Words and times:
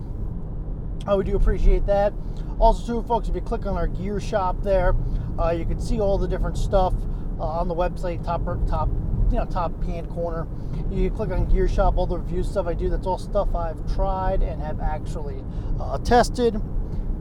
uh, 1.06 1.16
we 1.16 1.22
do 1.22 1.36
appreciate 1.36 1.86
that. 1.86 2.12
Also, 2.58 2.84
too, 2.84 3.06
folks, 3.06 3.28
if 3.28 3.36
you 3.36 3.40
click 3.40 3.64
on 3.64 3.76
our 3.76 3.86
gear 3.86 4.18
shop 4.18 4.60
there, 4.64 4.96
uh, 5.38 5.50
you 5.50 5.64
can 5.64 5.80
see 5.80 6.00
all 6.00 6.18
the 6.18 6.26
different 6.26 6.58
stuff 6.58 6.92
uh, 7.38 7.44
on 7.44 7.68
the 7.68 7.76
website, 7.76 8.24
top 8.24 8.42
top, 8.68 8.88
you 9.30 9.38
know, 9.38 9.44
top 9.44 9.80
hand 9.84 10.10
corner. 10.10 10.48
You 10.90 11.12
click 11.12 11.30
on 11.30 11.48
gear 11.48 11.68
shop, 11.68 11.96
all 11.96 12.08
the 12.08 12.18
review 12.18 12.42
stuff 12.42 12.66
I 12.66 12.74
do. 12.74 12.88
That's 12.90 13.06
all 13.06 13.18
stuff 13.18 13.54
I've 13.54 13.94
tried 13.94 14.42
and 14.42 14.60
have 14.60 14.80
actually 14.80 15.44
uh, 15.78 15.98
tested 15.98 16.60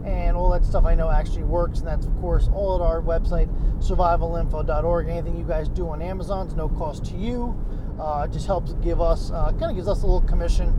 and 0.06 0.36
all 0.36 0.50
that 0.52 0.66
stuff 0.66 0.86
I 0.86 0.96
know 0.96 1.10
actually 1.10 1.44
works. 1.44 1.80
And 1.80 1.88
that's, 1.88 2.06
of 2.06 2.16
course, 2.20 2.50
all 2.54 2.76
at 2.76 2.82
our 2.82 3.02
website, 3.02 3.50
survivalinfo.org. 3.80 5.08
Anything 5.08 5.38
you 5.38 5.46
guys 5.46 5.70
do 5.70 5.90
on 5.90 6.02
Amazon 6.02 6.48
is 6.48 6.56
no 6.56 6.70
cost 6.70 7.06
to 7.06 7.16
you. 7.16 7.60
Uh, 8.00 8.28
just 8.28 8.48
helps 8.48 8.74
give 8.76 9.00
us, 9.00 9.32
uh, 9.32 9.52
kind 9.52 9.72
of 9.72 9.76
gives 9.76 9.88
us 9.88 10.04
a 10.04 10.06
little 10.06 10.22
commission 10.22 10.74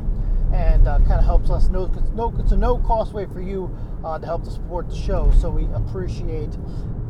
and 0.53 0.87
uh, 0.87 0.99
kind 0.99 1.13
of 1.13 1.25
helps 1.25 1.51
us. 1.51 1.69
No, 1.69 1.87
no, 2.15 2.35
it's 2.39 2.53
a 2.53 2.57
no 2.57 2.79
cost 2.79 3.13
way 3.13 3.27
for 3.27 3.41
you 3.41 3.75
uh, 4.05 4.19
to 4.19 4.27
help 4.27 4.45
to 4.45 4.51
support 4.51 4.89
the 4.89 4.97
show. 4.97 5.33
So 5.41 5.51
we 5.51 5.67
appreciate 5.75 6.57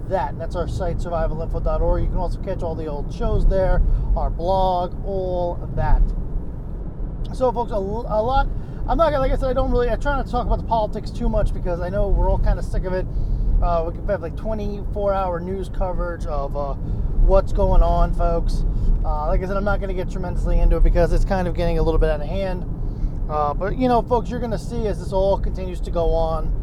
that. 0.08 0.32
And 0.32 0.40
that's 0.40 0.54
our 0.54 0.68
site, 0.68 0.98
survivalinfo.org. 0.98 2.02
You 2.02 2.08
can 2.08 2.18
also 2.18 2.40
catch 2.42 2.62
all 2.62 2.74
the 2.74 2.86
old 2.86 3.12
shows 3.12 3.46
there, 3.46 3.82
our 4.16 4.30
blog, 4.30 4.94
all 5.04 5.68
that. 5.74 6.02
So, 7.34 7.50
folks, 7.50 7.72
a, 7.72 7.76
a 7.76 8.22
lot 8.22 8.46
I'm 8.88 8.98
not 8.98 9.12
gonna, 9.12 9.20
like 9.20 9.30
I 9.30 9.36
said, 9.36 9.48
I 9.48 9.52
don't 9.52 9.70
really, 9.70 9.88
I 9.90 9.94
try 9.94 10.16
not 10.16 10.26
to 10.26 10.32
talk 10.32 10.44
about 10.44 10.58
the 10.58 10.66
politics 10.66 11.12
too 11.12 11.28
much 11.28 11.54
because 11.54 11.80
I 11.80 11.88
know 11.88 12.08
we're 12.08 12.28
all 12.28 12.38
kind 12.38 12.58
of 12.58 12.64
sick 12.64 12.84
of 12.84 12.92
it. 12.92 13.06
Uh, 13.62 13.84
we 13.86 13.96
could 13.96 14.10
have 14.10 14.22
like 14.22 14.36
24 14.36 15.14
hour 15.14 15.38
news 15.38 15.68
coverage 15.68 16.26
of 16.26 16.56
uh, 16.56 16.74
what's 16.74 17.52
going 17.52 17.80
on, 17.80 18.12
folks. 18.12 18.64
Uh, 19.04 19.28
like 19.28 19.40
I 19.40 19.46
said, 19.46 19.56
I'm 19.56 19.64
not 19.64 19.80
gonna 19.80 19.94
get 19.94 20.10
tremendously 20.10 20.58
into 20.58 20.78
it 20.78 20.82
because 20.82 21.12
it's 21.12 21.24
kind 21.24 21.46
of 21.46 21.54
getting 21.54 21.78
a 21.78 21.82
little 21.82 22.00
bit 22.00 22.10
out 22.10 22.20
of 22.20 22.26
hand. 22.26 22.64
Uh, 23.30 23.54
but 23.54 23.78
you 23.78 23.86
know, 23.86 24.02
folks, 24.02 24.28
you're 24.28 24.40
gonna 24.40 24.58
see 24.58 24.88
as 24.88 24.98
this 24.98 25.12
all 25.12 25.38
continues 25.38 25.80
to 25.82 25.92
go 25.92 26.08
on. 26.10 26.58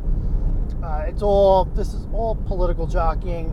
Uh, 0.83 1.05
it's 1.07 1.21
all, 1.21 1.65
this 1.65 1.93
is 1.93 2.05
all 2.11 2.35
political 2.35 2.85
jockeying. 2.85 3.47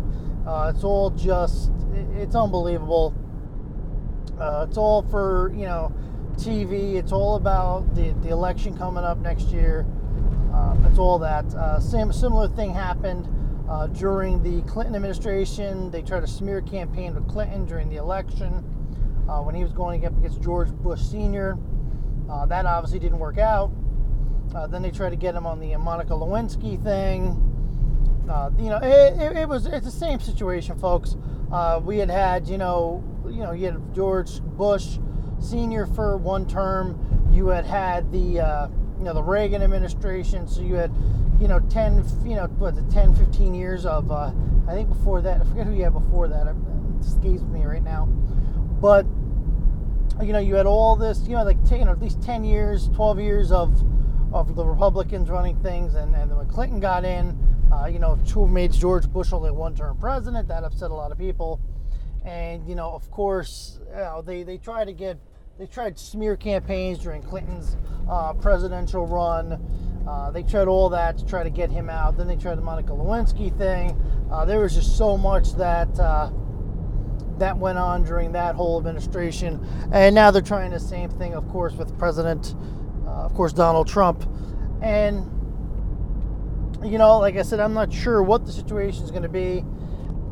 Uh, 0.45 0.73
it's 0.75 0.83
all 0.83 1.11
just, 1.11 1.71
it's 2.17 2.35
unbelievable. 2.35 3.15
it's 4.41 4.77
all 4.77 5.03
for, 5.03 5.53
you 5.55 5.67
know, 5.67 5.93
TV. 6.37 6.95
It's 6.97 7.13
all 7.13 7.37
about 7.37 7.95
the, 7.95 8.13
the 8.23 8.29
election 8.29 8.77
coming 8.77 9.05
up 9.05 9.19
next 9.19 9.49
year. 9.49 9.87
Um, 10.53 10.87
it's 10.89 10.99
all 10.99 11.19
that. 11.19 11.45
Uh, 11.55 11.81
same 11.81 12.13
similar 12.13 12.49
thing 12.49 12.73
happened 12.73 13.29
uh, 13.69 13.89
during 13.89 14.43
the 14.43 14.63
Clinton 14.71 14.95
administration. 14.95 15.91
They 15.91 16.03
tried 16.03 16.21
to 16.21 16.27
smear 16.27 16.61
campaign 16.61 17.15
with 17.15 17.29
Clinton 17.29 17.67
during 17.67 17.89
the 17.89 17.97
election 17.97 18.65
uh, 19.29 19.43
when 19.43 19.55
he 19.55 19.63
was 19.63 19.73
going 19.73 20.07
up 20.07 20.17
against 20.17 20.41
George 20.41 20.71
Bush 20.71 21.01
Sr. 21.01 21.59
Uh, 22.31 22.47
that 22.47 22.67
obviously 22.67 22.99
didn't 22.99 23.19
work 23.19 23.39
out. 23.39 23.71
Uh, 24.55 24.67
then 24.67 24.83
they 24.83 24.91
tried 24.91 25.11
to 25.11 25.17
get 25.17 25.35
him 25.35 25.47
on 25.47 25.61
the 25.61 25.77
Monica 25.77 26.13
Lewinsky 26.13 26.83
thing. 26.83 27.43
Uh, 28.31 28.51
you 28.59 28.71
know, 28.71 28.79
it, 28.79 29.21
it, 29.21 29.37
it, 29.37 29.49
was 29.49 29.67
it's 29.67 29.85
the 29.85 29.91
same 29.91 30.21
situation, 30.21 30.79
folks. 30.79 31.17
we 31.83 31.99
had 31.99 32.11
had, 32.11 32.49
you 32.49 32.59
know, 32.59 33.05
you 33.27 33.43
know, 33.43 33.53
you 33.53 33.67
had 33.67 33.95
George 33.95 34.41
Bush 34.41 34.99
senior 35.41 35.87
for 35.87 36.17
one 36.17 36.47
term. 36.47 37.29
You 37.33 37.49
had 37.49 37.67
had 37.67 38.11
the 38.13 38.41
uh, 38.41 38.69
you 38.99 39.05
know 39.05 39.15
the 39.15 39.23
Reagan 39.23 39.63
administration, 39.63 40.47
so 40.47 40.61
you 40.61 40.75
had 40.75 40.93
you 41.41 41.49
know 41.49 41.61
10 41.61 42.05
you 42.25 42.35
know 42.35 42.47
what 42.59 42.77
the 42.77 42.83
10 42.93 43.15
15 43.15 43.55
years 43.55 43.85
of 43.85 44.11
uh, 44.11 44.33
I 44.67 44.73
think 44.73 44.89
before 44.89 45.21
that 45.23 45.41
I 45.41 45.45
forget 45.45 45.67
who 45.67 45.75
you 45.75 45.85
had 45.85 45.93
before 45.93 46.29
that 46.29 46.47
it 46.47 46.57
escapes 47.01 47.43
me 47.43 47.65
right 47.65 47.83
now, 47.83 48.07
but 48.81 49.05
you 50.23 50.33
know 50.33 50.39
you 50.39 50.55
had 50.55 50.67
all 50.67 50.97
this 50.97 51.21
you 51.29 51.37
know 51.37 51.45
like 51.45 51.59
you 51.71 51.85
know 51.85 51.93
at 51.93 52.01
least 52.01 52.23
10 52.23 52.43
years 52.43 52.89
12 52.95 53.21
years 53.21 53.53
of 53.53 53.83
of 54.33 54.55
the 54.55 54.65
Republicans 54.65 55.31
running 55.31 55.57
things, 55.63 55.95
and, 55.95 56.15
and 56.15 56.31
then 56.31 56.37
when 56.37 56.47
Clinton 56.49 56.81
got 56.81 57.05
in, 57.05 57.39
uh, 57.73 57.87
you 57.87 57.99
know, 57.99 58.17
made 58.47 58.73
George 58.73 59.09
Bush 59.09 59.33
only 59.33 59.51
one 59.51 59.75
term 59.75 59.97
president. 59.99 60.49
That 60.49 60.65
upset 60.65 60.91
a 60.91 60.95
lot 60.95 61.13
of 61.13 61.19
people. 61.19 61.61
And, 62.27 62.69
you 62.69 62.75
know, 62.75 62.91
of 62.91 63.11
course, 63.11 63.79
you 63.89 63.97
know, 63.97 64.21
they, 64.21 64.43
they 64.43 64.59
try 64.59 64.85
to 64.85 64.93
get, 64.93 65.17
they 65.59 65.67
tried 65.67 65.99
smear 65.99 66.37
campaigns 66.37 66.99
during 66.99 67.23
Clinton's 67.23 67.77
uh, 68.11 68.33
presidential 68.35 69.07
run. 69.07 69.63
Uh, 70.07 70.31
they 70.33 70.43
tried 70.43 70.69
all 70.69 70.89
that 70.91 71.19
to 71.19 71.25
try 71.25 71.43
to 71.45 71.51
get 71.51 71.71
him 71.71 71.89
out. 71.89 72.17
Then 72.17 72.27
they 72.27 72.37
tried 72.37 72.57
the 72.57 72.63
Monica 72.63 72.93
Lewinsky 72.93 73.57
thing. 73.57 74.01
Uh, 74.31 74.45
there 74.45 74.61
was 74.61 74.75
just 74.75 74.99
so 74.99 75.17
much 75.17 75.53
that 75.55 75.99
uh, 75.99 76.31
that 77.39 77.57
went 77.59 77.79
on 77.79 78.03
during 78.03 78.33
that 78.33 78.55
whole 78.55 78.79
administration, 78.79 79.65
and 79.93 80.15
now 80.15 80.31
they're 80.31 80.41
trying 80.41 80.71
the 80.71 80.81
same 80.81 81.11
thing, 81.11 81.35
of 81.35 81.47
course, 81.49 81.75
with 81.75 81.97
President, 81.99 82.55
uh, 83.07 83.25
of 83.25 83.35
course, 83.35 83.53
Donald 83.53 83.89
Trump. 83.89 84.29
And 84.81 85.25
you 86.85 86.99
know, 86.99 87.19
like 87.19 87.37
I 87.37 87.43
said, 87.43 87.61
I'm 87.61 87.75
not 87.75 87.93
sure 87.93 88.23
what 88.23 88.47
the 88.47 88.53
situation 88.53 89.05
is 89.05 89.11
going 89.11 89.23
to 89.25 89.29
be. 89.29 89.65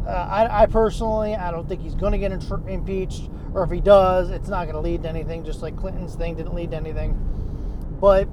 Uh, 0.06 0.10
I, 0.10 0.62
I, 0.62 0.66
personally, 0.66 1.34
I 1.34 1.50
don't 1.50 1.68
think 1.68 1.80
he's 1.80 1.94
going 1.94 2.12
to 2.12 2.18
get 2.18 2.32
impeached, 2.68 3.30
or 3.54 3.62
if 3.64 3.70
he 3.70 3.80
does, 3.80 4.30
it's 4.30 4.48
not 4.48 4.64
going 4.64 4.74
to 4.74 4.80
lead 4.80 5.02
to 5.04 5.08
anything. 5.08 5.44
Just 5.44 5.62
like 5.62 5.76
Clinton's 5.76 6.14
thing 6.14 6.36
didn't 6.36 6.54
lead 6.54 6.72
to 6.72 6.76
anything. 6.76 7.16
But 8.00 8.28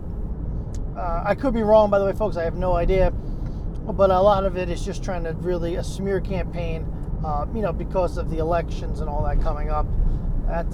uh, 0.97 1.23
I 1.25 1.35
could 1.35 1.53
be 1.53 1.63
wrong, 1.63 1.89
by 1.89 1.99
the 1.99 2.05
way, 2.05 2.13
folks. 2.13 2.35
I 2.35 2.43
have 2.43 2.55
no 2.55 2.73
idea. 2.73 3.11
But 3.11 4.11
a 4.11 4.19
lot 4.19 4.45
of 4.45 4.57
it 4.57 4.69
is 4.69 4.85
just 4.85 5.03
trying 5.03 5.23
to 5.23 5.33
really 5.33 5.75
a 5.75 5.83
smear 5.83 6.19
campaign, 6.19 6.85
uh, 7.25 7.45
you 7.55 7.61
know, 7.61 7.73
because 7.73 8.17
of 8.17 8.29
the 8.29 8.37
elections 8.37 8.99
and 8.99 9.09
all 9.09 9.23
that 9.23 9.41
coming 9.41 9.69
up. 9.69 9.85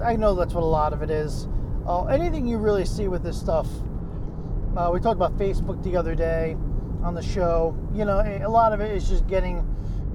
I 0.03 0.16
know 0.16 0.34
that's 0.34 0.56
what 0.56 0.63
a 0.63 0.66
lot 0.66 0.91
of 0.91 1.03
it 1.03 1.12
is. 1.12 1.47
Uh, 1.86 2.06
anything 2.06 2.47
you 2.47 2.57
really 2.57 2.86
see 2.86 3.07
with 3.07 3.24
this 3.24 3.40
stuff. 3.40 3.68
Uh, 4.75 4.90
we 4.91 5.00
talked 5.00 5.16
about 5.16 5.38
Facebook 5.38 5.81
the 5.84 5.96
other 5.96 6.16
day 6.16 6.57
on 7.03 7.13
the 7.13 7.22
show. 7.22 7.78
You 7.94 8.06
know, 8.06 8.19
a 8.19 8.50
lot 8.50 8.74
of 8.74 8.81
it 8.81 8.91
is 8.91 9.07
just 9.07 9.28
getting 9.28 9.66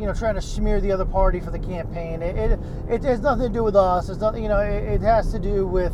you 0.02 0.08
know, 0.08 0.12
trying 0.12 0.34
to 0.34 0.42
smear 0.42 0.80
the 0.80 0.90
other 0.90 1.04
party 1.04 1.38
for 1.38 1.52
the 1.52 1.60
campaign. 1.60 2.22
It, 2.22 2.36
it, 2.36 2.58
it 2.90 3.04
has 3.04 3.20
nothing 3.20 3.46
to 3.46 3.48
do 3.48 3.62
with 3.62 3.76
us. 3.76 4.08
It's 4.08 4.18
not, 4.18 4.36
you 4.36 4.48
know, 4.48 4.58
it, 4.58 4.94
it 4.94 5.00
has 5.02 5.30
to 5.30 5.38
do 5.38 5.64
with, 5.64 5.92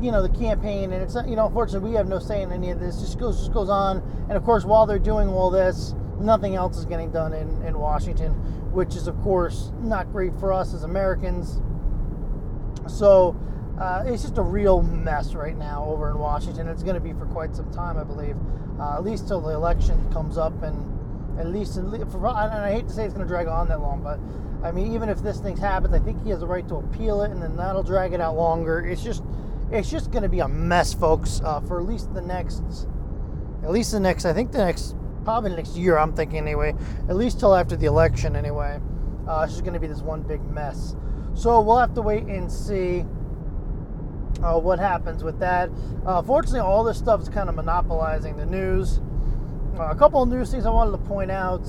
you 0.00 0.10
know, 0.10 0.22
the 0.22 0.30
campaign. 0.30 0.94
And 0.94 1.02
it's, 1.02 1.14
you 1.14 1.36
know, 1.36 1.48
unfortunately, 1.48 1.90
we 1.90 1.96
have 1.96 2.08
no 2.08 2.18
say 2.18 2.40
in 2.40 2.50
any 2.50 2.70
of 2.70 2.80
this. 2.80 2.96
It 2.96 3.00
just 3.00 3.18
goes, 3.18 3.38
just 3.38 3.52
goes 3.52 3.68
on. 3.68 3.98
And 4.30 4.32
of 4.32 4.44
course, 4.44 4.64
while 4.64 4.86
they're 4.86 4.98
doing 4.98 5.28
all 5.28 5.50
this, 5.50 5.94
nothing 6.18 6.54
else 6.54 6.78
is 6.78 6.86
getting 6.86 7.12
done 7.12 7.34
in, 7.34 7.60
in 7.66 7.78
Washington, 7.78 8.32
which 8.72 8.96
is, 8.96 9.08
of 9.08 9.20
course, 9.20 9.70
not 9.82 10.10
great 10.10 10.34
for 10.40 10.54
us 10.54 10.72
as 10.72 10.84
Americans. 10.84 11.60
So 12.88 13.38
uh, 13.78 14.04
it's 14.06 14.22
just 14.22 14.38
a 14.38 14.42
real 14.42 14.80
mess 14.80 15.34
right 15.34 15.58
now 15.58 15.84
over 15.84 16.10
in 16.10 16.16
Washington. 16.16 16.66
It's 16.66 16.82
going 16.82 16.94
to 16.94 17.00
be 17.00 17.12
for 17.12 17.26
quite 17.26 17.54
some 17.54 17.70
time, 17.70 17.98
I 17.98 18.04
believe, 18.04 18.36
uh, 18.80 18.94
at 18.94 19.04
least 19.04 19.28
till 19.28 19.42
the 19.42 19.50
election 19.50 20.10
comes 20.14 20.38
up 20.38 20.62
and 20.62 20.91
at 21.38 21.48
least, 21.48 21.74
for, 21.74 22.26
and 22.26 22.52
I 22.52 22.72
hate 22.72 22.88
to 22.88 22.92
say 22.92 23.04
it's 23.04 23.14
going 23.14 23.26
to 23.26 23.28
drag 23.28 23.46
on 23.46 23.68
that 23.68 23.80
long, 23.80 24.02
but 24.02 24.18
I 24.66 24.70
mean, 24.70 24.92
even 24.94 25.08
if 25.08 25.22
this 25.22 25.40
thing 25.40 25.56
happens, 25.56 25.94
I 25.94 25.98
think 25.98 26.22
he 26.22 26.30
has 26.30 26.42
a 26.42 26.46
right 26.46 26.66
to 26.68 26.76
appeal 26.76 27.22
it, 27.22 27.30
and 27.30 27.42
then 27.42 27.56
that'll 27.56 27.82
drag 27.82 28.12
it 28.12 28.20
out 28.20 28.36
longer. 28.36 28.80
It's 28.80 29.02
just, 29.02 29.22
it's 29.70 29.90
just 29.90 30.10
going 30.10 30.22
to 30.22 30.28
be 30.28 30.40
a 30.40 30.48
mess, 30.48 30.94
folks, 30.94 31.40
uh, 31.44 31.60
for 31.60 31.80
at 31.80 31.86
least 31.86 32.12
the 32.14 32.20
next, 32.20 32.86
at 33.62 33.70
least 33.70 33.92
the 33.92 34.00
next, 34.00 34.24
I 34.24 34.32
think 34.32 34.52
the 34.52 34.58
next, 34.58 34.94
probably 35.24 35.50
the 35.50 35.56
next 35.56 35.76
year. 35.76 35.98
I'm 35.98 36.12
thinking 36.12 36.38
anyway, 36.38 36.74
at 37.08 37.16
least 37.16 37.40
till 37.40 37.54
after 37.54 37.76
the 37.76 37.86
election, 37.86 38.36
anyway. 38.36 38.80
Uh, 39.26 39.42
it's 39.44 39.52
just 39.52 39.64
going 39.64 39.74
to 39.74 39.80
be 39.80 39.86
this 39.86 40.02
one 40.02 40.22
big 40.22 40.42
mess. 40.50 40.94
So 41.34 41.60
we'll 41.60 41.78
have 41.78 41.94
to 41.94 42.02
wait 42.02 42.24
and 42.24 42.50
see. 42.50 43.04
Uh, 44.42 44.58
what 44.58 44.78
happens 44.78 45.22
with 45.22 45.38
that? 45.38 45.70
Uh, 46.04 46.20
fortunately, 46.22 46.60
all 46.60 46.82
this 46.82 46.98
stuff 46.98 47.20
is 47.20 47.28
kind 47.28 47.48
of 47.48 47.54
monopolizing 47.54 48.36
the 48.36 48.46
news. 48.46 49.00
Uh, 49.78 49.84
a 49.84 49.94
couple 49.94 50.22
of 50.22 50.28
news 50.28 50.50
things 50.50 50.66
I 50.66 50.70
wanted 50.70 50.90
to 50.90 50.98
point 50.98 51.30
out. 51.30 51.66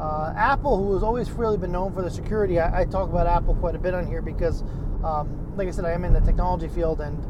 Uh, 0.00 0.32
Apple, 0.36 0.82
who 0.82 0.94
has 0.94 1.02
always 1.02 1.30
really 1.30 1.58
been 1.58 1.72
known 1.72 1.92
for 1.92 2.00
the 2.00 2.10
security, 2.10 2.58
I, 2.58 2.80
I, 2.80 2.84
talk 2.86 3.10
about 3.10 3.26
Apple 3.26 3.54
quite 3.56 3.74
a 3.74 3.78
bit 3.78 3.92
on 3.92 4.06
here 4.06 4.22
because, 4.22 4.62
um, 5.04 5.54
like 5.54 5.68
I 5.68 5.70
said, 5.70 5.84
I 5.84 5.92
am 5.92 6.04
in 6.04 6.14
the 6.14 6.20
technology 6.20 6.68
field, 6.68 7.00
and 7.00 7.22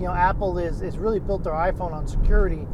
you 0.00 0.06
know, 0.06 0.12
Apple 0.12 0.58
is 0.58 0.82
is 0.82 0.98
really 0.98 1.18
built 1.18 1.42
their 1.42 1.52
iPhone 1.52 1.92
on 1.92 2.06
security. 2.06 2.66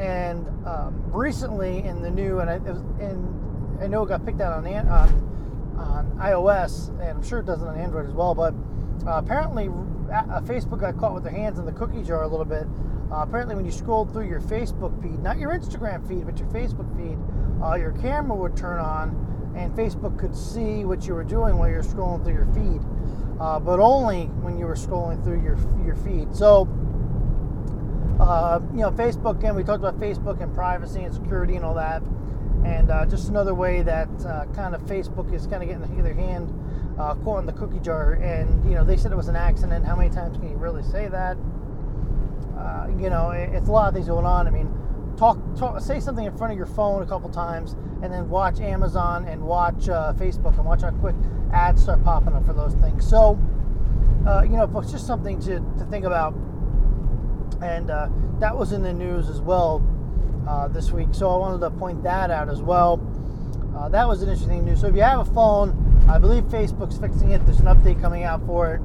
And 0.00 0.46
um, 0.66 1.00
recently, 1.12 1.84
in 1.84 2.02
the 2.02 2.10
new, 2.10 2.40
and 2.40 2.50
I 2.50 2.54
and 2.54 3.82
I 3.82 3.86
know 3.86 4.02
it 4.02 4.08
got 4.08 4.26
picked 4.26 4.40
out 4.40 4.52
on 4.52 4.66
on 4.66 5.76
on 5.78 6.18
iOS, 6.18 6.88
and 7.00 7.18
I'm 7.18 7.22
sure 7.22 7.38
it 7.38 7.46
does 7.46 7.62
it 7.62 7.68
on 7.68 7.78
Android 7.78 8.06
as 8.06 8.14
well. 8.14 8.34
But 8.34 8.52
uh, 9.06 9.18
apparently, 9.18 9.68
uh, 9.68 10.40
Facebook 10.40 10.80
got 10.80 10.98
caught 10.98 11.14
with 11.14 11.22
their 11.22 11.32
hands 11.32 11.60
in 11.60 11.66
the 11.66 11.72
cookie 11.72 12.02
jar 12.02 12.22
a 12.22 12.28
little 12.28 12.44
bit. 12.44 12.66
Uh, 13.10 13.16
apparently, 13.16 13.54
when 13.54 13.64
you 13.64 13.70
scrolled 13.70 14.12
through 14.12 14.28
your 14.28 14.40
Facebook 14.40 15.00
feed, 15.00 15.18
not 15.20 15.38
your 15.38 15.50
Instagram 15.50 16.06
feed, 16.08 16.26
but 16.26 16.38
your 16.38 16.48
Facebook 16.48 16.88
feed, 16.96 17.18
uh, 17.62 17.74
your 17.74 17.92
camera 17.92 18.36
would 18.36 18.56
turn 18.56 18.80
on, 18.80 19.54
and 19.56 19.72
Facebook 19.74 20.18
could 20.18 20.36
see 20.36 20.84
what 20.84 21.06
you 21.06 21.14
were 21.14 21.24
doing 21.24 21.56
while 21.56 21.68
you're 21.68 21.82
scrolling 21.82 22.24
through 22.24 22.34
your 22.34 22.46
feed, 22.46 22.80
uh, 23.40 23.60
but 23.60 23.78
only 23.78 24.24
when 24.42 24.58
you 24.58 24.66
were 24.66 24.74
scrolling 24.74 25.22
through 25.22 25.42
your 25.42 25.58
your 25.84 25.96
feed. 25.96 26.34
So. 26.34 26.68
Uh, 28.18 28.62
you 28.72 28.80
know, 28.80 28.90
Facebook, 28.90 29.44
and 29.44 29.54
we 29.54 29.62
talked 29.62 29.84
about 29.84 30.00
Facebook 30.00 30.40
and 30.40 30.54
privacy 30.54 31.02
and 31.02 31.12
security 31.12 31.54
and 31.54 31.62
all 31.66 31.74
that 31.74 32.02
and 32.64 32.90
uh, 32.90 33.06
just 33.06 33.28
another 33.28 33.54
way 33.54 33.82
that 33.82 34.08
uh, 34.24 34.46
kind 34.54 34.74
of 34.74 34.80
Facebook 34.82 35.32
is 35.32 35.46
kind 35.46 35.62
of 35.62 35.68
getting 35.68 36.02
their 36.02 36.14
hand 36.14 36.52
caught 36.96 37.40
in 37.40 37.46
the 37.46 37.52
cookie 37.52 37.78
jar. 37.78 38.14
And 38.14 38.64
you 38.68 38.74
know, 38.74 38.84
they 38.84 38.96
said 38.96 39.12
it 39.12 39.16
was 39.16 39.28
an 39.28 39.36
accident. 39.36 39.84
How 39.84 39.96
many 39.96 40.10
times 40.10 40.38
can 40.38 40.50
you 40.50 40.56
really 40.56 40.82
say 40.82 41.08
that? 41.08 41.36
Uh, 42.56 42.88
you 42.98 43.10
know, 43.10 43.30
it, 43.30 43.50
it's 43.52 43.68
a 43.68 43.72
lot 43.72 43.88
of 43.88 43.94
things 43.94 44.06
going 44.06 44.24
on. 44.24 44.46
I 44.46 44.50
mean, 44.50 44.72
talk, 45.16 45.38
talk, 45.56 45.80
say 45.80 46.00
something 46.00 46.24
in 46.24 46.36
front 46.36 46.52
of 46.52 46.56
your 46.56 46.66
phone 46.66 47.02
a 47.02 47.06
couple 47.06 47.28
times, 47.28 47.76
and 48.02 48.12
then 48.12 48.28
watch 48.28 48.60
Amazon 48.60 49.26
and 49.26 49.42
watch 49.42 49.88
uh, 49.88 50.12
Facebook 50.16 50.56
and 50.56 50.64
watch 50.64 50.82
how 50.82 50.90
quick 50.90 51.16
ads 51.52 51.82
start 51.82 52.02
popping 52.04 52.34
up 52.34 52.44
for 52.46 52.52
those 52.52 52.74
things. 52.74 53.08
So, 53.08 53.38
uh, 54.26 54.42
you 54.42 54.56
know, 54.56 54.66
folks, 54.66 54.90
just 54.90 55.06
something 55.06 55.40
to, 55.40 55.60
to 55.78 55.86
think 55.90 56.04
about. 56.04 56.34
And 57.62 57.90
that 58.40 58.56
was 58.56 58.72
in 58.72 58.82
the 58.82 58.92
news 58.92 59.28
as 59.28 59.40
well 59.40 59.82
uh, 60.46 60.68
this 60.68 60.90
week. 60.90 61.08
So 61.12 61.30
I 61.30 61.36
wanted 61.36 61.60
to 61.60 61.70
point 61.70 62.02
that 62.02 62.30
out 62.30 62.48
as 62.48 62.60
well. 62.60 63.00
Uh, 63.76 63.88
that 63.88 64.06
was 64.06 64.22
an 64.22 64.28
interesting 64.28 64.64
news. 64.64 64.80
So 64.80 64.88
if 64.88 64.94
you 64.94 65.02
have 65.02 65.20
a 65.20 65.32
phone, 65.32 66.04
I 66.08 66.18
believe 66.18 66.44
Facebook's 66.44 66.98
fixing 66.98 67.32
it. 67.32 67.44
There's 67.46 67.60
an 67.60 67.66
update 67.66 68.00
coming 68.00 68.24
out 68.24 68.44
for 68.46 68.74
it. 68.74 68.80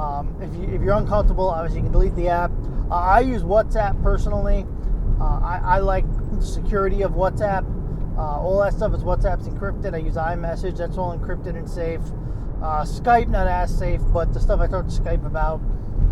Um, 0.00 0.36
if, 0.40 0.54
you, 0.54 0.74
if 0.74 0.82
you're 0.82 0.94
uncomfortable, 0.94 1.48
obviously 1.48 1.78
you 1.78 1.84
can 1.84 1.92
delete 1.92 2.14
the 2.16 2.28
app. 2.28 2.50
Uh, 2.90 2.94
I 2.94 3.20
use 3.20 3.42
WhatsApp 3.42 4.00
personally. 4.02 4.66
Uh, 5.20 5.40
I, 5.40 5.60
I, 5.64 5.78
like 5.78 6.04
the 6.32 6.42
security 6.42 7.02
of 7.02 7.12
WhatsApp. 7.12 7.64
Uh, 8.16 8.40
all 8.40 8.60
that 8.62 8.74
stuff 8.74 8.94
is 8.94 9.02
WhatsApp's 9.02 9.48
encrypted. 9.48 9.94
I 9.94 9.98
use 9.98 10.14
iMessage. 10.14 10.76
That's 10.76 10.98
all 10.98 11.16
encrypted 11.16 11.56
and 11.56 11.68
safe. 11.68 12.00
Uh, 12.62 12.84
Skype 12.84 13.28
not 13.28 13.46
as 13.46 13.76
safe, 13.76 14.00
but 14.12 14.32
the 14.32 14.40
stuff 14.40 14.60
I 14.60 14.66
talk 14.66 14.86
to 14.86 14.92
Skype 14.92 15.26
about 15.26 15.60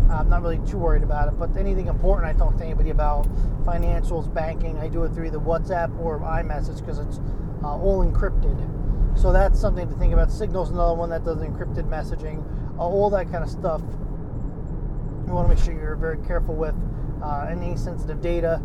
I'm 0.09 0.29
not 0.29 0.41
really 0.41 0.59
too 0.67 0.77
worried 0.77 1.03
about 1.03 1.27
it, 1.29 1.39
but 1.39 1.55
anything 1.57 1.87
important 1.87 2.27
I 2.27 2.37
talk 2.37 2.57
to 2.57 2.63
anybody 2.63 2.91
about, 2.91 3.27
financials, 3.65 4.31
banking, 4.31 4.77
I 4.77 4.87
do 4.87 5.03
it 5.03 5.13
through 5.13 5.27
either 5.27 5.39
WhatsApp 5.39 5.97
or 5.99 6.19
iMessage 6.19 6.79
because 6.79 6.99
it's 6.99 7.19
uh, 7.63 7.75
all 7.75 8.05
encrypted. 8.05 9.19
So 9.19 9.31
that's 9.31 9.59
something 9.59 9.87
to 9.87 9.95
think 9.95 10.13
about. 10.13 10.31
Signal's 10.31 10.69
another 10.69 10.93
one 10.93 11.09
that 11.09 11.23
does 11.23 11.37
encrypted 11.37 11.89
messaging, 11.89 12.43
uh, 12.77 12.81
all 12.81 13.09
that 13.11 13.31
kind 13.31 13.43
of 13.43 13.49
stuff. 13.49 13.81
You 15.27 15.33
want 15.33 15.49
to 15.49 15.55
make 15.55 15.63
sure 15.63 15.73
you're 15.73 15.95
very 15.95 16.17
careful 16.25 16.55
with 16.55 16.75
uh, 17.23 17.47
any 17.49 17.75
sensitive 17.77 18.21
data. 18.21 18.61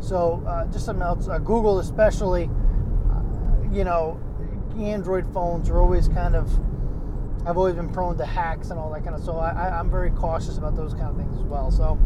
So 0.00 0.42
uh, 0.46 0.66
just 0.72 0.84
something 0.84 1.02
else. 1.02 1.28
Uh, 1.28 1.38
Google, 1.38 1.78
especially, 1.78 2.50
uh, 3.10 3.72
you 3.72 3.84
know, 3.84 4.20
Android 4.78 5.32
phones 5.32 5.68
are 5.68 5.80
always 5.80 6.08
kind 6.08 6.34
of 6.34 6.50
I've 7.44 7.58
always 7.58 7.74
been 7.74 7.88
prone 7.88 8.16
to 8.18 8.24
hacks 8.24 8.70
and 8.70 8.78
all 8.78 8.90
that 8.92 9.02
kind 9.02 9.16
of. 9.16 9.24
So 9.24 9.36
I, 9.36 9.78
am 9.78 9.90
very 9.90 10.10
cautious 10.10 10.58
about 10.58 10.76
those 10.76 10.94
kind 10.94 11.06
of 11.06 11.16
things 11.16 11.36
as 11.36 11.42
well. 11.42 11.70
So 11.70 11.98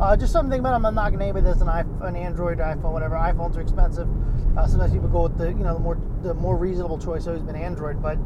uh, 0.00 0.16
just 0.16 0.32
something 0.32 0.60
about 0.60 0.74
I'm 0.74 0.82
not 0.82 0.94
knocking 0.94 1.20
anybody 1.20 1.44
that's 1.44 1.60
an, 1.60 1.66
iPhone, 1.66 2.06
an 2.06 2.16
Android, 2.16 2.58
iPhone, 2.58 2.92
whatever. 2.92 3.16
iPhones 3.16 3.56
are 3.56 3.60
expensive. 3.60 4.08
Uh, 4.56 4.66
sometimes 4.68 4.92
people 4.92 5.08
go 5.08 5.24
with 5.24 5.36
the 5.36 5.48
you 5.48 5.64
know 5.64 5.74
the 5.74 5.80
more 5.80 6.00
the 6.22 6.34
more 6.34 6.56
reasonable 6.56 6.98
choice 6.98 7.26
always 7.26 7.42
been 7.42 7.56
Android, 7.56 8.00
but 8.00 8.18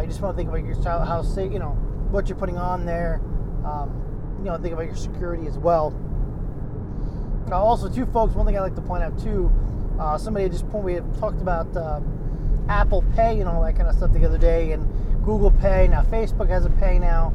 you 0.00 0.08
just 0.08 0.20
want 0.20 0.34
to 0.34 0.36
think 0.36 0.48
about 0.48 0.64
your 0.64 0.74
how 1.04 1.22
safe 1.22 1.52
you 1.52 1.60
know 1.60 1.70
what 2.10 2.28
you're 2.28 2.38
putting 2.38 2.58
on 2.58 2.84
there. 2.84 3.20
Um, 3.64 4.01
you 4.42 4.50
know, 4.50 4.58
think 4.58 4.74
about 4.74 4.86
your 4.86 4.96
security 4.96 5.46
as 5.46 5.56
well. 5.56 5.94
Uh, 7.50 7.62
also, 7.62 7.88
two 7.88 8.06
folks. 8.06 8.34
One 8.34 8.44
thing 8.44 8.56
I 8.56 8.60
like 8.60 8.74
to 8.74 8.80
point 8.80 9.04
out 9.04 9.16
too. 9.22 9.52
Uh, 10.00 10.18
somebody 10.18 10.48
just 10.48 10.68
point 10.70 10.84
we 10.84 10.94
had 10.94 11.18
talked 11.18 11.40
about 11.40 11.76
uh, 11.76 12.00
Apple 12.68 13.04
Pay 13.14 13.38
and 13.40 13.48
all 13.48 13.62
that 13.62 13.76
kind 13.76 13.88
of 13.88 13.94
stuff 13.94 14.12
the 14.12 14.24
other 14.24 14.38
day, 14.38 14.72
and 14.72 14.84
Google 15.24 15.50
Pay. 15.50 15.86
Now 15.88 16.02
Facebook 16.02 16.48
has 16.48 16.64
a 16.64 16.70
Pay 16.70 16.98
now. 16.98 17.32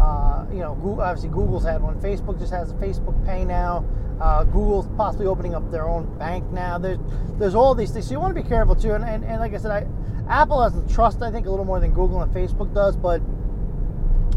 Uh, 0.00 0.46
you 0.50 0.58
know, 0.58 0.74
Google, 0.76 1.00
obviously 1.00 1.28
Google's 1.28 1.64
had 1.64 1.82
one. 1.82 2.00
Facebook 2.00 2.38
just 2.38 2.52
has 2.52 2.70
a 2.70 2.74
Facebook 2.74 3.24
Pay 3.24 3.44
now. 3.44 3.84
Uh, 4.20 4.42
Google's 4.44 4.88
possibly 4.96 5.26
opening 5.26 5.54
up 5.54 5.70
their 5.70 5.88
own 5.88 6.18
bank 6.18 6.44
now. 6.50 6.78
There's 6.78 6.98
there's 7.38 7.54
all 7.54 7.74
these 7.74 7.92
things. 7.92 8.06
So 8.06 8.12
you 8.12 8.20
want 8.20 8.34
to 8.34 8.42
be 8.42 8.48
careful 8.48 8.74
too. 8.74 8.92
And, 8.94 9.04
and, 9.04 9.24
and 9.24 9.38
like 9.40 9.54
I 9.54 9.58
said, 9.58 9.70
I, 9.70 9.86
Apple 10.28 10.62
has 10.62 10.74
the 10.74 10.92
trust 10.92 11.22
I 11.22 11.30
think 11.30 11.46
a 11.46 11.50
little 11.50 11.64
more 11.64 11.78
than 11.78 11.92
Google 11.92 12.20
and 12.20 12.32
Facebook 12.34 12.74
does. 12.74 12.96
But 12.96 13.20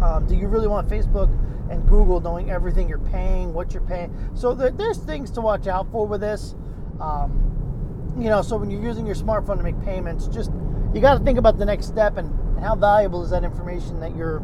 um, 0.04 0.26
do 0.28 0.36
you 0.36 0.48
really 0.48 0.68
want 0.68 0.88
Facebook 0.88 1.30
and 1.72 1.88
Google 1.88 2.20
knowing 2.20 2.52
everything 2.52 2.90
you're 2.90 3.00
paying, 3.00 3.54
what 3.54 3.74
you're 3.74 3.82
paying? 3.84 4.14
So 4.36 4.54
there, 4.54 4.72
there's 4.72 4.98
things 4.98 5.32
to 5.32 5.42
watch 5.42 5.68
out 5.68 5.92
for 5.92 6.06
with 6.06 6.22
this. 6.22 6.54
Um, 7.00 8.14
you 8.18 8.30
know, 8.30 8.42
so 8.42 8.58
when 8.58 8.70
you're 8.70 8.84
using 8.84 9.06
your 9.06 9.16
smartphone 9.16 9.58
to 9.58 9.64
make 9.64 9.82
payments, 9.84 10.28
just 10.28 10.52
you 10.94 11.00
got 11.00 11.18
to 11.18 11.24
think 11.24 11.38
about 11.38 11.58
the 11.58 11.66
next 11.66 11.88
step 11.88 12.18
and 12.18 12.30
how 12.60 12.76
valuable 12.76 13.24
is 13.24 13.30
that 13.32 13.44
information 13.44 14.00
that 14.02 14.16
you're 14.16 14.44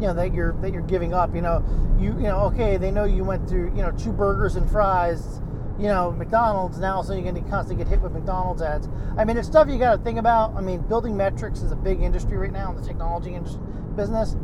you 0.00 0.06
know 0.06 0.14
that 0.14 0.32
you're 0.32 0.52
that 0.62 0.72
you're 0.72 0.82
giving 0.82 1.12
up 1.12 1.34
you 1.34 1.42
know 1.42 1.62
you 1.98 2.12
you 2.12 2.22
know 2.22 2.38
okay 2.40 2.78
they 2.78 2.90
know 2.90 3.04
you 3.04 3.22
went 3.22 3.46
through 3.46 3.66
you 3.76 3.82
know 3.82 3.90
two 3.90 4.12
burgers 4.12 4.56
and 4.56 4.70
fries 4.70 5.42
you 5.78 5.86
know 5.86 6.10
mcdonald's 6.12 6.78
now 6.78 7.02
so 7.02 7.12
you're 7.12 7.22
going 7.22 7.34
to 7.34 7.50
constantly 7.50 7.84
get 7.84 7.90
hit 7.90 8.00
with 8.00 8.12
mcdonald's 8.12 8.62
ads 8.62 8.88
i 9.18 9.24
mean 9.24 9.36
it's 9.36 9.46
stuff 9.46 9.68
you 9.68 9.78
got 9.78 9.96
to 9.96 10.02
think 10.02 10.18
about 10.18 10.54
i 10.56 10.60
mean 10.62 10.80
building 10.88 11.14
metrics 11.14 11.60
is 11.60 11.70
a 11.70 11.76
big 11.76 12.00
industry 12.00 12.38
right 12.38 12.52
now 12.52 12.70
in 12.70 12.76
the 12.80 12.86
technology 12.86 13.34
industry, 13.34 13.60
business 13.94 14.36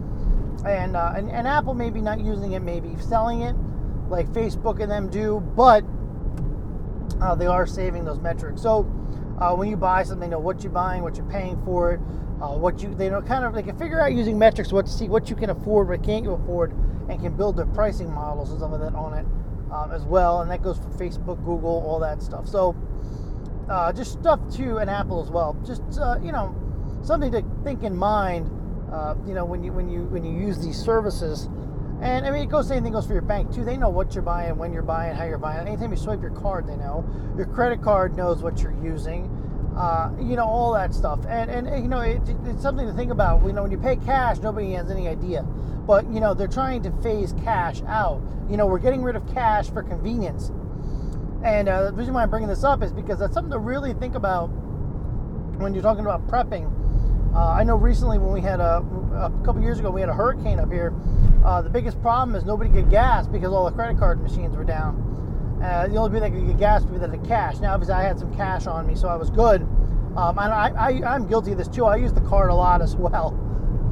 and, 0.65 0.97
uh, 0.97 1.13
and 1.17 1.31
and 1.31 1.47
apple 1.47 1.75
maybe 1.75 2.01
not 2.01 2.21
using 2.21 2.53
it 2.53 2.61
maybe 2.61 2.97
selling 3.01 3.43
it 3.43 3.55
like 4.09 4.27
facebook 4.29 4.81
and 4.81 4.91
them 4.91 5.11
do 5.11 5.41
but 5.55 5.85
uh, 7.21 7.35
they 7.35 7.47
are 7.47 7.67
saving 7.67 8.05
those 8.05 8.21
metrics 8.21 8.63
so 8.63 8.85
uh, 9.39 9.55
when 9.55 9.69
you 9.69 9.77
buy 9.77 10.03
something, 10.03 10.31
they 10.31 10.35
know 10.35 10.41
what 10.41 10.63
you're 10.63 10.73
buying, 10.73 11.03
what 11.03 11.17
you're 11.17 11.27
paying 11.27 11.61
for 11.65 11.93
it, 11.93 12.01
uh, 12.41 12.57
what 12.57 12.81
you 12.83 12.95
they 12.95 13.09
know 13.09 13.21
kind 13.21 13.45
of 13.45 13.55
they 13.55 13.63
can 13.63 13.77
figure 13.79 14.01
out 14.01 14.13
using 14.13 14.39
metrics 14.39 14.73
what 14.73 14.87
to 14.87 14.93
see 14.93 15.09
what 15.09 15.29
you 15.29 15.37
can 15.37 15.51
afford, 15.51 15.89
what 15.89 16.03
can't 16.03 16.25
you 16.25 16.33
afford, 16.33 16.73
and 17.09 17.21
can 17.21 17.37
build 17.37 17.57
their 17.57 17.67
pricing 17.67 18.13
models 18.13 18.51
and 18.51 18.61
some 18.61 18.73
of 18.73 18.81
that 18.81 18.95
on 18.95 19.15
it 19.15 19.27
um, 19.73 19.93
as 19.93 20.05
well. 20.05 20.41
And 20.41 20.51
that 20.51 20.63
goes 20.63 20.79
for 20.79 20.89
Facebook, 20.91 21.43
Google, 21.45 21.85
all 21.87 21.99
that 22.01 22.23
stuff. 22.23 22.49
So 22.49 22.75
uh, 23.69 23.93
just 23.93 24.13
stuff 24.13 24.41
to 24.57 24.79
an 24.79 24.89
Apple 24.89 25.23
as 25.23 25.31
well. 25.31 25.57
Just 25.67 25.83
uh, 26.01 26.19
you 26.23 26.33
know 26.33 26.55
something 27.03 27.33
to 27.33 27.45
think 27.63 27.83
in 27.83 27.97
mind. 27.97 28.51
Uh, 28.97 29.15
you 29.27 29.35
know 29.35 29.45
when 29.45 29.63
you 29.63 29.73
when 29.73 29.91
you 29.91 30.05
when 30.05 30.25
you 30.25 30.33
use 30.33 30.59
these 30.65 30.83
services. 30.83 31.51
And 32.01 32.25
I 32.25 32.31
mean, 32.31 32.43
it 32.43 32.49
goes 32.49 32.71
Anything 32.71 32.93
goes 32.93 33.07
for 33.07 33.13
your 33.13 33.21
bank 33.23 33.55
too. 33.55 33.63
They 33.63 33.77
know 33.77 33.91
what 33.91 34.15
you're 34.15 34.23
buying, 34.23 34.57
when 34.57 34.73
you're 34.73 34.83
buying, 34.83 35.15
how 35.15 35.25
you're 35.25 35.37
buying. 35.37 35.67
Anytime 35.67 35.91
you 35.91 35.99
swipe 35.99 36.23
your 36.23 36.31
card, 36.31 36.67
they 36.67 36.77
know. 36.77 37.05
Your 37.37 37.47
credit 37.47 37.83
card 37.83 38.17
knows 38.17 38.43
what 38.43 38.63
you're 38.63 38.77
using. 38.83 39.31
Uh, 39.77 40.11
you 40.19 40.37
know 40.37 40.47
all 40.47 40.73
that 40.73 40.95
stuff, 40.95 41.21
and 41.29 41.51
and 41.51 41.83
you 41.83 41.89
know 41.89 42.01
it, 42.01 42.23
it's 42.47 42.63
something 42.63 42.87
to 42.87 42.95
think 42.95 43.11
about. 43.11 43.45
You 43.45 43.53
know, 43.53 43.63
when 43.63 43.71
you 43.71 43.77
pay 43.77 43.97
cash, 43.97 44.39
nobody 44.39 44.73
has 44.73 44.91
any 44.91 45.09
idea, 45.09 45.43
but 45.43 46.11
you 46.11 46.19
know 46.19 46.33
they're 46.33 46.49
trying 46.49 46.83
to 46.85 46.91
phase 47.03 47.35
cash 47.45 47.83
out. 47.87 48.23
You 48.49 48.57
know, 48.57 48.67
we're 48.67 48.79
getting 48.79 49.03
rid 49.03 49.15
of 49.15 49.27
cash 49.29 49.69
for 49.69 49.83
convenience, 49.83 50.51
and 51.45 51.69
uh, 51.69 51.91
the 51.91 51.93
reason 51.93 52.15
why 52.15 52.23
I'm 52.23 52.31
bringing 52.31 52.49
this 52.49 52.65
up 52.65 52.83
is 52.83 52.95
because 52.95 53.19
that's 53.19 53.35
something 53.35 53.53
to 53.53 53.59
really 53.59 53.93
think 53.93 54.15
about 54.15 54.47
when 55.59 55.75
you're 55.75 55.83
talking 55.83 56.07
about 56.07 56.27
prepping 56.29 56.73
uh, 57.37 57.51
I 57.51 57.65
know 57.65 57.77
recently 57.77 58.19
when 58.19 58.33
we 58.33 58.41
had 58.41 58.61
a, 58.61 58.79
a 59.13 59.45
couple 59.45 59.61
years 59.61 59.79
ago, 59.79 59.91
we 59.91 60.01
had 60.01 60.09
a 60.09 60.15
hurricane 60.15 60.59
up 60.59 60.73
here. 60.73 60.95
Uh, 61.45 61.61
the 61.61 61.69
biggest 61.69 62.01
problem 62.01 62.35
is 62.35 62.45
nobody 62.45 62.71
could 62.71 62.89
gas 62.89 63.27
because 63.27 63.53
all 63.53 63.67
the 63.67 63.73
credit 63.73 63.99
card 63.99 64.23
machines 64.23 64.57
were 64.57 64.65
down. 64.65 65.61
Uh, 65.63 65.87
the 65.87 65.97
only 65.97 66.09
people 66.09 66.21
that 66.21 66.35
could 66.35 66.47
get 66.47 66.59
gas 66.59 66.83
would 66.85 66.95
be 66.95 66.99
that 66.99 67.11
had 67.11 67.23
cash. 67.29 67.59
Now, 67.61 67.75
obviously, 67.75 67.95
I 67.95 68.03
had 68.03 68.19
some 68.19 68.35
cash 68.35 68.67
on 68.67 68.87
me, 68.87 68.95
so 68.95 69.09
I 69.09 69.17
was 69.17 69.29
good. 69.29 69.63
Um, 70.17 70.39
and 70.39 70.51
I, 70.51 70.73
I, 70.79 71.15
am 71.15 71.29
guilty 71.29 71.53
of 71.53 71.59
this 71.59 71.69
too. 71.69 71.85
I 71.85 71.97
use 71.97 72.15
the 72.15 72.23
card 72.23 72.49
a 72.49 72.55
lot 72.55 72.81
as 72.81 72.97
well. 72.97 73.39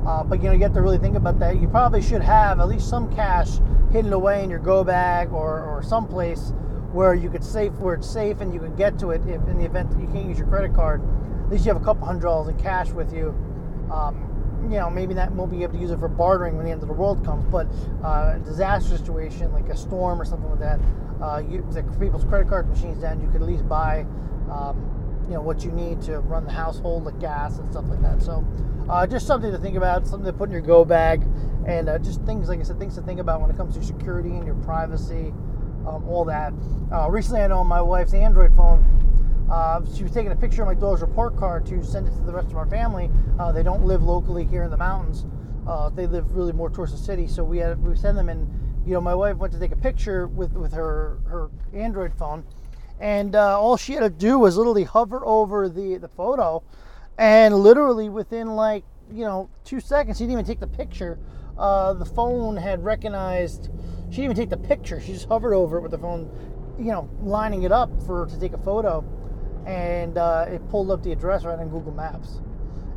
Uh, 0.06 0.24
but 0.24 0.42
you 0.42 0.46
know, 0.46 0.52
you 0.52 0.62
have 0.62 0.72
to 0.72 0.80
really 0.80 0.98
think 0.98 1.16
about 1.16 1.38
that. 1.40 1.60
You 1.60 1.68
probably 1.68 2.00
should 2.00 2.22
have 2.22 2.60
at 2.60 2.68
least 2.68 2.88
some 2.88 3.14
cash 3.14 3.58
hidden 3.92 4.14
away 4.14 4.42
in 4.42 4.48
your 4.48 4.58
go 4.58 4.84
bag 4.84 5.32
or, 5.32 5.60
or 5.60 5.82
someplace 5.82 6.54
where 6.94 7.14
you 7.14 7.28
could 7.28 7.44
safe 7.44 7.72
where 7.74 7.94
it's 7.94 8.08
safe 8.08 8.40
and 8.40 8.54
you 8.54 8.60
can 8.60 8.74
get 8.76 8.98
to 8.98 9.10
it 9.10 9.20
if, 9.26 9.42
in 9.48 9.58
the 9.58 9.64
event 9.64 9.90
that 9.90 10.00
you 10.00 10.06
can't 10.06 10.26
use 10.26 10.38
your 10.38 10.46
credit 10.46 10.72
card 10.74 11.02
at 11.44 11.50
least 11.50 11.66
you 11.66 11.72
have 11.72 11.80
a 11.80 11.84
couple 11.84 12.06
hundred 12.06 12.22
dollars 12.22 12.48
in 12.48 12.58
cash 12.58 12.88
with 12.90 13.12
you. 13.12 13.28
Um, 13.92 14.30
you 14.70 14.78
know, 14.78 14.88
maybe 14.88 15.12
that 15.14 15.30
won't 15.32 15.50
be 15.50 15.62
able 15.62 15.74
to 15.74 15.78
use 15.78 15.90
it 15.90 15.98
for 15.98 16.08
bartering 16.08 16.56
when 16.56 16.64
the 16.64 16.72
end 16.72 16.80
of 16.82 16.88
the 16.88 16.94
world 16.94 17.22
comes, 17.22 17.44
but 17.52 17.66
uh, 18.02 18.36
a 18.36 18.42
disaster 18.42 18.96
situation 18.96 19.52
like 19.52 19.68
a 19.68 19.76
storm 19.76 20.20
or 20.20 20.24
something 20.24 20.48
like 20.48 20.60
that, 20.60 20.80
uh, 21.22 21.42
you, 21.46 21.66
the 21.70 21.82
people's 22.00 22.24
credit 22.24 22.48
card 22.48 22.66
machines 22.68 23.02
down, 23.02 23.20
you 23.20 23.26
could 23.28 23.42
at 23.42 23.46
least 23.46 23.68
buy, 23.68 24.06
um, 24.50 25.20
you 25.28 25.34
know, 25.34 25.42
what 25.42 25.64
you 25.64 25.70
need 25.70 26.00
to 26.00 26.20
run 26.20 26.46
the 26.46 26.50
household, 26.50 27.04
the 27.04 27.12
gas 27.12 27.58
and 27.58 27.70
stuff 27.70 27.84
like 27.88 28.00
that. 28.00 28.22
So, 28.22 28.42
uh, 28.88 29.06
just 29.06 29.26
something 29.26 29.52
to 29.52 29.58
think 29.58 29.76
about, 29.76 30.06
something 30.06 30.26
to 30.26 30.32
put 30.32 30.48
in 30.48 30.52
your 30.52 30.62
go 30.62 30.82
bag, 30.82 31.26
and 31.66 31.90
uh, 31.90 31.98
just 31.98 32.22
things, 32.22 32.48
like 32.48 32.60
I 32.60 32.62
said, 32.62 32.78
things 32.78 32.94
to 32.94 33.02
think 33.02 33.20
about 33.20 33.42
when 33.42 33.50
it 33.50 33.56
comes 33.56 33.74
to 33.76 33.82
security 33.82 34.30
and 34.30 34.46
your 34.46 34.56
privacy, 34.56 35.34
um, 35.86 36.04
all 36.08 36.24
that. 36.24 36.52
Uh, 36.92 37.08
recently, 37.10 37.40
I 37.42 37.46
know 37.46 37.64
my 37.64 37.80
wife's 37.80 38.14
Android 38.14 38.54
phone, 38.54 38.84
Uh, 39.50 39.82
she 39.94 40.02
was 40.02 40.12
taking 40.12 40.32
a 40.32 40.36
picture 40.36 40.62
of 40.62 40.68
my 40.68 40.74
daughter's 40.74 41.02
report 41.02 41.36
card 41.36 41.66
to 41.66 41.84
send 41.84 42.08
it 42.08 42.12
to 42.12 42.22
the 42.22 42.32
rest 42.32 42.48
of 42.50 42.56
our 42.56 42.66
family. 42.66 43.10
Uh, 43.38 43.52
they 43.52 43.62
don't 43.62 43.84
live 43.84 44.02
locally 44.02 44.44
here 44.46 44.62
in 44.62 44.70
the 44.70 44.76
mountains. 44.76 45.26
Uh, 45.66 45.90
they 45.90 46.06
live 46.06 46.34
really 46.34 46.52
more 46.52 46.70
towards 46.70 46.92
the 46.92 46.98
city, 46.98 47.28
so 47.28 47.44
we 47.44 47.58
had 47.58 47.82
we 47.86 47.94
send 47.94 48.16
them 48.16 48.28
and 48.30 48.48
you 48.86 48.92
know 48.94 49.00
my 49.02 49.14
wife 49.14 49.36
went 49.36 49.52
to 49.52 49.58
take 49.58 49.72
a 49.72 49.76
picture 49.76 50.26
with 50.28 50.52
with 50.54 50.72
her 50.72 51.18
her 51.26 51.50
Android 51.74 52.12
phone, 52.14 52.42
and 53.00 53.36
uh, 53.36 53.60
all 53.60 53.76
she 53.76 53.92
had 53.92 54.00
to 54.00 54.10
do 54.10 54.38
was 54.38 54.56
literally 54.56 54.84
hover 54.84 55.24
over 55.26 55.68
the 55.68 55.98
the 55.98 56.08
photo, 56.08 56.62
and 57.18 57.54
literally 57.54 58.08
within 58.08 58.56
like 58.56 58.84
you 59.12 59.24
know 59.24 59.50
two 59.64 59.80
seconds, 59.80 60.16
she 60.16 60.24
didn't 60.24 60.32
even 60.32 60.44
take 60.46 60.60
the 60.60 60.66
picture. 60.66 61.18
Uh, 61.58 61.92
the 61.92 62.06
phone 62.06 62.56
had 62.56 62.82
recognized. 62.82 63.68
She 64.14 64.20
didn't 64.20 64.38
even 64.38 64.48
take 64.48 64.50
the 64.50 64.68
picture. 64.68 65.00
She 65.00 65.12
just 65.12 65.26
hovered 65.26 65.54
over 65.54 65.78
it 65.78 65.80
with 65.80 65.90
the 65.90 65.98
phone, 65.98 66.30
you 66.78 66.92
know, 66.92 67.10
lining 67.20 67.64
it 67.64 67.72
up 67.72 67.90
for 68.06 68.26
to 68.26 68.38
take 68.38 68.52
a 68.52 68.58
photo, 68.58 69.04
and 69.66 70.16
uh, 70.16 70.46
it 70.48 70.68
pulled 70.68 70.92
up 70.92 71.02
the 71.02 71.10
address 71.10 71.44
right 71.44 71.58
on 71.58 71.68
Google 71.68 71.90
Maps, 71.90 72.40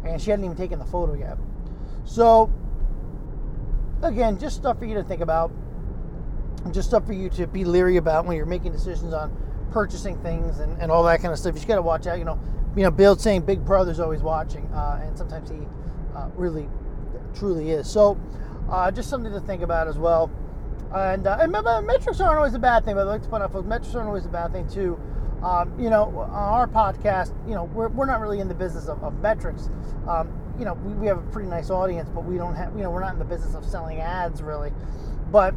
and 0.05 0.21
she 0.21 0.29
hadn't 0.29 0.45
even 0.45 0.55
taken 0.55 0.77
the 0.77 0.85
photo 0.85 1.15
yet. 1.15 1.39
So, 2.05 2.53
again, 4.03 4.37
just 4.37 4.57
stuff 4.57 4.77
for 4.77 4.85
you 4.85 4.93
to 4.93 5.03
think 5.03 5.21
about, 5.21 5.51
just 6.69 6.89
stuff 6.89 7.07
for 7.07 7.13
you 7.13 7.31
to 7.31 7.47
be 7.47 7.65
leery 7.65 7.97
about 7.97 8.27
when 8.27 8.37
you're 8.37 8.45
making 8.45 8.71
decisions 8.71 9.11
on 9.11 9.35
purchasing 9.71 10.21
things 10.21 10.59
and, 10.59 10.79
and 10.79 10.91
all 10.91 11.01
that 11.05 11.19
kind 11.19 11.33
of 11.33 11.39
stuff. 11.39 11.53
You 11.53 11.57
just 11.57 11.67
got 11.67 11.77
to 11.77 11.81
watch 11.81 12.05
out. 12.05 12.19
You 12.19 12.25
know, 12.25 12.39
you 12.75 12.83
know, 12.83 12.91
Bill's 12.91 13.23
saying 13.23 13.41
Big 13.41 13.65
Brother's 13.65 13.99
always 13.99 14.21
watching, 14.21 14.67
uh, 14.67 15.01
and 15.03 15.17
sometimes 15.17 15.49
he 15.49 15.57
uh, 16.15 16.29
really, 16.35 16.69
truly 17.33 17.71
is. 17.71 17.89
So, 17.89 18.19
uh, 18.69 18.91
just 18.91 19.09
something 19.09 19.33
to 19.33 19.39
think 19.39 19.63
about 19.63 19.87
as 19.87 19.97
well. 19.97 20.31
And, 20.93 21.27
uh, 21.27 21.37
and 21.41 21.51
metrics 21.51 22.19
aren't 22.21 22.37
always 22.37 22.53
a 22.53 22.59
bad 22.59 22.85
thing, 22.85 22.95
but 22.95 23.01
I'd 23.01 23.11
like 23.11 23.23
to 23.23 23.29
point 23.29 23.43
out, 23.43 23.51
folks, 23.51 23.67
metrics 23.67 23.93
aren't 23.93 24.07
always 24.07 24.25
a 24.25 24.29
bad 24.29 24.51
thing, 24.53 24.67
too. 24.69 24.99
Um, 25.43 25.79
you 25.79 25.89
know, 25.89 26.05
on 26.17 26.29
our 26.31 26.67
podcast, 26.67 27.33
you 27.47 27.53
know, 27.53 27.65
we're, 27.65 27.89
we're 27.89 28.05
not 28.05 28.21
really 28.21 28.39
in 28.39 28.47
the 28.47 28.55
business 28.55 28.87
of, 28.87 29.03
of 29.03 29.19
metrics. 29.21 29.69
Um, 30.07 30.31
you 30.57 30.65
know, 30.65 30.73
we, 30.73 30.93
we 30.93 31.07
have 31.07 31.19
a 31.19 31.31
pretty 31.31 31.49
nice 31.49 31.69
audience, 31.69 32.09
but 32.09 32.25
we 32.25 32.37
don't 32.37 32.55
have, 32.55 32.75
you 32.75 32.81
know, 32.81 32.89
we're 32.89 33.01
not 33.01 33.13
in 33.13 33.19
the 33.19 33.25
business 33.25 33.53
of 33.53 33.63
selling 33.63 33.99
ads 33.99 34.41
really. 34.41 34.71
But 35.31 35.53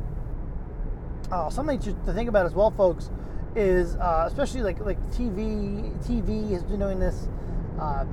uh, 1.30 1.48
something 1.48 1.78
to, 1.80 1.92
to 1.92 2.12
think 2.12 2.28
about 2.28 2.46
as 2.46 2.54
well, 2.54 2.70
folks, 2.70 3.10
is 3.56 3.96
uh, 3.96 4.24
especially 4.26 4.62
like 4.62 4.80
like 4.80 5.00
TV. 5.12 5.92
TV 6.06 6.50
has 6.50 6.62
been 6.62 6.80
doing 6.80 7.00
this. 7.00 7.28
Uh, 7.80 8.04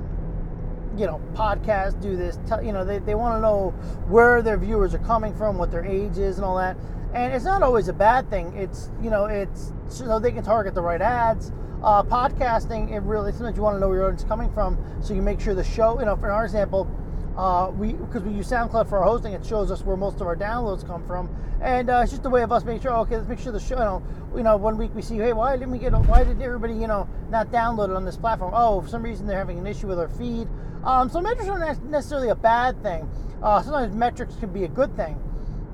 you 0.96 1.06
know, 1.06 1.20
podcasts 1.34 2.00
do 2.00 2.16
this. 2.16 2.38
You 2.62 2.72
know, 2.72 2.84
they, 2.84 2.98
they 2.98 3.14
want 3.14 3.36
to 3.36 3.40
know 3.40 3.70
where 4.08 4.42
their 4.42 4.56
viewers 4.56 4.94
are 4.94 5.00
coming 5.00 5.34
from, 5.34 5.56
what 5.56 5.70
their 5.70 5.84
age 5.84 6.18
is, 6.18 6.38
and 6.38 6.44
all 6.44 6.56
that. 6.56 6.76
And 7.14 7.32
it's 7.32 7.44
not 7.44 7.62
always 7.62 7.88
a 7.88 7.92
bad 7.92 8.28
thing. 8.30 8.54
It's 8.56 8.90
you 9.02 9.10
know, 9.10 9.26
it's 9.26 9.72
so 9.88 10.18
they 10.18 10.32
can 10.32 10.44
target 10.44 10.74
the 10.74 10.82
right 10.82 11.00
ads. 11.00 11.52
Uh, 11.82 12.02
podcasting, 12.02 12.90
it 12.90 13.00
really 13.02 13.30
sometimes 13.32 13.56
you 13.56 13.62
want 13.62 13.76
to 13.76 13.80
know 13.80 13.88
where 13.88 13.98
your 13.98 14.06
audience 14.06 14.22
is 14.22 14.28
coming 14.28 14.52
from, 14.52 14.76
so 15.00 15.14
you 15.14 15.22
make 15.22 15.40
sure 15.40 15.54
the 15.54 15.64
show. 15.64 15.98
You 16.00 16.06
know, 16.06 16.16
for 16.16 16.30
our 16.30 16.44
example, 16.44 16.90
uh, 17.36 17.70
we 17.70 17.92
because 17.92 18.22
we 18.22 18.32
use 18.32 18.50
SoundCloud 18.50 18.88
for 18.88 18.98
our 18.98 19.04
hosting, 19.04 19.32
it 19.32 19.46
shows 19.46 19.70
us 19.70 19.82
where 19.82 19.96
most 19.96 20.20
of 20.20 20.26
our 20.26 20.34
downloads 20.36 20.84
come 20.84 21.06
from, 21.06 21.30
and 21.62 21.88
uh, 21.88 22.00
it's 22.02 22.10
just 22.10 22.26
a 22.26 22.30
way 22.30 22.42
of 22.42 22.50
us 22.50 22.64
making 22.64 22.82
sure. 22.82 22.92
Okay, 22.98 23.16
let's 23.16 23.28
make 23.28 23.38
sure 23.38 23.52
the 23.52 23.60
show. 23.60 23.76
You 23.76 23.84
know, 23.84 24.02
you 24.36 24.42
know, 24.42 24.56
one 24.56 24.76
week 24.76 24.92
we 24.94 25.02
see, 25.02 25.16
hey, 25.16 25.32
why 25.32 25.56
didn't 25.56 25.70
we 25.70 25.78
get? 25.78 25.92
Why 25.92 26.24
did 26.24 26.42
everybody, 26.42 26.74
you 26.74 26.88
know, 26.88 27.08
not 27.30 27.52
download 27.52 27.90
it 27.90 27.96
on 27.96 28.04
this 28.04 28.16
platform? 28.16 28.52
Oh, 28.54 28.80
for 28.80 28.88
some 28.88 29.02
reason 29.02 29.26
they're 29.26 29.38
having 29.38 29.58
an 29.58 29.66
issue 29.66 29.86
with 29.86 30.00
our 30.00 30.08
feed. 30.08 30.48
Um, 30.84 31.08
so 31.08 31.20
metrics 31.20 31.48
aren't 31.48 31.84
necessarily 31.84 32.30
a 32.30 32.34
bad 32.34 32.82
thing. 32.82 33.08
Uh, 33.42 33.62
sometimes 33.62 33.94
metrics 33.94 34.34
can 34.36 34.52
be 34.52 34.64
a 34.64 34.68
good 34.68 34.94
thing, 34.96 35.16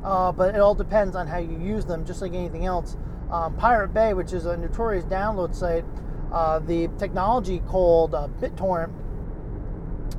uh, 0.04 0.30
but 0.30 0.54
it 0.54 0.60
all 0.60 0.74
depends 0.74 1.16
on 1.16 1.26
how 1.26 1.38
you 1.38 1.58
use 1.58 1.84
them. 1.84 2.04
Just 2.04 2.20
like 2.20 2.34
anything 2.34 2.66
else. 2.66 2.96
Um, 3.30 3.56
Pirate 3.56 3.94
Bay, 3.94 4.12
which 4.14 4.32
is 4.32 4.44
a 4.46 4.56
notorious 4.56 5.04
download 5.06 5.54
site, 5.54 5.84
uh, 6.30 6.58
the 6.58 6.88
technology 6.98 7.60
called 7.60 8.14
uh, 8.14 8.28
BitTorrent 8.40 8.92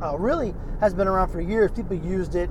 uh, 0.01 0.17
really 0.17 0.53
has 0.79 0.93
been 0.93 1.07
around 1.07 1.29
for 1.29 1.39
years. 1.39 1.71
People 1.71 1.95
used 1.95 2.35
it 2.35 2.49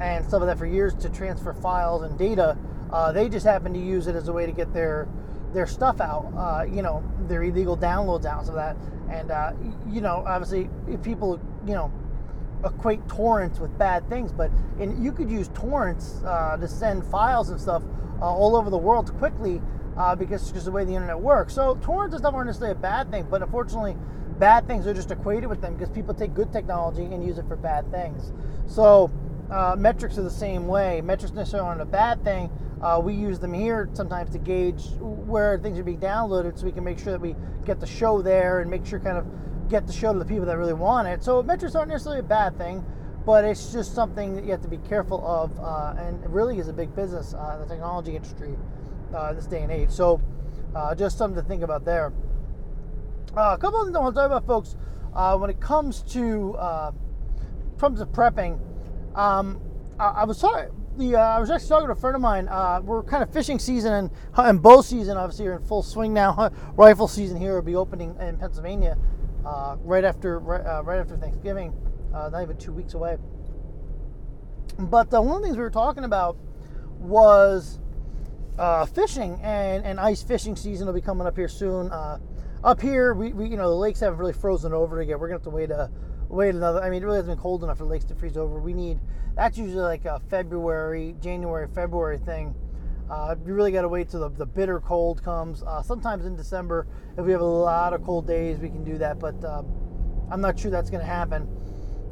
and 0.00 0.24
stuff 0.24 0.40
like 0.40 0.48
that 0.50 0.58
for 0.58 0.66
years 0.66 0.94
to 0.94 1.08
transfer 1.08 1.52
files 1.52 2.02
and 2.02 2.16
data. 2.18 2.56
Uh, 2.92 3.10
they 3.10 3.28
just 3.28 3.44
happen 3.44 3.72
to 3.72 3.80
use 3.80 4.06
it 4.06 4.14
as 4.14 4.28
a 4.28 4.32
way 4.32 4.46
to 4.46 4.52
get 4.52 4.72
their 4.72 5.08
their 5.52 5.66
stuff 5.66 6.00
out, 6.00 6.32
uh, 6.36 6.64
you 6.64 6.82
know, 6.82 7.02
their 7.28 7.42
illegal 7.42 7.76
downloads 7.76 8.26
out 8.26 8.48
of 8.48 8.54
that. 8.54 8.76
And 9.10 9.30
you 9.92 10.00
know, 10.00 10.22
obviously, 10.26 10.68
if 10.88 11.02
people, 11.02 11.40
you 11.66 11.72
know, 11.72 11.90
equate 12.66 13.06
torrents 13.08 13.58
with 13.58 13.76
bad 13.78 14.08
things, 14.08 14.32
but 14.32 14.50
and 14.80 15.02
you 15.02 15.12
could 15.12 15.30
use 15.30 15.48
torrents 15.54 16.22
uh, 16.24 16.56
to 16.56 16.68
send 16.68 17.04
files 17.04 17.50
and 17.50 17.60
stuff 17.60 17.82
uh, 18.20 18.24
all 18.24 18.56
over 18.56 18.70
the 18.70 18.78
world 18.78 19.12
quickly 19.18 19.60
uh, 19.96 20.14
because 20.14 20.50
just 20.52 20.66
the 20.66 20.70
way 20.70 20.84
the 20.84 20.94
internet 20.94 21.18
works. 21.18 21.54
So 21.54 21.76
torrents 21.82 22.14
and 22.14 22.22
stuff 22.22 22.34
aren't 22.34 22.46
necessarily 22.46 22.76
a 22.76 22.80
bad 22.80 23.10
thing, 23.10 23.26
but 23.30 23.42
unfortunately, 23.42 23.96
bad 24.38 24.66
things 24.66 24.86
are 24.86 24.94
just 24.94 25.10
equated 25.10 25.48
with 25.48 25.60
them 25.60 25.74
because 25.74 25.88
people 25.90 26.14
take 26.14 26.34
good 26.34 26.52
technology 26.52 27.04
and 27.04 27.24
use 27.24 27.38
it 27.38 27.46
for 27.48 27.56
bad 27.56 27.90
things. 27.90 28.32
So 28.66 29.10
uh, 29.50 29.76
metrics 29.78 30.18
are 30.18 30.22
the 30.22 30.30
same 30.30 30.66
way. 30.66 31.00
Metrics 31.00 31.32
necessarily 31.34 31.68
aren't 31.68 31.80
a 31.80 31.86
bad 31.86 32.22
thing. 32.24 32.50
Uh, 32.82 33.00
we 33.02 33.14
use 33.14 33.38
them 33.38 33.54
here 33.54 33.88
sometimes 33.94 34.30
to 34.30 34.38
gauge 34.38 34.84
where 35.00 35.58
things 35.58 35.78
are 35.78 35.82
being 35.82 35.98
downloaded, 35.98 36.58
so 36.58 36.66
we 36.66 36.72
can 36.72 36.84
make 36.84 36.98
sure 36.98 37.12
that 37.12 37.20
we 37.20 37.34
get 37.64 37.80
the 37.80 37.86
show 37.86 38.20
there 38.20 38.60
and 38.60 38.70
make 38.70 38.84
sure 38.84 39.00
kind 39.00 39.16
of 39.16 39.26
get 39.68 39.86
the 39.86 39.92
show 39.92 40.12
to 40.12 40.18
the 40.18 40.24
people 40.24 40.46
that 40.46 40.56
really 40.56 40.72
want 40.72 41.08
it. 41.08 41.22
So 41.22 41.42
metrics 41.42 41.74
aren't 41.74 41.90
necessarily 41.90 42.20
a 42.20 42.24
bad 42.24 42.56
thing, 42.56 42.84
but 43.24 43.44
it's 43.44 43.72
just 43.72 43.94
something 43.94 44.34
that 44.36 44.44
you 44.44 44.52
have 44.52 44.62
to 44.62 44.68
be 44.68 44.78
careful 44.78 45.24
of, 45.26 45.58
uh, 45.58 46.00
and 46.00 46.22
it 46.22 46.30
really 46.30 46.58
is 46.58 46.68
a 46.68 46.72
big 46.72 46.94
business 46.94 47.34
uh, 47.34 47.58
the 47.58 47.66
technology 47.66 48.14
industry 48.14 48.56
uh, 49.14 49.32
this 49.32 49.46
day 49.46 49.62
and 49.62 49.72
age. 49.72 49.90
So 49.90 50.20
uh, 50.74 50.94
just 50.94 51.18
something 51.18 51.42
to 51.42 51.46
think 51.46 51.62
about 51.62 51.84
there. 51.84 52.12
Uh, 53.36 53.54
a 53.54 53.58
couple 53.58 53.80
of 53.80 53.86
things 53.86 53.96
I 53.96 54.00
want 54.00 54.14
to 54.14 54.20
talk 54.20 54.26
about, 54.26 54.46
folks. 54.46 54.76
Uh, 55.14 55.36
when 55.38 55.50
it 55.50 55.60
comes 55.60 56.02
to 56.02 56.54
uh, 56.54 56.92
comes 57.78 58.00
prepping, 58.00 58.60
um, 59.16 59.60
I, 59.98 60.08
I, 60.08 60.24
was 60.24 60.38
talking. 60.38 60.70
The, 60.96 61.16
I 61.16 61.40
was 61.40 61.50
actually 61.50 61.68
talking 61.68 61.86
to 61.88 61.92
a 61.92 61.96
friend 61.96 62.14
of 62.14 62.22
mine. 62.22 62.46
We're 62.84 63.02
kind 63.02 63.22
of 63.22 63.32
fishing 63.32 63.58
season 63.58 63.92
and, 63.92 64.10
and 64.36 64.62
bow 64.62 64.82
season, 64.82 65.16
obviously, 65.16 65.46
are 65.46 65.54
in 65.54 65.62
full 65.62 65.82
swing 65.82 66.12
now. 66.12 66.50
Rifle 66.76 67.08
season 67.08 67.38
here 67.38 67.54
will 67.54 67.62
be 67.62 67.74
opening 67.74 68.14
in 68.20 68.36
Pennsylvania 68.36 68.96
uh, 69.46 69.76
right 69.80 70.04
after 70.04 70.38
right, 70.40 70.66
uh, 70.66 70.82
right, 70.82 70.98
after 70.98 71.16
Thanksgiving, 71.16 71.72
uh, 72.14 72.28
not 72.30 72.42
even 72.42 72.56
two 72.56 72.72
weeks 72.72 72.94
away. 72.94 73.16
But 74.78 75.10
one 75.12 75.36
of 75.36 75.40
the 75.40 75.46
things 75.46 75.56
we 75.56 75.62
were 75.62 75.70
talking 75.70 76.04
about 76.04 76.36
was 76.98 77.78
uh, 78.58 78.84
fishing, 78.84 79.38
and, 79.42 79.84
and 79.84 80.00
ice 80.00 80.22
fishing 80.22 80.56
season 80.56 80.86
will 80.86 80.94
be 80.94 81.00
coming 81.00 81.26
up 81.26 81.36
here 81.36 81.48
soon 81.48 81.90
up 82.66 82.80
here, 82.80 83.14
we, 83.14 83.32
we, 83.32 83.48
you 83.48 83.56
know 83.56 83.68
the 83.68 83.76
lakes 83.76 84.00
haven't 84.00 84.18
really 84.18 84.32
frozen 84.32 84.72
over 84.72 85.00
yet. 85.00 85.18
We're 85.20 85.28
gonna 85.28 85.38
have 85.38 85.44
to 85.44 85.50
wait 85.50 85.70
a 85.70 85.88
wait 86.28 86.54
another. 86.54 86.82
I 86.82 86.90
mean, 86.90 87.02
it 87.02 87.06
really 87.06 87.18
hasn't 87.18 87.36
been 87.36 87.42
cold 87.42 87.62
enough 87.62 87.78
for 87.78 87.84
lakes 87.84 88.04
to 88.06 88.14
freeze 88.14 88.36
over. 88.36 88.58
We 88.58 88.74
need 88.74 88.98
that's 89.36 89.56
usually 89.56 89.82
like 89.82 90.04
a 90.04 90.20
February, 90.28 91.14
January, 91.20 91.68
February 91.68 92.18
thing. 92.18 92.54
Uh, 93.08 93.36
you 93.46 93.54
really 93.54 93.70
got 93.70 93.82
to 93.82 93.88
wait 93.88 94.08
till 94.08 94.20
the, 94.20 94.28
the 94.30 94.46
bitter 94.46 94.80
cold 94.80 95.22
comes. 95.22 95.62
Uh, 95.62 95.82
sometimes 95.82 96.24
in 96.24 96.36
December, 96.36 96.86
if 97.16 97.24
we 97.24 97.32
have 97.32 97.40
a 97.40 97.44
lot 97.44 97.92
of 97.92 98.04
cold 98.04 98.26
days, 98.26 98.58
we 98.58 98.68
can 98.68 98.82
do 98.82 98.98
that. 98.98 99.18
But 99.18 99.42
uh, 99.44 99.62
I'm 100.30 100.40
not 100.40 100.58
sure 100.58 100.70
that's 100.70 100.90
going 100.90 101.02
to 101.02 101.10
happen 101.10 101.48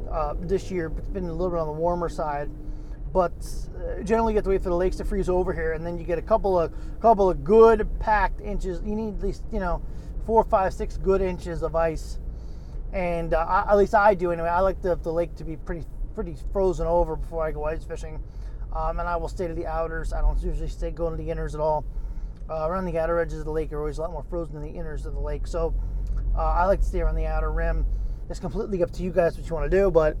uh, 0.09 0.35
this 0.39 0.71
year. 0.71 0.91
It's 0.97 1.09
been 1.09 1.25
a 1.25 1.33
little 1.33 1.49
bit 1.49 1.59
on 1.59 1.67
the 1.67 1.73
warmer 1.73 2.07
side. 2.07 2.49
But 3.11 3.33
uh, 3.77 4.03
generally, 4.03 4.33
you 4.33 4.37
have 4.37 4.43
to 4.45 4.49
wait 4.49 4.63
for 4.63 4.69
the 4.69 4.75
lakes 4.75 4.97
to 4.97 5.05
freeze 5.05 5.29
over 5.29 5.53
here, 5.53 5.73
and 5.73 5.85
then 5.85 5.97
you 5.97 6.03
get 6.03 6.17
a 6.17 6.21
couple 6.21 6.59
of 6.59 6.73
couple 7.01 7.29
of 7.29 7.43
good 7.43 7.87
packed 7.99 8.41
inches. 8.41 8.81
You 8.83 8.95
need 8.95 9.15
at 9.15 9.21
least 9.21 9.43
you 9.51 9.59
know 9.59 9.81
four, 10.25 10.43
five, 10.43 10.73
six 10.73 10.97
good 10.97 11.21
inches 11.21 11.63
of 11.63 11.75
ice. 11.75 12.19
And 12.91 13.33
uh, 13.33 13.45
I, 13.47 13.71
at 13.71 13.77
least 13.77 13.95
I 13.95 14.15
do 14.15 14.31
anyway. 14.31 14.49
I 14.49 14.59
like 14.61 14.81
the, 14.81 14.95
the 14.95 15.11
lake 15.11 15.35
to 15.35 15.43
be 15.43 15.55
pretty 15.55 15.85
pretty 16.13 16.35
frozen 16.51 16.87
over 16.87 17.15
before 17.15 17.45
I 17.45 17.51
go 17.51 17.65
ice 17.65 17.83
fishing. 17.83 18.21
Um, 18.75 18.99
and 18.99 19.07
I 19.07 19.15
will 19.15 19.29
stay 19.29 19.47
to 19.47 19.53
the 19.53 19.65
outers. 19.65 20.11
I 20.11 20.21
don't 20.21 20.41
usually 20.43 20.67
stay 20.67 20.91
going 20.91 21.17
to 21.17 21.23
the 21.23 21.29
inners 21.29 21.53
at 21.53 21.59
all. 21.59 21.85
Uh, 22.49 22.67
around 22.67 22.85
the 22.85 22.99
outer 22.99 23.19
edges 23.19 23.39
of 23.39 23.45
the 23.45 23.51
lake 23.51 23.71
are 23.71 23.79
always 23.79 23.97
a 23.97 24.01
lot 24.01 24.11
more 24.11 24.23
frozen 24.29 24.55
than 24.55 24.63
the 24.63 24.77
inners 24.77 25.05
of 25.05 25.13
the 25.13 25.19
lake. 25.19 25.47
So 25.47 25.73
uh, 26.37 26.41
I 26.41 26.65
like 26.65 26.79
to 26.79 26.85
stay 26.85 26.99
around 26.99 27.15
the 27.15 27.25
outer 27.25 27.51
rim. 27.51 27.85
It's 28.29 28.39
completely 28.39 28.83
up 28.83 28.91
to 28.91 29.03
you 29.03 29.11
guys 29.11 29.37
what 29.37 29.47
you 29.47 29.55
want 29.55 29.71
to 29.71 29.77
do, 29.77 29.89
but 29.89 30.17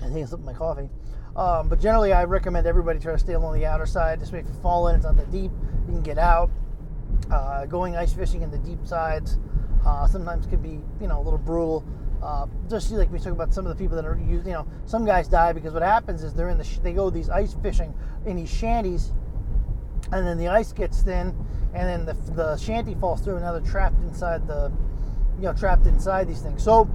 I 0.00 0.08
think 0.08 0.18
it's 0.18 0.36
my 0.38 0.52
coffee. 0.52 0.88
Um, 1.36 1.68
but 1.68 1.80
generally, 1.80 2.12
I 2.12 2.24
recommend 2.24 2.66
everybody 2.66 2.98
try 2.98 3.12
to 3.12 3.18
stay 3.18 3.34
along 3.34 3.54
the 3.54 3.66
outer 3.66 3.86
side. 3.86 4.20
Just 4.20 4.32
make 4.32 4.46
you 4.46 4.54
fall 4.62 4.88
in. 4.88 4.96
It's 4.96 5.04
not 5.04 5.16
that 5.16 5.30
deep. 5.30 5.50
You 5.86 5.92
can 5.92 6.02
get 6.02 6.18
out. 6.18 6.50
Uh, 7.30 7.66
going 7.66 7.96
ice 7.96 8.12
fishing 8.12 8.42
in 8.42 8.50
the 8.50 8.58
deep 8.58 8.86
sides 8.86 9.38
uh, 9.86 10.06
sometimes 10.06 10.46
can 10.46 10.60
be, 10.60 10.80
you 11.00 11.08
know, 11.08 11.20
a 11.20 11.22
little 11.22 11.38
brutal. 11.38 11.84
Uh, 12.22 12.46
just 12.68 12.90
like 12.90 13.10
we 13.12 13.18
talk 13.18 13.32
about 13.32 13.54
some 13.54 13.64
of 13.66 13.76
the 13.76 13.82
people 13.82 13.94
that 13.94 14.04
are, 14.04 14.18
you 14.18 14.42
know, 14.44 14.66
some 14.86 15.04
guys 15.04 15.28
die 15.28 15.52
because 15.52 15.72
what 15.72 15.82
happens 15.82 16.24
is 16.24 16.34
they're 16.34 16.48
in 16.48 16.58
the, 16.58 16.64
sh- 16.64 16.78
they 16.82 16.92
go 16.92 17.10
these 17.10 17.30
ice 17.30 17.54
fishing 17.62 17.94
in 18.26 18.36
these 18.36 18.50
shanties, 18.50 19.12
and 20.10 20.26
then 20.26 20.36
the 20.36 20.48
ice 20.48 20.72
gets 20.72 21.02
thin, 21.02 21.34
and 21.74 21.88
then 21.88 22.04
the, 22.04 22.32
the 22.32 22.56
shanty 22.56 22.94
falls 22.96 23.20
through, 23.20 23.36
and 23.36 23.44
now 23.44 23.52
they're 23.52 23.70
trapped 23.70 24.02
inside 24.02 24.48
the, 24.48 24.72
you 25.36 25.44
know, 25.44 25.52
trapped 25.52 25.86
inside 25.86 26.26
these 26.26 26.40
things. 26.40 26.62
So 26.62 26.90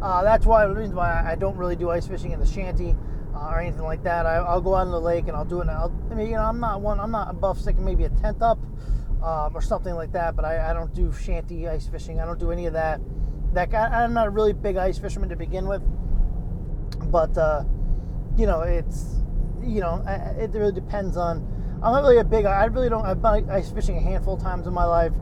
uh, 0.00 0.22
that's 0.22 0.46
why 0.46 0.66
the 0.66 0.74
reason 0.74 0.94
why 0.94 1.24
I 1.26 1.34
don't 1.34 1.56
really 1.56 1.76
do 1.76 1.90
ice 1.90 2.06
fishing 2.06 2.32
in 2.32 2.40
the 2.40 2.46
shanty. 2.46 2.94
Uh, 3.34 3.50
or 3.52 3.60
anything 3.60 3.84
like 3.84 4.02
that. 4.02 4.26
I, 4.26 4.54
will 4.54 4.62
go 4.62 4.74
out 4.74 4.86
in 4.86 4.90
the 4.90 5.00
lake 5.00 5.28
and 5.28 5.36
I'll 5.36 5.44
do 5.44 5.60
it. 5.60 5.68
I'll, 5.68 5.94
I 6.10 6.14
mean, 6.14 6.28
you 6.28 6.34
know, 6.34 6.42
I'm 6.42 6.58
not 6.58 6.80
one. 6.80 6.98
I'm 6.98 7.12
not 7.12 7.30
above 7.30 7.60
sticking 7.60 7.84
maybe 7.84 8.02
a 8.04 8.08
tent 8.08 8.42
up 8.42 8.58
um, 9.22 9.54
or 9.54 9.60
something 9.60 9.94
like 9.94 10.12
that. 10.12 10.34
But 10.34 10.44
I, 10.44 10.70
I, 10.70 10.72
don't 10.72 10.92
do 10.94 11.12
shanty 11.12 11.68
ice 11.68 11.86
fishing. 11.86 12.20
I 12.20 12.24
don't 12.24 12.40
do 12.40 12.50
any 12.50 12.66
of 12.66 12.72
that. 12.72 13.00
That 13.54 13.72
I, 13.74 14.04
I'm 14.04 14.12
not 14.12 14.26
a 14.26 14.30
really 14.30 14.52
big 14.52 14.76
ice 14.76 14.98
fisherman 14.98 15.28
to 15.30 15.36
begin 15.36 15.66
with. 15.66 15.82
But 17.10 17.36
uh, 17.36 17.64
you 18.36 18.46
know, 18.46 18.60
it's 18.62 19.16
you 19.62 19.80
know, 19.80 20.02
it 20.38 20.50
really 20.52 20.72
depends 20.72 21.16
on. 21.16 21.54
I'm 21.82 21.92
not 21.92 22.02
really 22.02 22.18
a 22.18 22.24
big. 22.24 22.44
I 22.44 22.64
really 22.66 22.88
don't. 22.88 23.04
I've 23.04 23.22
been 23.22 23.48
ice 23.50 23.70
fishing 23.70 23.96
a 23.96 24.00
handful 24.00 24.34
of 24.34 24.42
times 24.42 24.66
in 24.66 24.72
my 24.72 24.84
life. 24.84 25.12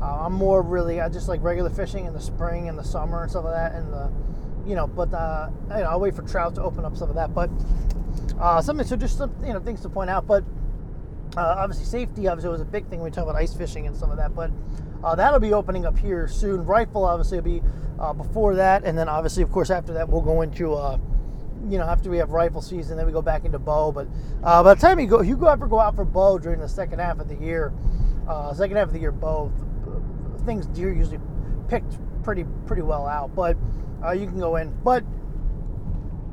Uh, 0.00 0.26
I'm 0.26 0.32
more 0.32 0.62
really. 0.62 1.00
I 1.00 1.08
just 1.08 1.28
like 1.28 1.42
regular 1.42 1.70
fishing 1.70 2.06
in 2.06 2.12
the 2.12 2.20
spring 2.20 2.68
and 2.68 2.78
the 2.78 2.82
summer 2.84 3.22
and 3.22 3.30
stuff 3.30 3.44
like 3.44 3.54
that, 3.54 3.74
and 3.74 3.92
the, 3.92 4.10
you 4.66 4.74
know. 4.74 4.86
But 4.86 5.12
uh, 5.12 5.50
you 5.70 5.82
know, 5.82 5.90
I'll 5.90 6.00
wait 6.00 6.14
for 6.14 6.22
trout 6.22 6.54
to 6.56 6.62
open 6.62 6.84
up 6.84 6.96
some 6.96 7.10
of 7.10 7.16
that. 7.16 7.34
But 7.34 7.50
uh, 8.40 8.60
something. 8.62 8.86
So 8.86 8.96
just 8.96 9.18
some 9.18 9.34
you 9.44 9.52
know 9.52 9.60
things 9.60 9.82
to 9.82 9.88
point 9.88 10.10
out. 10.10 10.26
But 10.26 10.44
uh, 11.36 11.54
obviously 11.58 11.84
safety 11.84 12.28
obviously 12.28 12.50
was 12.50 12.60
a 12.60 12.64
big 12.64 12.86
thing 12.88 13.00
we 13.02 13.10
talk 13.10 13.24
about 13.24 13.36
ice 13.36 13.54
fishing 13.54 13.86
and 13.86 13.96
some 13.96 14.10
of 14.10 14.16
that. 14.16 14.34
But 14.34 14.50
uh, 15.04 15.14
that'll 15.14 15.40
be 15.40 15.52
opening 15.52 15.86
up 15.86 15.98
here 15.98 16.28
soon. 16.28 16.64
Rifle 16.64 17.04
obviously 17.04 17.38
will 17.38 17.44
be 17.44 17.62
uh, 17.98 18.12
before 18.12 18.54
that, 18.56 18.84
and 18.84 18.96
then 18.96 19.08
obviously 19.08 19.42
of 19.42 19.50
course 19.52 19.70
after 19.70 19.92
that 19.94 20.08
we'll 20.08 20.22
go 20.22 20.42
into 20.42 20.76
you 21.68 21.78
know, 21.78 21.84
after 21.84 22.10
we 22.10 22.18
have 22.18 22.30
rifle 22.30 22.62
season, 22.62 22.96
then 22.96 23.06
we 23.06 23.12
go 23.12 23.22
back 23.22 23.44
into 23.44 23.58
bow. 23.58 23.92
But 23.92 24.08
uh, 24.42 24.62
by 24.62 24.74
the 24.74 24.80
time 24.80 24.98
you 24.98 25.06
go, 25.06 25.20
you 25.20 25.36
go 25.36 25.48
ever 25.48 25.66
go 25.66 25.78
out 25.78 25.94
for 25.94 26.04
bow 26.04 26.38
during 26.38 26.60
the 26.60 26.68
second 26.68 27.00
half 27.00 27.18
of 27.18 27.28
the 27.28 27.34
year, 27.34 27.72
uh, 28.28 28.54
second 28.54 28.76
half 28.76 28.88
of 28.88 28.92
the 28.92 29.00
year 29.00 29.12
bow, 29.12 29.52
things 30.46 30.66
deer 30.66 30.92
usually 30.92 31.20
picked 31.68 31.98
pretty 32.22 32.44
pretty 32.66 32.82
well 32.82 33.06
out. 33.06 33.34
But 33.34 33.56
uh, 34.04 34.12
you 34.12 34.26
can 34.26 34.38
go 34.38 34.56
in. 34.56 34.74
But 34.82 35.04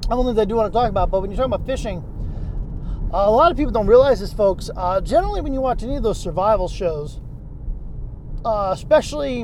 one 0.08 0.25
things 0.25 0.39
I 0.39 0.46
do 0.46 0.56
want 0.56 0.72
to 0.72 0.77
talk 0.77 0.89
about. 0.89 1.12
But 1.12 1.22
when 1.22 1.30
you're 1.30 1.38
talking 1.38 1.54
about 1.54 1.66
fishing, 1.66 2.04
uh, 3.14 3.24
a 3.26 3.32
lot 3.32 3.52
of 3.52 3.58
people 3.58 3.72
don't 3.72 3.88
realize 3.88 4.20
this, 4.20 4.34
folks. 4.34 4.70
Uh, 4.76 5.00
generally, 5.02 5.42
when 5.42 5.54
you 5.54 5.62
watch 5.62 5.84
any 5.84 5.96
of 5.96 6.04
those 6.04 6.20
survival 6.20 6.68
shows, 6.68 7.22
uh, 8.44 8.72
especially 8.74 9.44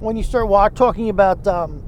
when 0.00 0.16
you 0.16 0.22
start 0.22 0.76
talking 0.76 1.08
about 1.08 1.46
um, 1.46 1.82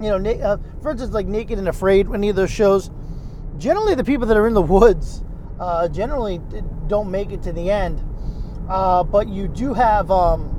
you 0.00 0.08
know, 0.08 0.18
na- 0.18 0.30
uh, 0.30 0.56
for 0.82 0.90
instance, 0.90 1.12
like 1.12 1.26
Naked 1.26 1.58
and 1.58 1.68
Afraid, 1.68 2.08
any 2.12 2.28
of 2.28 2.36
those 2.36 2.50
shows, 2.50 2.90
generally 3.58 3.94
the 3.94 4.04
people 4.04 4.26
that 4.26 4.36
are 4.36 4.46
in 4.46 4.54
the 4.54 4.62
woods 4.62 5.22
uh, 5.60 5.88
generally 5.88 6.40
don't 6.86 7.10
make 7.10 7.32
it 7.32 7.42
to 7.42 7.52
the 7.52 7.70
end. 7.70 8.02
Uh, 8.68 9.02
but 9.02 9.28
you 9.28 9.48
do 9.48 9.74
have 9.74 10.10
um, 10.10 10.56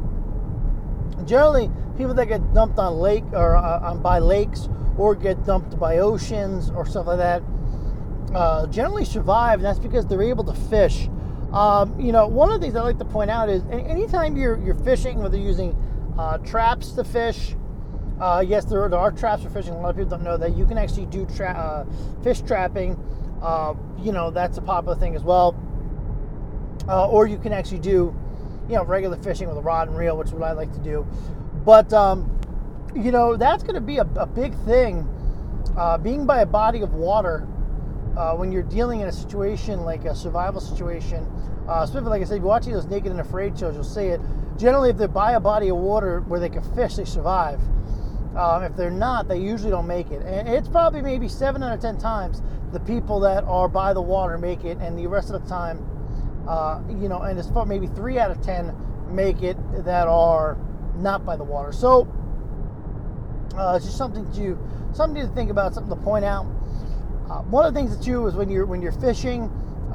generally 1.26 1.72
people 1.98 2.14
that 2.14 2.28
get 2.28 2.54
dumped 2.54 2.78
on 2.78 2.96
lake 2.96 3.24
or 3.32 3.56
on 3.56 4.02
by 4.02 4.20
lakes 4.20 4.70
or 4.98 5.16
get 5.16 5.44
dumped 5.46 5.80
by 5.80 5.98
oceans 5.98 6.70
or 6.72 6.86
stuff 6.86 7.08
like 7.08 7.18
that. 7.18 7.42
Uh, 8.34 8.66
generally 8.68 9.06
survive, 9.06 9.60
and 9.60 9.66
that's 9.66 9.80
because 9.80 10.06
they're 10.06 10.22
able 10.22 10.44
to 10.44 10.54
fish. 10.54 11.10
Um, 11.52 12.00
you 12.00 12.14
know, 12.14 12.28
one 12.28 12.50
of 12.50 12.60
the 12.60 12.66
things 12.66 12.76
I 12.76 12.82
like 12.82 12.98
to 13.00 13.06
point 13.06 13.30
out 13.30 13.50
is 13.50 13.62
anytime 13.72 14.38
you're 14.38 14.58
you're 14.60 14.76
fishing, 14.76 15.20
whether 15.20 15.36
you're 15.38 15.48
using 15.48 15.76
uh, 16.18 16.38
traps 16.40 16.92
to 16.94 17.04
fish 17.04 17.56
uh, 18.22 18.40
yes, 18.40 18.66
there, 18.66 18.88
there, 18.88 19.00
are 19.00 19.12
traps 19.12 19.42
for 19.42 19.50
fishing. 19.50 19.74
A 19.74 19.82
lot 19.82 19.90
of 19.90 19.96
people 19.96 20.12
don't 20.12 20.24
know 20.24 20.38
that 20.38 20.56
you 20.56 20.68
can 20.68 20.78
actually 20.78 21.08
do 21.08 21.26
tra- 21.36 21.50
uh, 21.50 22.22
fish 22.22 22.42
trapping. 22.42 22.96
Uh, 23.42 23.74
you 24.00 24.12
know, 24.12 24.30
that's 24.30 24.60
a 24.60 24.62
popular 24.62 24.96
thing 24.96 25.16
as 25.16 25.24
well. 25.24 25.60
Uh, 26.88 27.10
or 27.10 27.26
you 27.26 27.40
can 27.40 27.52
actually 27.52 27.80
do, 27.80 28.16
you 28.70 28.76
know, 28.76 28.86
regular 28.86 29.18
fishing 29.18 29.48
with 29.50 29.58
a 29.58 29.62
rod 29.62 29.88
and 29.88 29.98
reel, 29.98 30.16
which 30.16 30.28
is 30.28 30.34
what 30.34 30.44
I 30.44 30.52
like 30.52 30.72
to 30.74 30.80
do. 30.80 31.06
But, 31.66 31.92
um, 31.94 32.40
you 32.96 33.12
know, 33.12 33.36
that's 33.36 33.64
going 33.64 33.74
to 33.74 33.82
be 33.82 33.98
a, 33.98 34.08
a, 34.18 34.28
big 34.28 34.54
thing. 34.66 35.08
Being 36.04 36.28
by 36.28 36.42
a 36.42 36.46
body 36.46 36.82
of 36.82 36.94
water 36.94 37.48
uh, 38.18 38.36
when 38.36 38.52
you're 38.52 38.64
dealing 38.64 39.02
in 39.02 39.08
a 39.08 39.12
situation 39.12 39.82
like 39.82 40.06
a 40.06 40.16
survival 40.16 40.62
situation, 40.62 41.26
uh, 41.68 41.82
especially 41.84 42.10
like 42.10 42.22
I 42.22 42.26
said, 42.26 42.36
if 42.36 42.42
you 42.42 42.48
watching 42.48 42.74
those 42.74 42.86
Naked 42.86 43.12
and 43.12 43.20
Afraid 43.22 43.58
shows, 43.58 43.76
you'll 43.76 43.84
see 43.84 44.08
it. 44.08 44.22
Generally, 44.58 44.92
if 44.92 44.98
they're 44.98 45.08
by 45.08 45.34
a 45.34 45.40
body 45.40 45.70
of 45.70 45.78
water 45.78 46.22
where 46.22 46.40
they 46.40 46.50
can 46.50 46.64
fish, 46.76 46.96
they 46.96 47.06
survive. 47.06 47.60
Um, 48.36 48.64
if 48.64 48.76
they're 48.76 48.90
not, 48.92 49.28
they 49.28 49.40
usually 49.40 49.72
don't 49.72 49.88
make 49.88 50.12
it. 50.12 50.22
And 50.26 50.48
it's 50.48 50.68
probably 50.68 51.02
maybe 51.02 51.28
seven 51.28 51.64
out 51.64 51.74
of 51.74 51.82
ten 51.82 51.98
times 51.98 52.42
the 52.72 52.80
people 52.80 53.20
that 53.22 53.44
are 53.44 53.68
by 53.68 53.94
the 53.94 54.02
water 54.02 54.38
make 54.38 54.64
it, 54.64 54.78
and 54.80 54.98
the 54.98 55.08
rest 55.08 55.30
of 55.30 55.42
the 55.42 55.50
time, 55.50 55.86
uh, 56.48 56.82
you 56.90 57.10
know, 57.10 57.22
and 57.22 57.38
it's 57.38 57.50
maybe 57.68 57.88
three 57.88 58.18
out 58.18 58.32
of 58.32 58.42
ten 58.42 58.74
make 59.10 59.44
it 59.44 59.58
that 59.84 60.08
are 60.08 60.58
not 60.96 61.26
by 61.26 61.36
the 61.36 61.44
water. 61.44 61.72
So 61.72 62.08
uh, 63.58 63.74
it's 63.76 63.86
just 63.86 63.98
something 63.98 64.32
to 64.34 64.58
something 64.94 65.22
to 65.22 65.34
think 65.34 65.50
about, 65.50 65.74
something 65.74 65.96
to 65.96 66.02
point 66.02 66.26
out. 66.26 66.46
Uh, 67.32 67.42
one 67.44 67.66
of 67.66 67.74
the 67.74 67.80
things 67.80 67.96
that 67.96 68.04
too 68.04 68.28
is 68.28 68.36
when 68.36 68.50
you're 68.50 68.66
when 68.66 68.82
you're 68.82 68.92
fishing, 68.92 69.44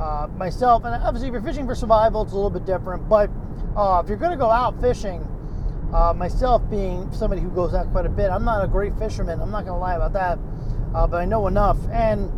uh, 0.01 0.27
myself, 0.39 0.85
and 0.85 0.95
obviously 1.03 1.29
if 1.29 1.33
you're 1.33 1.43
fishing 1.43 1.67
for 1.67 1.75
survival, 1.75 2.23
it's 2.23 2.33
a 2.33 2.35
little 2.35 2.49
bit 2.49 2.65
different. 2.65 3.07
But 3.11 3.29
uh, 3.77 4.01
if 4.03 4.09
you're 4.09 4.17
going 4.17 4.31
to 4.31 4.39
go 4.39 4.51
out 4.51 4.81
fishing 4.81 5.21
uh, 5.93 6.15
myself 6.15 6.63
being 6.71 7.13
somebody 7.13 7.43
who 7.43 7.51
goes 7.51 7.75
out 7.75 7.91
quite 7.93 8.07
a 8.07 8.09
bit, 8.09 8.31
I'm 8.31 8.45
not 8.45 8.65
a 8.65 8.67
great 8.67 8.97
fisherman. 8.99 9.39
I'm 9.41 9.51
not 9.51 9.67
going 9.67 9.77
to 9.77 9.79
lie 9.79 9.97
about 9.97 10.15
that, 10.15 10.39
uh, 10.95 11.07
but 11.07 11.21
I 11.21 11.27
know 11.27 11.47
enough. 11.47 11.77
And 11.93 12.33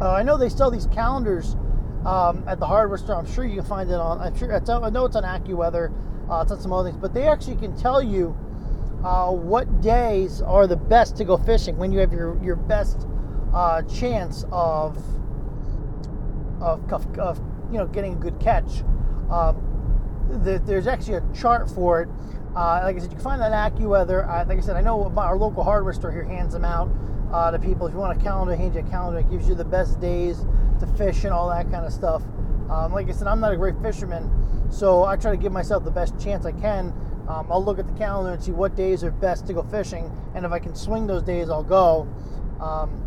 uh, 0.00 0.14
I 0.14 0.24
know 0.24 0.36
they 0.36 0.48
sell 0.48 0.72
these 0.72 0.86
calendars 0.86 1.54
um, 2.04 2.42
at 2.48 2.58
the 2.58 2.66
hardware 2.66 2.98
store. 2.98 3.14
I'm 3.14 3.32
sure 3.32 3.44
you 3.44 3.54
can 3.54 3.66
find 3.66 3.88
it 3.88 4.00
on. 4.00 4.20
I'm 4.20 4.36
sure 4.36 4.50
it's, 4.50 4.68
I 4.68 4.90
know 4.90 5.04
it's 5.04 5.14
on 5.14 5.22
AccuWeather. 5.22 5.92
Uh, 6.28 6.42
it's 6.42 6.50
on 6.50 6.60
some 6.60 6.72
other 6.72 6.90
things, 6.90 7.00
but 7.00 7.14
they 7.14 7.28
actually 7.28 7.56
can 7.56 7.76
tell 7.76 8.02
you 8.02 8.36
uh, 9.04 9.30
what 9.30 9.80
days 9.80 10.42
are 10.42 10.66
the 10.66 10.76
best 10.76 11.16
to 11.18 11.24
go 11.24 11.36
fishing 11.36 11.76
when 11.76 11.92
you 11.92 12.00
have 12.00 12.12
your 12.12 12.36
your 12.42 12.56
best 12.56 13.06
uh, 13.54 13.82
chance 13.82 14.44
of, 14.52 14.96
of 16.60 16.92
of 17.18 17.40
you 17.70 17.78
know 17.78 17.86
getting 17.86 18.14
a 18.14 18.16
good 18.16 18.38
catch. 18.40 18.82
Um, 19.30 19.66
the, 20.44 20.60
there's 20.64 20.86
actually 20.86 21.14
a 21.14 21.32
chart 21.34 21.70
for 21.70 22.02
it. 22.02 22.08
Uh, 22.54 22.80
like 22.84 22.96
I 22.96 22.98
said, 22.98 23.10
you 23.10 23.16
can 23.16 23.20
find 23.20 23.40
that 23.40 23.52
at 23.52 23.74
AccuWeather. 23.74 24.28
Uh, 24.28 24.44
like 24.48 24.58
I 24.58 24.60
said, 24.60 24.76
I 24.76 24.80
know 24.80 25.12
our 25.16 25.36
local 25.36 25.62
hardware 25.62 25.92
store 25.92 26.10
here 26.10 26.24
hands 26.24 26.52
them 26.52 26.64
out 26.64 26.90
uh, 27.32 27.50
to 27.50 27.58
people. 27.58 27.86
If 27.86 27.92
you 27.92 27.98
want 27.98 28.20
a 28.20 28.22
calendar, 28.22 28.54
hand 28.56 28.74
you 28.74 28.80
a 28.80 28.84
calendar. 28.84 29.20
It 29.20 29.30
gives 29.30 29.48
you 29.48 29.54
the 29.54 29.64
best 29.64 30.00
days 30.00 30.44
to 30.80 30.86
fish 30.98 31.24
and 31.24 31.32
all 31.32 31.48
that 31.48 31.70
kind 31.70 31.84
of 31.84 31.92
stuff. 31.92 32.22
Um, 32.68 32.92
like 32.92 33.08
I 33.08 33.12
said, 33.12 33.26
I'm 33.26 33.40
not 33.40 33.52
a 33.52 33.56
great 33.56 33.80
fisherman, 33.82 34.30
so 34.70 35.04
I 35.04 35.16
try 35.16 35.32
to 35.32 35.36
give 35.36 35.52
myself 35.52 35.84
the 35.84 35.90
best 35.90 36.18
chance 36.20 36.46
I 36.46 36.52
can. 36.52 36.92
Um, 37.28 37.46
I'll 37.50 37.64
look 37.64 37.78
at 37.78 37.86
the 37.86 37.98
calendar 37.98 38.32
and 38.32 38.42
see 38.42 38.52
what 38.52 38.74
days 38.76 39.04
are 39.04 39.10
best 39.10 39.46
to 39.48 39.52
go 39.52 39.62
fishing, 39.62 40.10
and 40.34 40.44
if 40.44 40.52
I 40.52 40.58
can 40.58 40.74
swing 40.74 41.06
those 41.06 41.22
days, 41.22 41.50
I'll 41.50 41.64
go. 41.64 42.08
Um, 42.60 42.99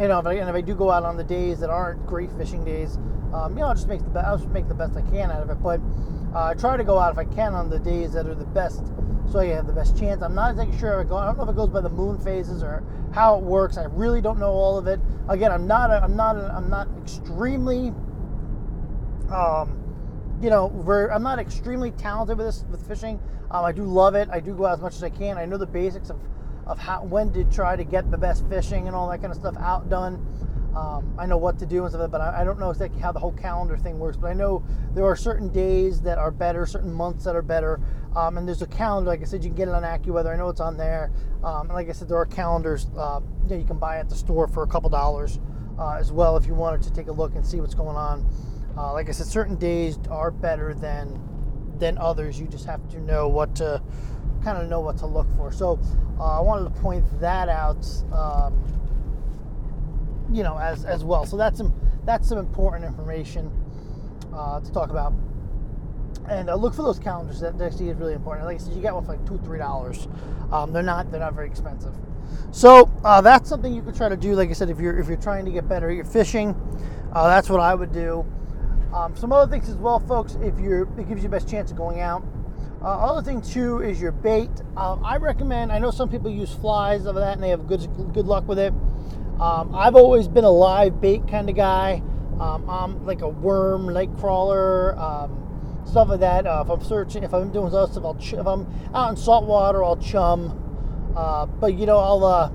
you 0.00 0.08
know, 0.08 0.18
if 0.18 0.26
I, 0.26 0.34
and 0.34 0.48
if 0.48 0.54
I 0.54 0.60
do 0.60 0.74
go 0.74 0.90
out 0.90 1.04
on 1.04 1.16
the 1.16 1.24
days 1.24 1.60
that 1.60 1.70
aren't 1.70 2.06
great 2.06 2.30
fishing 2.32 2.64
days, 2.64 2.96
um, 3.32 3.54
you 3.54 3.60
know, 3.60 3.68
I'll 3.68 3.74
just 3.74 3.88
make 3.88 4.02
the 4.02 4.10
best. 4.10 4.26
I'll 4.26 4.38
just 4.38 4.50
make 4.50 4.68
the 4.68 4.74
best 4.74 4.96
I 4.96 5.02
can 5.02 5.30
out 5.30 5.42
of 5.42 5.50
it. 5.50 5.62
But 5.62 5.80
uh, 6.34 6.46
I 6.46 6.54
try 6.54 6.76
to 6.76 6.84
go 6.84 6.98
out 6.98 7.12
if 7.12 7.18
I 7.18 7.24
can 7.24 7.54
on 7.54 7.70
the 7.70 7.78
days 7.78 8.12
that 8.12 8.26
are 8.26 8.34
the 8.34 8.44
best, 8.44 8.82
so 9.30 9.38
I 9.38 9.46
have 9.46 9.66
the 9.66 9.72
best 9.72 9.98
chance. 9.98 10.22
I'm 10.22 10.34
not 10.34 10.52
exactly 10.52 10.78
sure 10.78 11.00
I 11.00 11.04
don't 11.04 11.36
know 11.36 11.44
if 11.44 11.48
it 11.48 11.56
goes 11.56 11.68
by 11.68 11.80
the 11.80 11.88
moon 11.88 12.18
phases 12.18 12.62
or 12.62 12.82
how 13.14 13.36
it 13.38 13.42
works. 13.42 13.76
I 13.76 13.84
really 13.84 14.20
don't 14.20 14.38
know 14.38 14.50
all 14.50 14.78
of 14.78 14.86
it. 14.86 15.00
Again, 15.28 15.52
I'm 15.52 15.66
not. 15.66 15.90
A, 15.90 16.02
I'm 16.02 16.16
not. 16.16 16.36
A, 16.36 16.52
I'm 16.54 16.68
not 16.68 16.88
extremely. 17.02 17.92
Um, 19.30 19.78
you 20.42 20.50
know, 20.50 20.68
very, 20.84 21.10
I'm 21.10 21.22
not 21.22 21.38
extremely 21.38 21.92
talented 21.92 22.36
with 22.36 22.46
this 22.46 22.64
with 22.70 22.86
fishing. 22.86 23.20
Um, 23.50 23.64
I 23.64 23.72
do 23.72 23.84
love 23.84 24.14
it. 24.14 24.28
I 24.30 24.40
do 24.40 24.54
go 24.54 24.66
out 24.66 24.74
as 24.74 24.80
much 24.80 24.94
as 24.94 25.04
I 25.04 25.10
can. 25.10 25.38
I 25.38 25.44
know 25.44 25.56
the 25.56 25.66
basics 25.66 26.10
of 26.10 26.18
of 26.66 26.78
how 26.78 27.04
when 27.04 27.32
to 27.32 27.44
try 27.44 27.76
to 27.76 27.84
get 27.84 28.10
the 28.10 28.18
best 28.18 28.46
fishing 28.48 28.86
and 28.86 28.96
all 28.96 29.08
that 29.10 29.20
kind 29.20 29.32
of 29.32 29.38
stuff 29.38 29.56
outdone. 29.58 30.26
Um, 30.76 31.14
I 31.18 31.26
know 31.26 31.36
what 31.36 31.58
to 31.58 31.66
do 31.66 31.84
and 31.84 31.92
stuff, 31.92 32.10
but 32.10 32.22
I, 32.22 32.40
I, 32.40 32.44
don't 32.44 32.58
know 32.58 32.70
exactly 32.70 32.98
how 32.98 33.12
the 33.12 33.18
whole 33.18 33.32
calendar 33.32 33.76
thing 33.76 33.98
works. 33.98 34.16
But 34.16 34.28
I 34.28 34.32
know 34.32 34.64
there 34.94 35.04
are 35.04 35.16
certain 35.16 35.50
days 35.50 36.00
that 36.00 36.16
are 36.16 36.30
better, 36.30 36.64
certain 36.64 36.92
months 36.94 37.24
that 37.24 37.36
are 37.36 37.42
better, 37.42 37.78
um, 38.16 38.38
and 38.38 38.48
there's 38.48 38.62
a 38.62 38.66
calendar. 38.66 39.10
Like 39.10 39.20
I 39.20 39.24
said, 39.24 39.44
you 39.44 39.50
can 39.50 39.56
get 39.56 39.68
it 39.68 39.74
on 39.74 39.82
AccuWeather. 39.82 40.32
I 40.32 40.36
know 40.36 40.48
it's 40.48 40.62
on 40.62 40.78
there. 40.78 41.12
Um, 41.44 41.66
and 41.66 41.74
like 41.74 41.90
I 41.90 41.92
said, 41.92 42.08
there 42.08 42.16
are 42.16 42.24
calendars 42.24 42.86
uh, 42.96 43.20
that 43.48 43.58
you 43.58 43.66
can 43.66 43.78
buy 43.78 43.98
at 43.98 44.08
the 44.08 44.14
store 44.14 44.48
for 44.48 44.62
a 44.62 44.66
couple 44.66 44.88
dollars 44.88 45.40
uh, 45.78 45.96
as 45.98 46.10
well 46.10 46.38
if 46.38 46.46
you 46.46 46.54
wanted 46.54 46.82
to 46.82 46.92
take 46.92 47.08
a 47.08 47.12
look 47.12 47.34
and 47.34 47.46
see 47.46 47.60
what's 47.60 47.74
going 47.74 47.96
on. 47.96 48.26
Uh, 48.76 48.94
like 48.94 49.10
I 49.10 49.12
said, 49.12 49.26
certain 49.26 49.56
days 49.56 49.98
are 50.10 50.30
better 50.30 50.72
than 50.72 51.20
than 51.78 51.98
others. 51.98 52.40
You 52.40 52.46
just 52.46 52.64
have 52.66 52.88
to 52.90 53.00
know 53.00 53.28
what 53.28 53.56
to 53.56 53.82
kind 54.42 54.58
of 54.58 54.68
know 54.68 54.80
what 54.80 54.96
to 54.98 55.06
look 55.06 55.26
for. 55.36 55.52
So 55.52 55.78
uh, 56.18 56.38
I 56.38 56.40
wanted 56.40 56.74
to 56.74 56.80
point 56.80 57.04
that 57.20 57.48
out, 57.48 57.86
um, 58.12 58.54
you 60.32 60.42
know, 60.42 60.58
as 60.58 60.84
as 60.84 61.04
well. 61.04 61.26
So 61.26 61.36
that's 61.36 61.58
some 61.58 61.72
that's 62.04 62.28
some 62.28 62.38
important 62.38 62.84
information 62.84 63.50
uh, 64.34 64.60
to 64.60 64.72
talk 64.72 64.90
about. 64.90 65.12
And 66.28 66.48
uh, 66.50 66.54
look 66.54 66.74
for 66.74 66.82
those 66.82 66.98
calendars. 66.98 67.40
That 67.40 67.60
actually 67.60 67.88
is 67.88 67.96
really 67.96 68.14
important. 68.14 68.46
Like 68.46 68.56
I 68.56 68.58
said, 68.58 68.74
you 68.74 68.82
get 68.82 68.94
one 68.94 69.04
for 69.04 69.12
like 69.12 69.26
two, 69.26 69.38
three 69.38 69.58
dollars. 69.58 70.08
Um, 70.52 70.72
they're 70.72 70.82
not 70.82 71.10
they're 71.10 71.20
not 71.20 71.34
very 71.34 71.48
expensive. 71.48 71.94
So 72.50 72.90
uh, 73.04 73.20
that's 73.20 73.48
something 73.48 73.74
you 73.74 73.82
could 73.82 73.94
try 73.94 74.08
to 74.08 74.16
do. 74.16 74.34
Like 74.34 74.50
I 74.50 74.52
said, 74.52 74.70
if 74.70 74.78
you're 74.78 74.98
if 74.98 75.08
you're 75.08 75.16
trying 75.16 75.44
to 75.44 75.50
get 75.50 75.68
better 75.68 75.90
at 75.90 75.96
your 75.96 76.04
fishing, 76.04 76.54
uh, 77.12 77.28
that's 77.28 77.48
what 77.48 77.60
I 77.60 77.74
would 77.74 77.92
do. 77.92 78.24
Um, 78.92 79.16
some 79.16 79.32
other 79.32 79.50
things 79.50 79.68
as 79.68 79.76
well, 79.76 80.00
folks. 80.00 80.36
If 80.42 80.58
you're, 80.58 80.82
it 80.98 81.08
gives 81.08 81.22
you 81.22 81.28
the 81.28 81.36
best 81.36 81.48
chance 81.48 81.70
of 81.70 81.78
going 81.78 82.00
out. 82.00 82.22
Uh, 82.82 82.86
other 82.86 83.22
thing 83.22 83.40
too 83.40 83.80
is 83.80 84.00
your 84.00 84.10
bait. 84.10 84.50
Um, 84.76 85.04
I 85.04 85.16
recommend. 85.16 85.70
I 85.70 85.78
know 85.78 85.92
some 85.92 86.08
people 86.08 86.30
use 86.30 86.52
flies 86.52 87.06
of 87.06 87.14
that 87.14 87.34
and 87.34 87.42
they 87.42 87.50
have 87.50 87.68
good 87.68 87.88
good 88.12 88.26
luck 88.26 88.48
with 88.48 88.58
it. 88.58 88.72
Um, 89.38 89.72
I've 89.74 89.94
always 89.94 90.26
been 90.26 90.44
a 90.44 90.50
live 90.50 91.00
bait 91.00 91.28
kind 91.28 91.48
of 91.48 91.54
guy. 91.54 92.02
Um, 92.40 92.68
I'm 92.68 93.06
like 93.06 93.20
a 93.20 93.28
worm, 93.28 93.92
night 93.92 94.10
crawler, 94.18 94.98
um, 94.98 95.82
stuff 95.86 96.08
like 96.08 96.20
that. 96.20 96.44
Uh, 96.44 96.62
if 96.64 96.70
I'm 96.70 96.82
searching, 96.82 97.22
if 97.22 97.32
I'm 97.32 97.52
doing 97.52 97.70
stuff, 97.70 97.96
I'll 97.98 98.16
ch- 98.16 98.32
if 98.32 98.46
I'm 98.46 98.66
out 98.94 99.10
in 99.10 99.16
salt 99.16 99.46
water, 99.46 99.84
I'll 99.84 99.96
chum. 99.96 100.58
Uh, 101.16 101.46
but 101.46 101.74
you 101.74 101.86
know, 101.86 101.98
I'll 101.98 102.24
uh, 102.24 102.50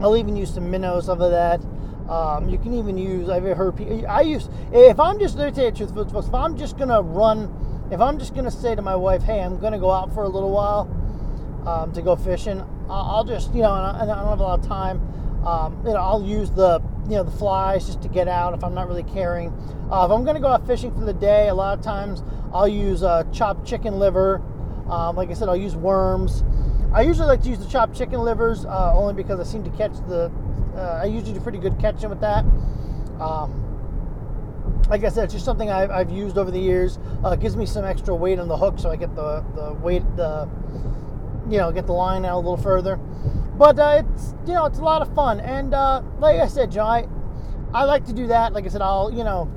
I'll 0.00 0.16
even 0.16 0.36
use 0.36 0.54
some 0.54 0.70
minnows 0.70 1.08
of 1.08 1.18
that. 1.18 1.60
Um, 2.08 2.48
you 2.48 2.58
can 2.58 2.74
even 2.74 2.96
use. 2.96 3.28
I've 3.28 3.42
heard. 3.42 3.76
People, 3.76 4.06
I 4.06 4.20
use 4.20 4.48
if 4.72 5.00
I'm 5.00 5.18
just. 5.18 5.36
Let 5.36 5.46
me 5.46 5.52
tell 5.52 5.64
you 5.64 5.70
the 5.72 5.76
truth, 5.76 6.12
folks. 6.12 6.28
If 6.28 6.34
I'm 6.34 6.56
just 6.56 6.78
gonna 6.78 7.02
run, 7.02 7.52
if 7.90 8.00
I'm 8.00 8.18
just 8.18 8.34
gonna 8.34 8.50
say 8.50 8.74
to 8.74 8.82
my 8.82 8.96
wife, 8.96 9.22
"Hey, 9.22 9.42
I'm 9.42 9.58
gonna 9.58 9.78
go 9.78 9.90
out 9.90 10.12
for 10.12 10.22
a 10.22 10.28
little 10.28 10.50
while 10.50 10.88
um, 11.66 11.92
to 11.92 12.02
go 12.02 12.16
fishing," 12.16 12.62
I'll 12.88 13.24
just 13.24 13.54
you 13.54 13.62
know, 13.62 13.74
and 13.74 14.10
I 14.10 14.14
don't 14.14 14.28
have 14.28 14.40
a 14.40 14.42
lot 14.42 14.58
of 14.58 14.66
time. 14.66 15.00
Um, 15.44 15.78
you 15.84 15.92
know, 15.92 16.00
I'll 16.00 16.22
use 16.22 16.50
the 16.50 16.80
you 17.04 17.16
know 17.16 17.24
the 17.24 17.30
flies 17.30 17.86
just 17.86 18.02
to 18.02 18.08
get 18.08 18.28
out 18.28 18.54
if 18.54 18.62
I'm 18.62 18.74
not 18.74 18.88
really 18.88 19.02
caring. 19.02 19.52
Uh, 19.90 20.04
if 20.04 20.10
I'm 20.10 20.24
gonna 20.24 20.40
go 20.40 20.48
out 20.48 20.66
fishing 20.66 20.92
for 20.92 21.04
the 21.04 21.12
day, 21.12 21.48
a 21.48 21.54
lot 21.54 21.76
of 21.76 21.84
times 21.84 22.22
I'll 22.52 22.68
use 22.68 23.02
uh, 23.02 23.24
chopped 23.32 23.66
chicken 23.66 23.98
liver. 23.98 24.42
Um, 24.88 25.16
like 25.16 25.30
I 25.30 25.34
said, 25.34 25.48
I'll 25.48 25.56
use 25.56 25.76
worms. 25.76 26.44
I 26.92 27.02
usually 27.02 27.28
like 27.28 27.42
to 27.42 27.48
use 27.48 27.58
the 27.58 27.68
chopped 27.68 27.96
chicken 27.96 28.20
livers 28.20 28.64
uh, 28.64 28.92
only 28.94 29.14
because 29.14 29.38
I 29.40 29.44
seem 29.44 29.64
to 29.64 29.70
catch 29.70 29.92
the. 30.08 30.30
Uh, 30.74 31.00
I 31.02 31.06
usually 31.06 31.32
do 31.32 31.40
pretty 31.40 31.58
good 31.58 31.78
catching 31.78 32.10
with 32.10 32.20
that. 32.20 32.44
Um, 33.20 33.59
like 34.88 35.04
I 35.04 35.08
said, 35.08 35.24
it's 35.24 35.34
just 35.34 35.44
something 35.44 35.70
I've, 35.70 35.90
I've 35.90 36.10
used 36.10 36.38
over 36.38 36.50
the 36.50 36.58
years. 36.60 36.98
Uh, 37.24 37.36
gives 37.36 37.56
me 37.56 37.66
some 37.66 37.84
extra 37.84 38.14
weight 38.14 38.38
on 38.38 38.48
the 38.48 38.56
hook, 38.56 38.78
so 38.78 38.90
I 38.90 38.96
get 38.96 39.14
the 39.14 39.44
the 39.54 39.72
weight 39.74 40.02
the 40.16 40.48
you 41.48 41.58
know 41.58 41.72
get 41.72 41.86
the 41.86 41.92
line 41.92 42.24
out 42.24 42.36
a 42.36 42.38
little 42.38 42.56
further. 42.56 42.96
But 42.96 43.78
uh, 43.78 44.02
it's 44.04 44.34
you 44.46 44.54
know 44.54 44.64
it's 44.66 44.78
a 44.78 44.84
lot 44.84 45.02
of 45.02 45.14
fun, 45.14 45.40
and 45.40 45.74
uh, 45.74 46.02
like 46.18 46.40
I 46.40 46.46
said, 46.46 46.70
John, 46.70 46.88
I, 47.74 47.80
I 47.80 47.84
like 47.84 48.04
to 48.06 48.12
do 48.12 48.26
that. 48.28 48.52
Like 48.52 48.64
I 48.64 48.68
said, 48.68 48.82
I'll 48.82 49.12
you 49.12 49.24
know 49.24 49.50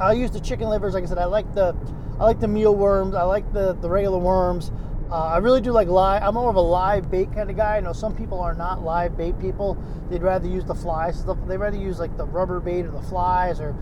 I'll 0.00 0.14
use 0.14 0.30
the 0.30 0.40
chicken 0.40 0.68
livers. 0.68 0.94
Like 0.94 1.04
I 1.04 1.06
said, 1.06 1.18
I 1.18 1.26
like 1.26 1.54
the 1.54 1.76
I 2.18 2.24
like 2.24 2.40
the 2.40 2.48
mealworms. 2.48 3.14
I 3.14 3.22
like 3.22 3.52
the 3.52 3.74
the 3.74 3.88
regular 3.88 4.18
worms. 4.18 4.72
Uh, 5.10 5.24
I 5.24 5.38
really 5.38 5.62
do 5.62 5.72
like 5.72 5.88
live. 5.88 6.22
I'm 6.22 6.34
more 6.34 6.50
of 6.50 6.56
a 6.56 6.60
live 6.60 7.10
bait 7.10 7.32
kind 7.32 7.48
of 7.48 7.56
guy. 7.56 7.78
I 7.78 7.80
know 7.80 7.94
some 7.94 8.14
people 8.14 8.40
are 8.40 8.54
not 8.54 8.82
live 8.82 9.16
bait 9.16 9.38
people. 9.38 9.82
They'd 10.10 10.22
rather 10.22 10.46
use 10.46 10.64
the 10.64 10.74
flies. 10.74 11.24
They'd 11.24 11.56
rather 11.56 11.78
use 11.78 11.98
like 11.98 12.14
the 12.18 12.26
rubber 12.26 12.60
bait 12.60 12.84
or 12.84 12.90
the 12.90 13.02
flies. 13.02 13.58
Or 13.58 13.74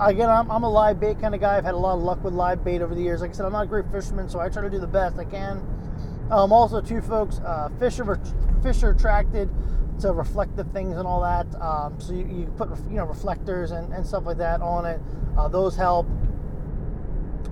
again, 0.00 0.28
I'm, 0.28 0.50
I'm 0.50 0.64
a 0.64 0.70
live 0.70 1.00
bait 1.00 1.20
kind 1.20 1.34
of 1.34 1.40
guy. 1.40 1.56
I've 1.56 1.64
had 1.64 1.74
a 1.74 1.78
lot 1.78 1.96
of 1.96 2.02
luck 2.02 2.22
with 2.24 2.34
live 2.34 2.64
bait 2.64 2.82
over 2.82 2.94
the 2.94 3.02
years. 3.02 3.20
Like 3.20 3.30
I 3.30 3.32
said, 3.34 3.46
I'm 3.46 3.52
not 3.52 3.64
a 3.64 3.66
great 3.66 3.90
fisherman, 3.90 4.28
so 4.28 4.40
I 4.40 4.48
try 4.48 4.62
to 4.62 4.70
do 4.70 4.78
the 4.78 4.86
best 4.86 5.18
I 5.18 5.24
can. 5.24 5.58
Um, 6.30 6.52
also, 6.52 6.80
too, 6.80 7.00
folks, 7.00 7.40
uh, 7.44 7.70
fish 7.78 7.98
are 8.00 8.20
fish 8.62 8.82
are 8.82 8.90
attracted 8.90 9.48
to 10.00 10.12
reflective 10.12 10.70
things 10.72 10.96
and 10.96 11.06
all 11.06 11.20
that. 11.22 11.46
Um, 11.60 12.00
so 12.00 12.12
you, 12.12 12.26
you, 12.26 12.54
put 12.56 12.68
you 12.88 12.96
know 12.96 13.04
reflectors 13.04 13.70
and, 13.70 13.92
and 13.92 14.06
stuff 14.06 14.26
like 14.26 14.38
that 14.38 14.60
on 14.60 14.84
it. 14.84 15.00
Uh, 15.36 15.48
those 15.48 15.76
help. 15.76 16.06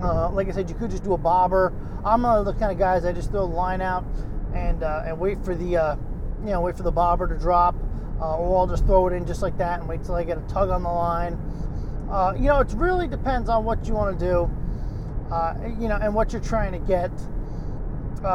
Uh, 0.01 0.29
like 0.29 0.47
I 0.47 0.51
said, 0.51 0.69
you 0.69 0.75
could 0.75 0.91
just 0.91 1.03
do 1.03 1.13
a 1.13 1.17
bobber. 1.17 1.73
I'm 2.05 2.23
one 2.23 2.37
of 2.37 2.45
the 2.45 2.53
kind 2.53 2.71
of 2.71 2.77
guys 2.77 3.03
I 3.03 3.11
just 3.11 3.31
throw 3.31 3.47
the 3.47 3.53
line 3.53 3.81
out 3.81 4.05
and 4.53 4.83
uh, 4.83 5.03
and 5.05 5.19
wait 5.19 5.43
for 5.43 5.55
the 5.55 5.77
uh, 5.77 5.95
you 6.41 6.51
know 6.51 6.61
wait 6.61 6.77
for 6.77 6.83
the 6.83 6.91
bobber 6.91 7.27
to 7.27 7.37
drop, 7.37 7.75
uh, 8.21 8.37
or 8.37 8.59
I'll 8.59 8.67
just 8.67 8.85
throw 8.85 9.07
it 9.07 9.13
in 9.13 9.25
just 9.25 9.41
like 9.41 9.57
that 9.57 9.79
and 9.79 9.89
wait 9.89 10.03
till 10.03 10.15
I 10.15 10.23
get 10.23 10.37
a 10.37 10.41
tug 10.41 10.69
on 10.69 10.83
the 10.83 10.89
line. 10.89 11.37
Uh, 12.09 12.33
you 12.35 12.43
know, 12.43 12.59
it 12.59 12.71
really 12.73 13.07
depends 13.07 13.49
on 13.49 13.65
what 13.65 13.85
you 13.85 13.93
want 13.93 14.17
to 14.17 14.25
do. 14.25 14.51
Uh, 15.31 15.55
you 15.79 15.89
know, 15.89 15.97
and 16.01 16.15
what 16.15 16.31
you're 16.31 16.41
trying 16.41 16.71
to 16.71 16.79
get. 16.79 17.11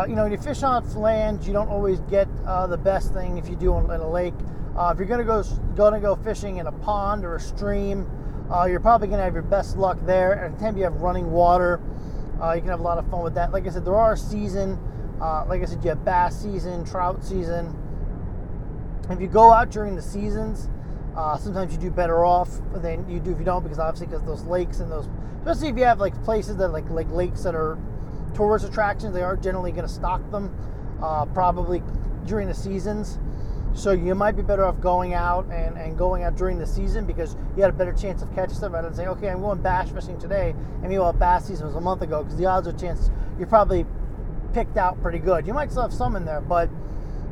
you 0.09 0.15
know, 0.15 0.25
when 0.25 0.33
you 0.33 0.39
fish 0.39 0.63
on 0.63 0.87
land, 0.95 1.45
you 1.45 1.53
don't 1.53 1.69
always 1.69 2.01
get 2.01 2.29
the 2.45 2.79
best 2.83 3.13
thing 3.13 3.39
if 3.39 3.49
you 3.49 3.57
do 3.57 3.77
in 3.77 3.89
a 3.91 4.11
lake. 4.11 4.35
if 4.79 4.99
you're 4.99 5.07
gonna 5.07 5.25
go 5.25 5.43
gonna 5.75 6.01
go 6.01 6.15
fishing 6.17 6.59
in 6.59 6.67
a 6.67 6.73
pond 6.73 7.25
or 7.25 7.37
a 7.37 7.41
stream, 7.41 8.07
uh, 8.53 8.67
you're 8.67 8.81
probably 8.81 9.09
to 9.19 9.25
have 9.25 9.33
your 9.33 9.43
best 9.43 9.77
luck 9.77 9.99
there. 10.05 10.33
And 10.33 10.55
anytime 10.55 10.77
you 10.77 10.85
have 10.85 11.01
running 11.01 11.31
water, 11.31 11.81
uh, 12.43 12.53
you 12.53 12.61
can 12.61 12.71
have 12.71 12.81
a 12.81 12.83
lot 12.83 12.99
of 12.99 13.09
fun 13.11 13.23
with 13.23 13.35
that. 13.35 13.53
Like 13.53 13.67
I 13.67 13.71
said, 13.71 13.85
there 13.85 13.97
are 13.97 14.17
season. 14.17 14.79
Uh, 15.21 15.45
like 15.49 15.63
I 15.63 15.65
said, 15.65 15.83
you 15.83 15.91
have 15.91 16.05
bass 16.05 16.43
season, 16.43 16.85
trout 16.85 17.25
season. 17.25 17.75
If 19.09 19.21
you 19.21 19.29
go 19.29 19.53
out 19.53 19.71
during 19.71 19.97
the 19.97 20.03
seasons, 20.03 20.69
uh, 21.17 21.37
sometimes 21.37 21.73
you 21.73 21.79
do 21.79 21.91
better 21.91 22.25
off 22.25 22.49
than 22.75 23.09
you 23.09 23.21
do 23.21 23.33
if 23.33 23.39
you 23.39 23.45
don't, 23.45 23.63
because 23.63 23.79
obviously, 23.79 24.07
because 24.07 24.25
those 24.25 24.45
lakes 24.45 24.81
and 24.81 24.91
those, 24.91 25.09
especially 25.39 25.69
if 25.69 25.77
you 25.77 25.85
have 25.85 26.01
like 26.01 26.21
places 26.25 26.57
that 26.57 26.69
like 26.69 26.89
like 26.91 27.11
lakes 27.11 27.43
that 27.43 27.55
are 27.55 27.79
tourist 28.35 28.65
attractions, 28.65 29.13
they 29.15 29.23
are 29.23 29.37
generally 29.37 29.73
going 29.73 29.87
to 29.87 29.93
stock 29.93 30.29
them 30.31 30.55
uh, 31.03 31.27
probably 31.27 31.83
during 32.27 32.49
the 32.49 32.55
seasons. 32.55 33.19
So 33.75 33.93
you 33.93 34.15
might 34.15 34.37
be 34.37 34.43
better 34.43 34.67
off 34.67 34.81
going 34.81 35.15
out 35.15 35.47
and, 35.47 35.79
and 35.79 35.97
going 35.97 36.25
out 36.25 36.37
during 36.37 36.59
the 36.59 36.67
season 36.67 37.07
because 37.07 37.37
you 37.57 37.63
had 37.63 37.71
a 37.71 37.77
better 37.77 37.93
chance 37.95 38.21
of 38.21 38.33
catching 38.35 38.55
stuff 38.55 38.73
rather 38.73 38.89
than 38.89 38.97
saying, 38.97 39.09
okay, 39.09 39.31
I'm 39.31 39.41
going 39.41 39.63
bass 39.63 39.91
fishing 39.91 40.19
today, 40.19 40.55
and 40.83 40.89
meanwhile 40.91 41.15
bass 41.15 41.47
season 41.47 41.67
was 41.67 41.75
a 41.75 41.81
month 41.81 42.03
ago 42.03 42.23
because 42.23 42.39
the 42.39 42.47
odds 42.47 42.69
are 42.69 42.73
chance 42.73 43.11
you're 43.39 43.49
probably 43.49 43.87
picked 44.53 44.77
out 44.77 45.01
pretty 45.01 45.19
good. 45.19 45.47
You 45.47 45.55
might 45.55 45.71
still 45.71 45.83
have 45.83 45.93
some 45.93 46.17
in 46.17 46.25
there, 46.25 46.43
but 46.43 46.69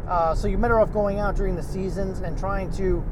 uh, 0.09 0.35
so 0.35 0.49
you're 0.49 0.59
better 0.59 0.81
off 0.81 0.93
going 0.93 1.19
out 1.19 1.37
during 1.37 1.55
the 1.55 1.62
seasons 1.62 2.21
and 2.21 2.38
trying 2.38 2.71
to, 2.73 3.05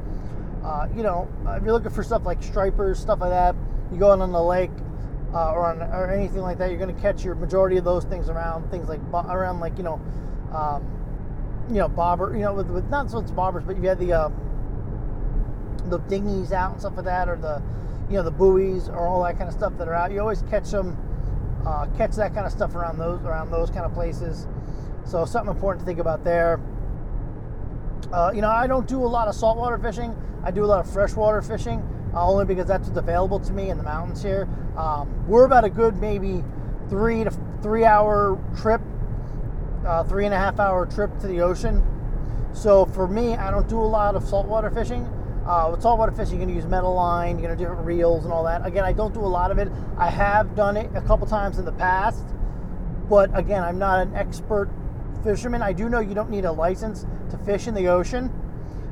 uh, 0.65 0.89
you 0.97 1.03
know, 1.03 1.29
if 1.49 1.63
you're 1.63 1.73
looking 1.73 1.91
for 1.91 2.03
stuff 2.03 2.25
like 2.25 2.43
stripers, 2.43 2.99
stuff 2.99 3.21
like 3.21 3.31
that, 3.31 3.55
you 3.93 3.99
go 3.99 4.11
out 4.13 4.21
on 4.21 4.33
the 4.33 4.43
lake 4.43 4.71
uh, 5.33 5.53
or 5.53 5.67
on 5.67 5.83
or 5.83 6.11
anything 6.11 6.41
like 6.41 6.59
that, 6.59 6.71
you're 6.71 6.79
going 6.79 6.95
to 6.95 7.01
catch 7.01 7.25
your 7.25 7.35
majority 7.35 7.77
of 7.77 7.85
those 7.85 8.05
things 8.05 8.29
around 8.29 8.71
things 8.71 8.89
like 8.89 9.01
around 9.13 9.61
like 9.61 9.77
you 9.77 9.85
know. 9.85 10.01
Um, 10.53 10.95
you 11.69 11.75
know, 11.75 11.89
bobber, 11.89 12.35
you 12.35 12.41
know, 12.41 12.55
with, 12.55 12.71
with 12.71 12.89
not 12.89 13.11
so 13.11 13.21
much 13.21 13.31
bobbers, 13.33 13.67
but 13.67 13.77
you 13.77 13.83
had 13.83 13.99
the 13.99 14.13
uh, 14.13 14.31
the 15.91 15.99
dinghies 16.01 16.53
out 16.53 16.73
and 16.73 16.81
stuff 16.81 16.97
like 16.97 17.05
that, 17.05 17.29
or 17.29 17.37
the 17.37 17.63
you 18.09 18.17
know 18.17 18.23
the 18.23 18.31
buoys 18.31 18.89
or 18.89 19.07
all 19.07 19.23
that 19.25 19.37
kind 19.37 19.49
of 19.49 19.55
stuff 19.55 19.77
that 19.79 19.89
are 19.89 19.95
out. 19.95 20.11
You 20.11 20.21
always 20.21 20.43
catch 20.43 20.71
them, 20.71 20.97
uh, 21.67 21.87
catch 21.97 22.17
that 22.17 22.35
kind 22.35 22.47
of 22.47 22.53
stuff 22.53 22.75
around 22.75 22.99
those 22.99 23.21
around 23.23 23.51
those 23.51 23.71
kind 23.71 23.85
of 23.85 23.93
places. 23.93 24.47
So 25.05 25.25
something 25.25 25.53
important 25.53 25.81
to 25.81 25.87
think 25.87 25.99
about 25.99 26.25
there. 26.25 26.61
Uh, 28.13 28.33
you 28.35 28.41
know, 28.41 28.51
I 28.51 28.67
don't 28.67 28.89
do 28.89 29.03
a 29.03 29.07
lot 29.07 29.29
of 29.29 29.35
saltwater 29.35 29.79
fishing. 29.79 30.17
I 30.45 30.51
do 30.51 30.65
a 30.65 30.67
lot 30.67 30.85
of 30.85 30.91
freshwater 30.91 31.43
fishing, 31.43 31.81
uh, 32.15 32.27
only 32.27 32.45
because 32.45 32.67
that's 32.67 32.89
what's 32.89 32.99
available 32.99 33.39
to 33.41 33.53
me 33.53 33.71
in 33.71 33.77
the 33.77 33.85
mountains 33.85 34.23
here. 34.23 34.49
Um, 34.77 35.27
we're 35.27 35.45
about 35.45 35.65
a 35.65 35.71
good 35.71 36.01
maybe 36.01 36.43
three 36.89 37.25
to 37.25 37.31
three 37.63 37.85
hour 37.85 38.39
trip 38.57 38.81
uh, 39.87 40.05
three 40.05 40.25
and 40.25 40.35
a 40.35 40.39
half 40.39 40.59
hour 40.59 40.87
trip 40.87 41.19
to 41.21 41.27
the 41.27 41.41
ocean. 41.41 41.83
So 42.53 42.87
for 42.87 43.07
me, 43.07 43.35
I 43.37 43.51
don't 43.51 43.69
do 43.69 43.81
a 43.81 43.83
lot 43.83 44.17
of 44.17 44.27
saltwater 44.27 44.71
fishing. 44.71 45.05
Uh, 45.47 45.69
with 45.71 45.83
saltwater 45.83 46.13
fishing, 46.13 46.39
you're 46.39 46.49
to 46.49 46.55
use 46.55 46.67
metal 46.67 46.95
line, 46.95 47.39
you're 47.39 47.51
to 47.51 47.57
do 47.57 47.65
different 47.65 47.87
reels 47.87 48.25
and 48.25 48.33
all 48.33 48.45
that. 48.45 48.67
Again, 48.67 48.85
I 48.85 48.93
don't 48.93 49.15
do 49.15 49.21
a 49.21 49.27
lot 49.27 49.51
of 49.51 49.59
it. 49.59 49.69
I 49.97 50.11
have 50.11 50.55
done 50.55 50.77
it 50.77 50.91
a 50.95 51.01
couple 51.01 51.27
times 51.27 51.59
in 51.59 51.65
the 51.65 51.73
past, 51.73 52.23
but 53.09 53.31
again, 53.37 53.63
I'm 53.63 53.79
not 53.79 54.07
an 54.07 54.15
expert 54.15 54.69
fisherman. 55.19 55.63
I 55.63 55.73
do 55.73 55.89
know 55.89 56.01
you 56.01 56.15
don't 56.15 56.31
need 56.31 56.45
a 56.45 56.53
license 56.53 57.07
to 57.31 57.39
fish 57.39 57.67
in 57.67 57.75
the 57.75 57.89
ocean. 57.89 58.31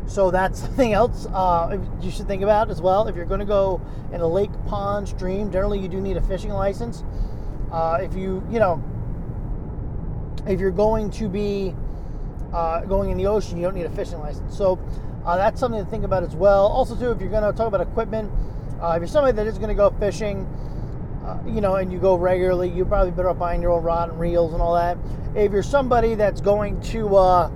So 0.07 0.31
that's 0.31 0.61
something 0.63 0.93
else 0.93 1.27
uh, 1.27 1.79
you 2.01 2.11
should 2.11 2.27
think 2.27 2.43
about 2.43 2.71
as 2.71 2.81
well. 2.81 3.09
If 3.09 3.17
you're 3.17 3.25
going 3.25 3.41
to 3.41 3.47
go 3.47 3.81
in 4.13 4.21
a 4.21 4.27
lake, 4.27 4.51
pond, 4.67 5.09
stream, 5.09 5.51
generally 5.51 5.79
you 5.79 5.89
do 5.89 6.01
need 6.01 6.17
a 6.17 6.23
fishing 6.23 6.51
license. 6.51 7.05
Uh, 7.73 7.99
if 8.01 8.15
you, 8.15 8.47
you 8.51 8.59
know, 8.59 8.83
if 10.47 10.61
you're 10.61 10.71
going 10.71 11.11
to 11.11 11.29
be 11.29 11.75
uh, 12.53 12.83
going 12.83 13.11
in 13.11 13.17
the 13.17 13.27
ocean, 13.27 13.57
you 13.57 13.65
don't 13.65 13.75
need 13.75 13.87
a 13.87 13.91
fishing 13.91 14.19
license. 14.21 14.57
So 14.57 14.79
uh, 15.25 15.37
that's 15.37 15.59
something 15.59 15.85
to 15.85 15.91
think 15.91 16.05
about 16.05 16.23
as 16.23 16.37
well. 16.37 16.67
Also, 16.67 16.95
too, 16.95 17.11
if 17.11 17.21
you're 17.21 17.31
going 17.31 17.43
to 17.43 17.53
talk 17.57 17.67
about 17.67 17.81
equipment, 17.81 18.31
uh, 18.81 18.93
if 18.93 19.01
you're 19.01 19.09
somebody 19.09 19.35
that 19.37 19.47
is 19.47 19.59
going 19.59 19.69
to 19.69 19.75
go 19.75 19.91
fishing, 19.99 20.47
uh, 21.27 21.39
you 21.47 21.61
know, 21.61 21.77
and 21.77 21.93
you 21.93 21.99
go 21.99 22.15
regularly, 22.15 22.71
you're 22.71 22.87
probably 22.87 23.11
better 23.11 23.31
off 23.31 23.39
buying 23.39 23.61
your 23.61 23.73
own 23.73 23.83
rod 23.83 24.11
and 24.11 24.21
reels 24.21 24.53
and 24.53 24.63
all 24.63 24.75
that. 24.75 24.97
If 25.35 25.53
you're 25.53 25.63
somebody 25.63 26.15
that's 26.15 26.41
going 26.41 26.81
to, 26.83 27.17
uh, 27.17 27.51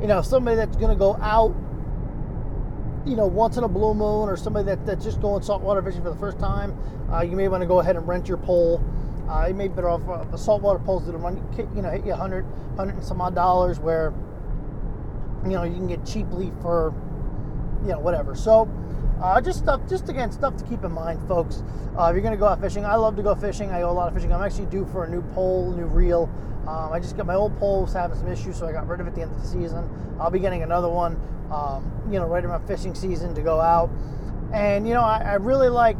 you 0.00 0.06
know, 0.06 0.22
somebody 0.22 0.56
that's 0.56 0.76
going 0.76 0.90
to 0.90 0.96
go 0.98 1.16
out, 1.16 1.54
you 3.06 3.16
know, 3.16 3.26
once 3.26 3.56
in 3.56 3.64
a 3.64 3.68
blue 3.68 3.94
moon, 3.94 4.28
or 4.28 4.36
somebody 4.36 4.66
that, 4.66 4.86
that's 4.86 5.04
just 5.04 5.20
going 5.20 5.42
saltwater 5.42 5.82
fishing 5.82 6.02
for 6.02 6.10
the 6.10 6.16
first 6.16 6.38
time, 6.38 6.76
uh, 7.12 7.20
you 7.20 7.36
may 7.36 7.48
want 7.48 7.62
to 7.62 7.66
go 7.66 7.80
ahead 7.80 7.96
and 7.96 8.08
rent 8.08 8.26
your 8.26 8.38
pole 8.38 8.82
uh, 9.28 9.46
you 9.46 9.54
may 9.54 9.68
be 9.68 9.74
better 9.74 9.90
off 9.90 10.08
uh, 10.08 10.24
the 10.24 10.38
saltwater 10.38 10.78
poles 10.78 11.04
that'll 11.04 11.20
run 11.20 11.36
you 11.74 11.82
know 11.82 11.90
hit 11.90 12.04
you 12.04 12.10
100 12.10 12.44
100 12.46 12.94
and 12.94 13.04
some 13.04 13.20
odd 13.20 13.34
dollars 13.34 13.78
where 13.78 14.12
you 15.44 15.50
know 15.50 15.64
you 15.64 15.74
can 15.74 15.86
get 15.86 16.04
cheaply 16.06 16.52
for 16.62 16.94
you 17.82 17.90
know 17.90 17.98
whatever 17.98 18.34
so 18.34 18.64
uh, 19.22 19.40
just 19.40 19.58
stuff 19.60 19.80
just 19.88 20.08
again 20.08 20.30
stuff 20.30 20.56
to 20.56 20.64
keep 20.64 20.84
in 20.84 20.92
mind 20.92 21.20
folks. 21.28 21.62
Uh, 21.98 22.04
if 22.04 22.14
you're 22.14 22.22
going 22.22 22.32
to 22.32 22.38
go 22.38 22.46
out 22.46 22.60
fishing 22.60 22.84
i 22.84 22.94
love 22.94 23.16
to 23.16 23.22
go 23.22 23.34
fishing. 23.34 23.70
I 23.70 23.80
go 23.80 23.90
a 23.90 23.92
lot 23.92 24.08
of 24.08 24.14
fishing. 24.14 24.32
I'm 24.32 24.42
actually 24.42 24.66
due 24.66 24.86
for 24.86 25.04
a 25.04 25.10
new 25.10 25.22
pole 25.34 25.72
new 25.72 25.86
reel. 25.86 26.30
Um, 26.66 26.92
i 26.92 27.00
just 27.00 27.16
got 27.16 27.26
my 27.26 27.34
old 27.34 27.56
pole 27.58 27.82
was 27.82 27.92
having 27.92 28.18
some 28.18 28.28
issues 28.28 28.58
so 28.58 28.66
i 28.66 28.72
got 28.72 28.86
rid 28.86 29.00
of 29.00 29.06
it 29.06 29.10
at 29.10 29.16
the 29.16 29.22
end 29.22 29.32
of 29.32 29.40
the 29.40 29.48
season. 29.48 29.88
I'll 30.20 30.30
be 30.30 30.38
getting 30.38 30.62
another 30.62 30.88
one 30.88 31.20
um, 31.52 31.90
you 32.10 32.18
know 32.18 32.26
right 32.26 32.44
around 32.44 32.66
fishing 32.66 32.94
season 32.94 33.34
to 33.34 33.42
go 33.42 33.60
out. 33.60 33.90
And 34.52 34.86
you 34.86 34.94
know 34.94 35.02
I, 35.02 35.20
I 35.20 35.34
really 35.34 35.68
like 35.68 35.96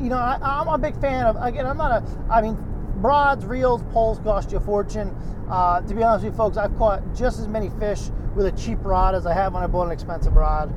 you 0.00 0.08
know, 0.08 0.16
I, 0.16 0.60
am 0.60 0.68
a 0.68 0.78
big 0.78 1.00
fan 1.00 1.26
of, 1.26 1.36
again, 1.40 1.66
I'm 1.66 1.76
not 1.76 2.02
a, 2.02 2.04
I 2.30 2.42
mean, 2.42 2.56
rods, 2.96 3.44
reels, 3.44 3.82
poles 3.92 4.18
cost 4.18 4.50
you 4.50 4.58
a 4.58 4.60
fortune. 4.60 5.14
Uh, 5.48 5.80
to 5.82 5.94
be 5.94 6.02
honest 6.02 6.24
with 6.24 6.32
you 6.32 6.36
folks, 6.36 6.56
I've 6.56 6.76
caught 6.78 7.02
just 7.14 7.38
as 7.38 7.48
many 7.48 7.70
fish 7.78 8.10
with 8.34 8.46
a 8.46 8.52
cheap 8.52 8.78
rod 8.82 9.14
as 9.14 9.26
I 9.26 9.34
have 9.34 9.54
when 9.54 9.62
I 9.62 9.66
bought 9.66 9.86
an 9.86 9.92
expensive 9.92 10.34
rod. 10.34 10.74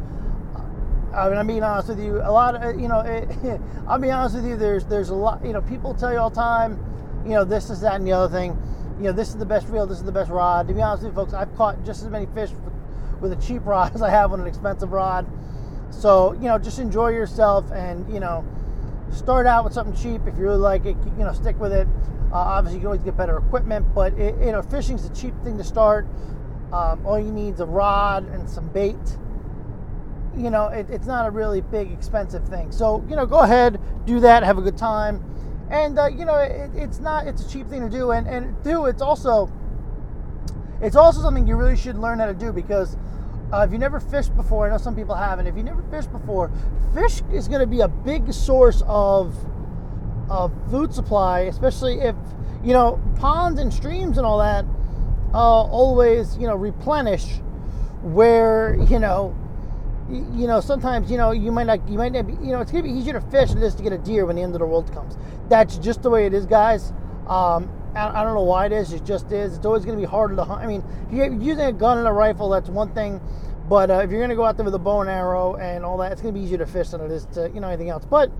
I 1.13 1.29
mean, 1.29 1.37
I'm 1.37 1.47
being 1.47 1.63
honest 1.63 1.89
with 1.89 1.99
you. 1.99 2.17
A 2.17 2.31
lot 2.31 2.55
of 2.55 2.79
you 2.79 2.87
know, 2.87 2.99
it, 2.99 3.29
I'll 3.87 3.99
be 3.99 4.11
honest 4.11 4.35
with 4.35 4.45
you. 4.45 4.57
There's 4.57 4.85
there's 4.85 5.09
a 5.09 5.15
lot. 5.15 5.43
You 5.45 5.53
know, 5.53 5.61
people 5.61 5.93
tell 5.93 6.11
you 6.11 6.19
all 6.19 6.29
the 6.29 6.35
time, 6.35 6.79
you 7.23 7.31
know, 7.31 7.43
this 7.43 7.69
is 7.69 7.81
that 7.81 7.95
and 7.95 8.05
the 8.05 8.11
other 8.13 8.31
thing. 8.31 8.57
You 8.97 9.05
know, 9.05 9.11
this 9.11 9.29
is 9.29 9.37
the 9.37 9.45
best 9.45 9.67
reel. 9.69 9.85
This 9.85 9.99
is 9.99 10.03
the 10.03 10.11
best 10.11 10.29
rod. 10.29 10.67
To 10.67 10.73
be 10.73 10.81
honest 10.81 11.03
with 11.03 11.13
you, 11.13 11.15
folks, 11.15 11.33
I've 11.33 11.55
caught 11.55 11.83
just 11.85 12.03
as 12.03 12.09
many 12.09 12.25
fish 12.33 12.49
with, 13.21 13.31
a 13.31 13.35
cheap 13.37 13.61
rod 13.65 13.93
as 13.95 14.01
I 14.01 14.09
have 14.09 14.33
on 14.33 14.41
an 14.41 14.47
expensive 14.47 14.91
rod. 14.91 15.25
So 15.89 16.33
you 16.33 16.47
know, 16.47 16.59
just 16.59 16.79
enjoy 16.79 17.09
yourself 17.09 17.71
and 17.71 18.11
you 18.13 18.19
know, 18.19 18.45
start 19.11 19.47
out 19.47 19.63
with 19.63 19.73
something 19.73 19.95
cheap. 19.95 20.27
If 20.27 20.37
you 20.37 20.43
really 20.43 20.57
like 20.57 20.85
it, 20.85 20.97
you 21.17 21.23
know, 21.23 21.33
stick 21.33 21.59
with 21.59 21.71
it. 21.71 21.87
Uh, 22.31 22.35
obviously, 22.35 22.75
you 22.75 22.81
can 22.81 22.87
always 22.87 23.03
get 23.03 23.15
better 23.15 23.37
equipment, 23.37 23.85
but 23.95 24.13
it, 24.19 24.35
you 24.41 24.51
know, 24.51 24.61
fishing's 24.61 25.05
a 25.05 25.13
cheap 25.13 25.33
thing 25.45 25.57
to 25.57 25.63
start. 25.63 26.05
Um, 26.73 27.05
all 27.05 27.17
you 27.17 27.31
need 27.31 27.53
is 27.53 27.59
a 27.61 27.65
rod 27.65 28.27
and 28.27 28.49
some 28.49 28.67
bait 28.67 28.97
you 30.37 30.49
know, 30.49 30.67
it, 30.67 30.87
it's 30.89 31.07
not 31.07 31.27
a 31.27 31.31
really 31.31 31.61
big, 31.61 31.91
expensive 31.91 32.47
thing. 32.47 32.71
So, 32.71 33.03
you 33.09 33.15
know, 33.15 33.25
go 33.25 33.39
ahead, 33.39 33.79
do 34.05 34.19
that, 34.21 34.43
have 34.43 34.57
a 34.57 34.61
good 34.61 34.77
time. 34.77 35.23
And, 35.69 35.99
uh, 35.99 36.07
you 36.07 36.25
know, 36.25 36.35
it, 36.35 36.71
it's 36.75 36.99
not, 36.99 37.27
it's 37.27 37.45
a 37.45 37.49
cheap 37.49 37.67
thing 37.67 37.81
to 37.81 37.89
do. 37.89 38.11
And, 38.11 38.27
and 38.27 38.55
two, 38.63 38.85
it's 38.85 39.01
also, 39.01 39.51
it's 40.81 40.95
also 40.95 41.21
something 41.21 41.47
you 41.47 41.55
really 41.55 41.75
should 41.75 41.97
learn 41.97 42.19
how 42.19 42.27
to 42.27 42.33
do 42.33 42.51
because 42.51 42.95
uh, 43.51 43.65
if 43.65 43.71
you 43.71 43.77
never 43.77 43.99
fished 43.99 44.35
before, 44.35 44.67
I 44.67 44.69
know 44.69 44.77
some 44.77 44.95
people 44.95 45.15
haven't. 45.15 45.47
If 45.47 45.55
you 45.57 45.63
never 45.63 45.81
fished 45.83 46.11
before, 46.11 46.51
fish 46.93 47.21
is 47.31 47.47
going 47.47 47.61
to 47.61 47.67
be 47.67 47.81
a 47.81 47.87
big 47.87 48.31
source 48.31 48.83
of, 48.85 49.35
of 50.29 50.51
food 50.69 50.93
supply, 50.93 51.41
especially 51.41 52.01
if, 52.01 52.15
you 52.63 52.73
know, 52.73 53.01
ponds 53.15 53.59
and 53.59 53.73
streams 53.73 54.17
and 54.17 54.25
all 54.25 54.39
that 54.39 54.65
uh, 55.33 55.63
always, 55.63 56.37
you 56.37 56.47
know, 56.47 56.55
replenish 56.55 57.39
where, 58.01 58.75
you 58.89 58.99
know, 58.99 59.35
you 60.09 60.47
know, 60.47 60.61
sometimes 60.61 61.11
you 61.11 61.17
know 61.17 61.31
you 61.31 61.51
might 61.51 61.67
not, 61.67 61.87
you 61.89 61.97
might 61.97 62.13
not 62.13 62.27
be, 62.27 62.33
you 62.33 62.51
know, 62.51 62.61
it's 62.61 62.71
gonna 62.71 62.83
be 62.83 62.91
easier 62.91 63.13
to 63.13 63.21
fish 63.21 63.49
than 63.49 63.61
it 63.61 63.65
is 63.65 63.75
to 63.75 63.83
get 63.83 63.91
a 63.91 63.97
deer 63.97 64.25
when 64.25 64.35
the 64.35 64.41
end 64.41 64.53
of 64.53 64.59
the 64.59 64.65
world 64.65 64.91
comes. 64.93 65.17
That's 65.49 65.77
just 65.77 66.01
the 66.01 66.09
way 66.09 66.25
it 66.25 66.33
is, 66.33 66.45
guys. 66.45 66.91
Um, 67.27 67.69
I, 67.93 68.21
I, 68.21 68.23
don't 68.23 68.33
know 68.35 68.43
why 68.43 68.67
it 68.67 68.71
is. 68.71 68.93
It 68.93 69.03
just 69.03 69.31
is. 69.31 69.57
It's 69.57 69.65
always 69.65 69.83
gonna 69.83 69.97
be 69.97 70.05
harder 70.05 70.35
to 70.35 70.45
hunt. 70.45 70.61
I 70.61 70.67
mean, 70.67 70.83
if 71.07 71.13
you're 71.13 71.33
using 71.33 71.65
a 71.65 71.73
gun 71.73 71.97
and 71.97 72.07
a 72.07 72.11
rifle, 72.13 72.49
that's 72.49 72.69
one 72.69 72.93
thing. 72.93 73.19
But 73.67 73.91
uh, 73.91 73.95
if 73.95 74.11
you're 74.11 74.21
gonna 74.21 74.35
go 74.35 74.45
out 74.45 74.55
there 74.55 74.63
with 74.63 74.75
a 74.75 74.79
bow 74.79 75.01
and 75.01 75.09
arrow 75.09 75.55
and 75.55 75.83
all 75.83 75.97
that, 75.97 76.13
it's 76.13 76.21
gonna 76.21 76.33
be 76.33 76.39
easier 76.39 76.59
to 76.59 76.65
fish 76.65 76.89
than 76.89 77.01
it 77.01 77.11
is 77.11 77.25
to 77.33 77.51
you 77.53 77.59
know 77.59 77.67
anything 77.67 77.89
else. 77.89 78.05
But 78.05 78.31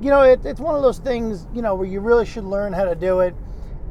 you 0.00 0.10
know, 0.10 0.22
it, 0.22 0.44
it's 0.44 0.60
one 0.60 0.76
of 0.76 0.82
those 0.82 0.98
things 0.98 1.46
you 1.52 1.62
know 1.62 1.74
where 1.74 1.86
you 1.86 2.00
really 2.00 2.26
should 2.26 2.44
learn 2.44 2.72
how 2.72 2.84
to 2.84 2.94
do 2.94 3.20
it, 3.20 3.34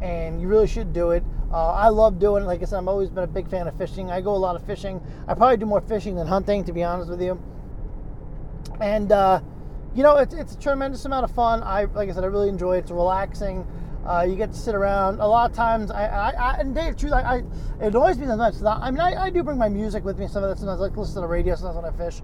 and 0.01 0.41
you 0.41 0.47
really 0.47 0.67
should 0.67 0.93
do 0.93 1.11
it. 1.11 1.23
Uh, 1.51 1.73
I 1.73 1.89
love 1.89 2.17
doing 2.17 2.43
it. 2.43 2.45
Like 2.45 2.61
I 2.61 2.65
said, 2.65 2.77
I've 2.77 2.87
always 2.87 3.09
been 3.09 3.23
a 3.23 3.27
big 3.27 3.49
fan 3.49 3.67
of 3.67 3.77
fishing. 3.77 4.09
I 4.09 4.21
go 4.21 4.33
a 4.33 4.37
lot 4.37 4.55
of 4.55 4.65
fishing. 4.65 5.01
I 5.27 5.33
probably 5.33 5.57
do 5.57 5.65
more 5.65 5.81
fishing 5.81 6.15
than 6.15 6.27
hunting, 6.27 6.63
to 6.63 6.71
be 6.71 6.83
honest 6.83 7.09
with 7.09 7.21
you. 7.21 7.41
And 8.79 9.11
uh, 9.11 9.41
you 9.93 10.03
know, 10.03 10.17
it's, 10.17 10.33
it's 10.33 10.55
a 10.55 10.59
tremendous 10.59 11.03
amount 11.03 11.25
of 11.25 11.31
fun. 11.31 11.61
I 11.63 11.85
like 11.85 12.09
I 12.09 12.13
said, 12.13 12.23
I 12.23 12.27
really 12.27 12.49
enjoy 12.49 12.77
it. 12.77 12.79
It's 12.79 12.91
relaxing. 12.91 13.67
Uh, 14.05 14.25
you 14.27 14.35
get 14.35 14.51
to 14.51 14.57
sit 14.57 14.73
around. 14.73 15.19
A 15.19 15.27
lot 15.27 15.49
of 15.49 15.55
times, 15.55 15.91
I, 15.91 16.05
I, 16.07 16.29
I 16.31 16.53
and 16.59 16.73
Dave, 16.73 16.97
truth, 16.97 17.13
I, 17.13 17.21
I, 17.21 17.37
it 17.37 17.87
annoys 17.87 18.17
me 18.17 18.25
sometimes. 18.25 18.63
I 18.63 18.89
mean, 18.89 18.99
I, 18.99 19.25
I 19.25 19.29
do 19.29 19.43
bring 19.43 19.59
my 19.59 19.69
music 19.69 20.03
with 20.03 20.17
me. 20.17 20.27
Some 20.27 20.43
of 20.43 20.49
that 20.49 20.57
sometimes 20.57 20.79
I 20.79 20.85
like 20.85 20.97
listen 20.97 21.15
to 21.15 21.21
the 21.21 21.27
radio. 21.27 21.55
Sometimes 21.55 21.83
when 21.83 21.93
I 21.93 22.09
fish, 22.09 22.21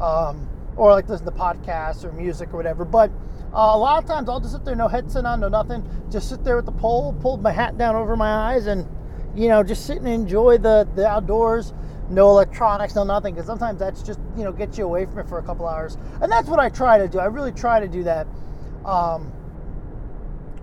um, 0.00 0.48
or 0.76 0.92
like 0.92 1.08
listen 1.08 1.26
to 1.26 1.32
podcasts 1.32 2.04
or 2.04 2.12
music 2.12 2.54
or 2.54 2.56
whatever. 2.56 2.84
But 2.84 3.10
uh, 3.52 3.72
a 3.74 3.78
lot 3.78 4.02
of 4.02 4.08
times 4.08 4.28
I'll 4.28 4.40
just 4.40 4.52
sit 4.52 4.64
there, 4.64 4.76
no 4.76 4.88
headset 4.88 5.24
on, 5.24 5.40
no 5.40 5.48
nothing, 5.48 5.82
just 6.10 6.28
sit 6.28 6.44
there 6.44 6.56
with 6.56 6.66
the 6.66 6.72
pole, 6.72 7.14
pulled 7.20 7.42
my 7.42 7.50
hat 7.50 7.78
down 7.78 7.96
over 7.96 8.14
my 8.14 8.52
eyes, 8.52 8.66
and 8.66 8.86
you 9.34 9.48
know, 9.48 9.62
just 9.62 9.86
sit 9.86 9.98
and 9.98 10.08
enjoy 10.08 10.58
the 10.58 10.86
the 10.94 11.06
outdoors. 11.06 11.72
No 12.10 12.30
electronics, 12.30 12.94
no 12.94 13.04
nothing, 13.04 13.34
because 13.34 13.46
sometimes 13.46 13.78
that's 13.78 14.02
just 14.02 14.20
you 14.36 14.44
know 14.44 14.52
gets 14.52 14.76
you 14.76 14.84
away 14.84 15.06
from 15.06 15.18
it 15.18 15.28
for 15.28 15.38
a 15.38 15.42
couple 15.42 15.66
hours, 15.66 15.96
and 16.20 16.30
that's 16.30 16.48
what 16.48 16.58
I 16.58 16.68
try 16.68 16.98
to 16.98 17.08
do. 17.08 17.18
I 17.18 17.26
really 17.26 17.52
try 17.52 17.80
to 17.80 17.88
do 17.88 18.02
that. 18.04 18.26
Um, 18.84 19.32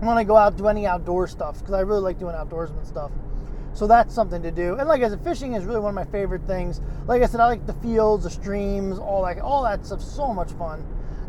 when 0.00 0.18
I 0.18 0.24
go 0.24 0.36
out 0.36 0.56
do 0.56 0.68
any 0.68 0.86
outdoor 0.86 1.26
stuff, 1.26 1.58
because 1.58 1.74
I 1.74 1.80
really 1.80 2.02
like 2.02 2.18
doing 2.18 2.34
outdoorsman 2.34 2.86
stuff. 2.86 3.10
So 3.72 3.86
that's 3.86 4.14
something 4.14 4.42
to 4.42 4.50
do. 4.50 4.76
And 4.76 4.88
like 4.88 5.02
I 5.02 5.08
said, 5.08 5.22
fishing 5.22 5.54
is 5.54 5.64
really 5.64 5.80
one 5.80 5.90
of 5.90 5.94
my 5.94 6.10
favorite 6.10 6.46
things. 6.46 6.80
Like 7.06 7.22
I 7.22 7.26
said, 7.26 7.40
I 7.40 7.46
like 7.46 7.66
the 7.66 7.74
fields, 7.74 8.24
the 8.24 8.30
streams, 8.30 8.98
all 8.98 9.24
that, 9.24 9.38
all 9.38 9.62
that 9.64 9.84
stuff. 9.84 10.00
So 10.00 10.32
much 10.32 10.50
fun 10.52 10.84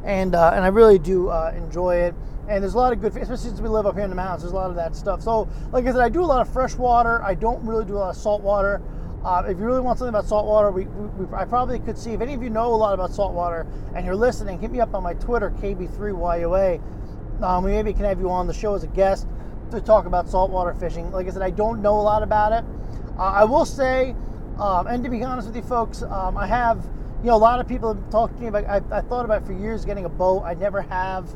and 0.08 0.36
uh, 0.36 0.52
and 0.56 0.64
I 0.64 0.70
really 0.70 0.98
do 0.98 1.30
uh, 1.30 1.54
enjoy 1.56 1.98
it. 1.98 2.16
And 2.50 2.64
there's 2.64 2.76
a 2.76 2.78
lot 2.78 2.94
of 2.94 3.02
good, 3.02 3.16
especially 3.16 3.50
since 3.50 3.60
we 3.60 3.68
live 3.68 3.86
up 3.86 3.96
here 3.96 4.06
in 4.06 4.10
the 4.10 4.16
mountains. 4.16 4.42
There's 4.42 4.54
a 4.54 4.56
lot 4.56 4.70
of 4.70 4.78
that 4.78 4.96
stuff. 4.96 5.22
So, 5.22 5.50
like 5.74 5.86
I 5.86 5.92
said, 5.92 6.00
I 6.00 6.08
do 6.08 6.22
a 6.22 6.26
lot 6.26 6.40
of 6.40 6.52
fresh 6.52 6.76
water. 6.76 7.22
I 7.22 7.36
don't 7.36 7.64
really 7.66 7.84
do 7.84 7.98
a 7.98 8.00
lot 8.00 8.10
of 8.12 8.16
salt 8.16 8.42
water. 8.42 8.82
Uh, 9.26 9.44
if 9.46 9.58
you 9.58 9.66
really 9.66 9.82
want 9.82 10.00
something 10.00 10.16
about 10.16 10.26
saltwater, 10.26 10.72
we, 10.72 10.86
we, 10.86 11.26
we, 11.26 11.36
I 11.36 11.44
probably 11.44 11.80
could 11.80 11.98
see. 11.98 12.14
If 12.14 12.22
any 12.22 12.34
of 12.34 12.42
you 12.42 12.50
know 12.50 12.74
a 12.74 12.78
lot 12.78 12.94
about 12.94 13.12
saltwater 13.12 13.68
and 13.94 14.06
you're 14.06 14.16
listening, 14.16 14.60
hit 14.60 14.72
me 14.72 14.80
up 14.80 14.94
on 14.94 15.04
my 15.04 15.14
Twitter, 15.16 15.50
KB3YOA. 15.50 16.82
Um, 17.44 17.66
we 17.66 17.72
maybe 17.72 17.92
can 17.92 18.06
have 18.06 18.22
you 18.22 18.30
on 18.30 18.48
the 18.48 18.54
show 18.54 18.76
as 18.76 18.84
a 18.84 18.88
guest 18.88 19.28
to 19.72 19.82
talk 19.82 20.06
about 20.06 20.30
saltwater 20.30 20.74
fishing. 20.74 21.12
Like 21.12 21.28
I 21.28 21.32
said, 21.32 21.42
I 21.42 21.50
don't 21.50 21.82
know 21.82 22.00
a 22.00 22.02
lot 22.02 22.24
about 22.24 22.54
it. 22.54 22.64
Uh, 23.18 23.24
I 23.24 23.44
will 23.44 23.66
say, 23.66 24.16
um, 24.58 24.88
and 24.88 25.04
to 25.04 25.10
be 25.10 25.22
honest 25.24 25.48
with 25.48 25.58
you 25.58 25.64
folks, 25.64 26.04
um, 26.04 26.38
I 26.38 26.48
have 26.48 26.88
you 27.28 27.32
know, 27.32 27.36
a 27.36 27.40
lot 27.40 27.60
of 27.60 27.68
people 27.68 27.94
have 27.94 28.10
talked 28.10 28.38
to 28.38 28.42
me 28.42 28.48
about. 28.48 28.64
I, 28.68 28.78
I 28.90 29.02
thought 29.02 29.26
about 29.26 29.46
for 29.46 29.52
years 29.52 29.84
getting 29.84 30.06
a 30.06 30.10
boat. 30.10 30.44
I 30.44 30.54
never 30.54 30.82
have. 30.82 31.28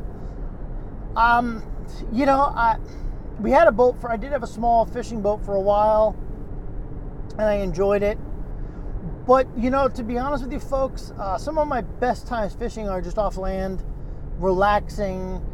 Um, 1.17 1.62
you 2.13 2.25
know, 2.25 2.39
I 2.39 2.77
we 3.41 3.51
had 3.51 3.67
a 3.67 3.73
boat 3.73 3.99
for. 3.99 4.10
I 4.10 4.15
did 4.15 4.32
have 4.32 4.41
a 4.41 4.47
small 4.47 4.86
fishing 4.86 5.21
boat 5.21 5.43
for 5.43 5.54
a 5.54 5.60
while, 5.60 6.15
and 7.32 7.41
I 7.41 7.56
enjoyed 7.56 8.04
it. 8.04 8.17
But 9.27 9.47
you 9.58 9.69
know, 9.69 9.89
to 9.89 10.01
be 10.01 10.17
honest 10.17 10.45
with 10.45 10.54
you, 10.54 10.62
folks, 10.62 11.12
uh, 11.19 11.38
some 11.38 11.58
of 11.58 11.67
my 11.67 11.82
best 11.82 12.25
times 12.25 12.56
fishing 12.56 12.88
are 12.88 13.01
just 13.01 13.17
off 13.17 13.36
land, 13.36 13.84
relaxing. 14.38 15.45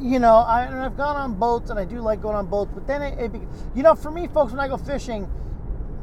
You 0.00 0.18
know, 0.18 0.36
I, 0.36 0.62
and 0.62 0.76
I've 0.76 0.96
gone 0.96 1.16
on 1.16 1.34
boats, 1.34 1.68
and 1.68 1.78
I 1.78 1.84
do 1.84 2.00
like 2.00 2.22
going 2.22 2.36
on 2.36 2.46
boats. 2.46 2.70
But 2.72 2.86
then, 2.86 3.02
it, 3.02 3.34
it 3.34 3.42
you 3.74 3.82
know, 3.82 3.94
for 3.94 4.10
me, 4.10 4.28
folks, 4.28 4.50
when 4.50 4.60
I 4.60 4.68
go 4.68 4.78
fishing 4.78 5.30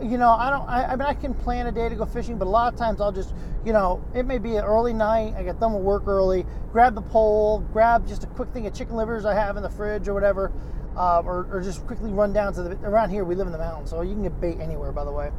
you 0.02 0.18
know, 0.18 0.30
I 0.30 0.50
don't. 0.50 0.68
I, 0.68 0.86
I, 0.86 0.96
mean, 0.96 1.06
I 1.06 1.14
can 1.14 1.34
plan 1.34 1.68
a 1.68 1.72
day 1.72 1.90
to 1.90 1.96
go 1.96 2.06
fishing, 2.06 2.38
but 2.38 2.46
a 2.46 2.50
lot 2.50 2.72
of 2.72 2.80
times 2.80 3.02
I'll 3.02 3.12
just, 3.12 3.34
you 3.66 3.74
know, 3.74 4.04
it 4.16 4.26
may 4.26 4.38
be 4.38 4.56
an 4.56 4.64
early 4.64 4.94
night. 4.94 5.34
I 5.38 5.44
get 5.44 5.60
done 5.60 5.74
with 5.74 5.84
work 5.84 6.08
early. 6.08 6.46
Grab 6.72 6.96
the 6.96 7.02
pole, 7.02 7.60
grab 7.74 8.08
just 8.08 8.24
a 8.24 8.28
quick 8.28 8.50
thing 8.50 8.66
of 8.66 8.74
chicken 8.74 8.96
livers 8.96 9.26
I 9.26 9.34
have 9.34 9.58
in 9.58 9.64
the 9.64 9.70
fridge 9.70 10.08
or 10.08 10.14
whatever, 10.14 10.52
uh, 10.96 11.22
or, 11.26 11.48
or, 11.52 11.62
just 11.62 11.86
quickly 11.86 12.12
run 12.12 12.32
down 12.32 12.54
to 12.54 12.64
the. 12.64 12.76
Around 12.88 13.10
here, 13.10 13.26
we 13.26 13.36
live 13.36 13.48
in 13.48 13.54
the 13.54 13.60
mountains, 13.60 13.90
so 13.90 14.02
you 14.02 14.14
can 14.14 14.24
get 14.24 14.40
bait 14.40 14.60
anywhere. 14.62 14.92
By 14.94 15.04
the 15.04 15.12
way, 15.12 15.32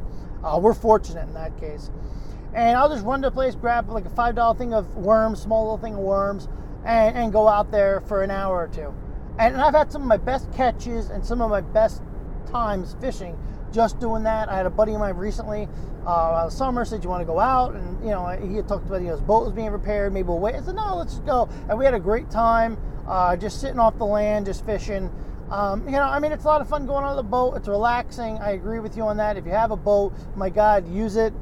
uh, 0.43 0.59
we're 0.61 0.75
fortunate 0.75 1.23
in 1.23 1.33
that 1.33 1.57
case. 1.59 1.89
And 2.53 2.77
I'll 2.77 2.89
just 2.89 3.05
run 3.05 3.21
to 3.23 3.29
a 3.29 3.31
place, 3.31 3.55
grab 3.55 3.89
like 3.89 4.05
a 4.05 4.09
five 4.09 4.35
dollar 4.35 4.57
thing 4.57 4.73
of 4.73 4.95
worms, 4.95 5.41
small 5.41 5.63
little 5.63 5.77
thing 5.77 5.95
of 5.95 6.01
worms, 6.01 6.47
and, 6.85 7.17
and 7.17 7.33
go 7.33 7.47
out 7.47 7.71
there 7.71 8.01
for 8.01 8.21
an 8.21 8.29
hour 8.29 8.57
or 8.57 8.67
two. 8.67 8.93
And, 9.39 9.55
and 9.55 9.61
I've 9.63 9.73
had 9.73 9.91
some 9.91 10.03
of 10.03 10.07
my 10.07 10.17
best 10.17 10.51
catches 10.53 11.09
and 11.09 11.25
some 11.25 11.41
of 11.41 11.49
my 11.49 11.61
best 11.61 12.03
times 12.51 12.95
fishing 12.99 13.37
just 13.71 13.99
doing 13.99 14.23
that. 14.23 14.49
I 14.49 14.57
had 14.57 14.65
a 14.65 14.69
buddy 14.69 14.93
of 14.93 14.99
mine 14.99 15.15
recently, 15.15 15.67
uh, 16.05 16.49
summer, 16.49 16.85
said, 16.85 17.03
You 17.03 17.09
want 17.09 17.21
to 17.21 17.25
go 17.25 17.39
out? 17.39 17.75
And, 17.75 18.03
you 18.03 18.11
know, 18.11 18.27
he 18.27 18.55
had 18.55 18.67
talked 18.67 18.85
about, 18.85 19.01
you 19.01 19.07
know, 19.07 19.13
his 19.13 19.21
boat 19.21 19.45
was 19.45 19.53
being 19.53 19.69
repaired. 19.69 20.13
Maybe 20.13 20.27
we'll 20.27 20.39
wait. 20.39 20.55
I 20.55 20.61
said, 20.61 20.75
No, 20.75 20.95
let's 20.97 21.19
go. 21.19 21.49
And 21.69 21.77
we 21.77 21.85
had 21.85 21.93
a 21.93 21.99
great 21.99 22.29
time 22.29 22.77
uh, 23.07 23.35
just 23.35 23.59
sitting 23.59 23.79
off 23.79 23.97
the 23.97 24.05
land, 24.05 24.45
just 24.45 24.65
fishing. 24.65 25.09
Um, 25.49 25.85
you 25.85 25.91
know, 25.91 26.03
I 26.03 26.19
mean, 26.19 26.31
it's 26.31 26.45
a 26.45 26.47
lot 26.47 26.61
of 26.61 26.69
fun 26.69 26.85
going 26.85 27.03
on 27.03 27.17
the 27.17 27.23
boat. 27.23 27.55
It's 27.57 27.67
relaxing. 27.67 28.37
I 28.37 28.51
agree 28.51 28.79
with 28.79 28.95
you 28.95 29.03
on 29.03 29.17
that. 29.17 29.35
If 29.35 29.45
you 29.45 29.51
have 29.51 29.71
a 29.71 29.75
boat, 29.75 30.13
my 30.35 30.49
God, 30.49 30.87
use 30.89 31.17
it. 31.17 31.33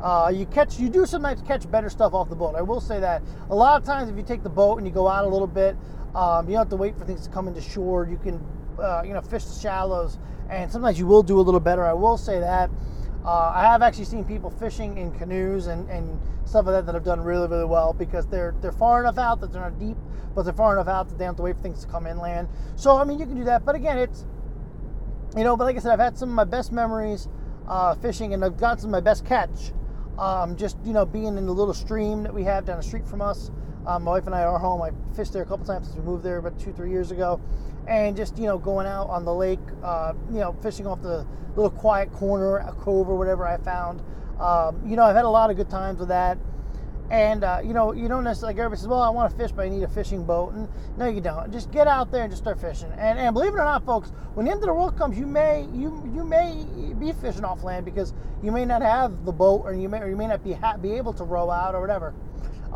Uh, 0.00 0.30
you 0.32 0.46
catch, 0.46 0.78
you 0.78 0.88
do 0.88 1.04
sometimes 1.06 1.42
catch 1.42 1.68
better 1.70 1.90
stuff 1.90 2.14
off 2.14 2.28
the 2.28 2.36
boat. 2.36 2.54
I 2.54 2.62
will 2.62 2.80
say 2.80 3.00
that. 3.00 3.22
A 3.50 3.54
lot 3.54 3.80
of 3.80 3.86
times, 3.86 4.08
if 4.08 4.16
you 4.16 4.22
take 4.22 4.42
the 4.42 4.48
boat 4.50 4.76
and 4.76 4.86
you 4.86 4.92
go 4.92 5.08
out 5.08 5.24
a 5.24 5.28
little 5.28 5.48
bit, 5.48 5.76
um, 6.14 6.46
you 6.46 6.52
don't 6.52 6.60
have 6.60 6.68
to 6.68 6.76
wait 6.76 6.96
for 6.96 7.04
things 7.04 7.26
to 7.26 7.30
come 7.32 7.48
into 7.48 7.60
shore. 7.60 8.06
You 8.08 8.18
can, 8.18 8.40
uh, 8.78 9.02
you 9.04 9.12
know, 9.12 9.20
fish 9.20 9.44
the 9.44 9.58
shallows 9.58 10.18
and 10.50 10.70
sometimes 10.70 10.98
you 10.98 11.06
will 11.06 11.22
do 11.22 11.38
a 11.38 11.42
little 11.42 11.60
better. 11.60 11.84
I 11.84 11.92
will 11.92 12.16
say 12.16 12.40
that. 12.40 12.70
Uh, 13.24 13.52
I 13.54 13.62
have 13.62 13.82
actually 13.82 14.04
seen 14.04 14.24
people 14.24 14.50
fishing 14.50 14.98
in 14.98 15.10
canoes 15.10 15.66
and, 15.66 15.88
and 15.90 16.20
stuff 16.44 16.66
like 16.66 16.76
that 16.76 16.86
that 16.86 16.94
have 16.94 17.04
done 17.04 17.20
really, 17.20 17.48
really 17.48 17.64
well 17.64 17.92
because 17.92 18.26
they're 18.28 18.54
they're 18.60 18.70
far 18.70 19.00
enough 19.00 19.18
out 19.18 19.40
that 19.40 19.52
they're 19.52 19.62
not 19.62 19.78
deep, 19.80 19.96
but 20.34 20.42
they're 20.42 20.52
far 20.52 20.74
enough 20.74 20.86
out 20.86 21.08
that 21.08 21.18
they 21.18 21.24
don't 21.24 21.30
have 21.32 21.36
to 21.36 21.42
wait 21.42 21.56
for 21.56 21.62
things 21.62 21.84
to 21.84 21.90
come 21.90 22.06
inland. 22.06 22.48
So 22.76 22.96
I 22.96 23.04
mean, 23.04 23.18
you 23.18 23.26
can 23.26 23.34
do 23.34 23.44
that. 23.44 23.64
But 23.64 23.74
again, 23.74 23.98
it's 23.98 24.24
you 25.36 25.42
know, 25.42 25.56
but 25.56 25.64
like 25.64 25.76
I 25.76 25.80
said, 25.80 25.92
I've 25.92 25.98
had 25.98 26.16
some 26.16 26.28
of 26.28 26.34
my 26.36 26.44
best 26.44 26.70
memories 26.70 27.28
uh, 27.66 27.94
fishing, 27.96 28.32
and 28.32 28.44
I've 28.44 28.56
got 28.56 28.80
some 28.80 28.90
of 28.90 28.92
my 28.92 29.00
best 29.00 29.26
catch. 29.26 29.72
Um, 30.18 30.56
just 30.56 30.76
you 30.84 30.92
know, 30.92 31.04
being 31.04 31.36
in 31.36 31.46
the 31.46 31.52
little 31.52 31.74
stream 31.74 32.22
that 32.22 32.32
we 32.32 32.44
have 32.44 32.64
down 32.64 32.76
the 32.76 32.82
street 32.82 33.06
from 33.08 33.20
us. 33.20 33.50
Um, 33.86 34.04
my 34.04 34.12
wife 34.12 34.26
and 34.26 34.34
I 34.34 34.42
are 34.44 34.58
home. 34.58 34.82
I 34.82 34.90
fished 35.16 35.32
there 35.32 35.42
a 35.42 35.46
couple 35.46 35.66
times 35.66 35.86
since 35.88 35.98
we 35.98 36.04
moved 36.04 36.24
there 36.24 36.38
about 36.38 36.58
two, 36.58 36.72
three 36.72 36.90
years 36.90 37.10
ago, 37.12 37.40
and 37.88 38.16
just 38.16 38.38
you 38.38 38.46
know 38.46 38.58
going 38.58 38.86
out 38.86 39.08
on 39.10 39.24
the 39.24 39.34
lake, 39.34 39.60
uh, 39.84 40.14
you 40.30 40.40
know 40.40 40.54
fishing 40.62 40.86
off 40.86 41.02
the 41.02 41.26
little 41.56 41.70
quiet 41.70 42.12
corner, 42.12 42.58
a 42.58 42.72
cove 42.72 43.08
or 43.08 43.16
whatever 43.16 43.46
I 43.46 43.58
found. 43.58 44.02
Um, 44.40 44.82
you 44.86 44.96
know 44.96 45.04
I've 45.04 45.16
had 45.16 45.24
a 45.26 45.30
lot 45.30 45.50
of 45.50 45.56
good 45.56 45.70
times 45.70 46.00
with 46.00 46.08
that, 46.08 46.38
And 47.10 47.44
uh, 47.44 47.60
you 47.64 47.72
know, 47.74 47.92
you 47.92 48.08
don't 48.08 48.24
necessarily 48.24 48.54
like 48.54 48.60
everybody 48.60 48.80
says, 48.80 48.88
"Well, 48.88 49.00
I 49.00 49.10
want 49.10 49.30
to 49.30 49.36
fish, 49.38 49.52
but 49.52 49.64
I 49.66 49.68
need 49.68 49.84
a 49.84 49.88
fishing 49.88 50.24
boat." 50.24 50.54
And 50.54 50.68
no, 50.98 51.06
you 51.08 51.20
don't. 51.20 51.52
Just 51.52 51.70
get 51.70 51.86
out 51.86 52.10
there 52.10 52.22
and 52.24 52.32
just 52.32 52.42
start 52.42 52.60
fishing. 52.60 52.90
And, 52.98 53.18
and 53.18 53.32
believe 53.32 53.54
it 53.54 53.58
or 53.58 53.64
not, 53.64 53.86
folks, 53.86 54.10
when 54.34 54.46
the 54.46 54.52
end 54.52 54.60
of 54.60 54.66
the 54.66 54.74
world 54.74 54.98
comes, 54.98 55.16
you 55.18 55.26
may 55.26 55.68
you 55.72 56.02
you 56.12 56.24
may 56.24 56.66
be 56.98 57.12
fishing 57.12 57.44
off 57.44 57.62
land 57.62 57.84
because 57.84 58.12
you 58.42 58.52
may 58.52 58.64
not 58.64 58.82
have 58.82 59.24
the 59.24 59.32
boat, 59.32 59.62
or 59.64 59.72
you 59.74 59.88
may 59.88 60.00
or 60.00 60.08
you 60.08 60.16
may 60.16 60.26
not 60.26 60.44
be 60.44 60.54
ha- 60.54 60.76
be 60.78 60.94
able 60.94 61.12
to 61.14 61.24
row 61.24 61.48
out 61.50 61.76
or 61.76 61.80
whatever. 61.80 62.12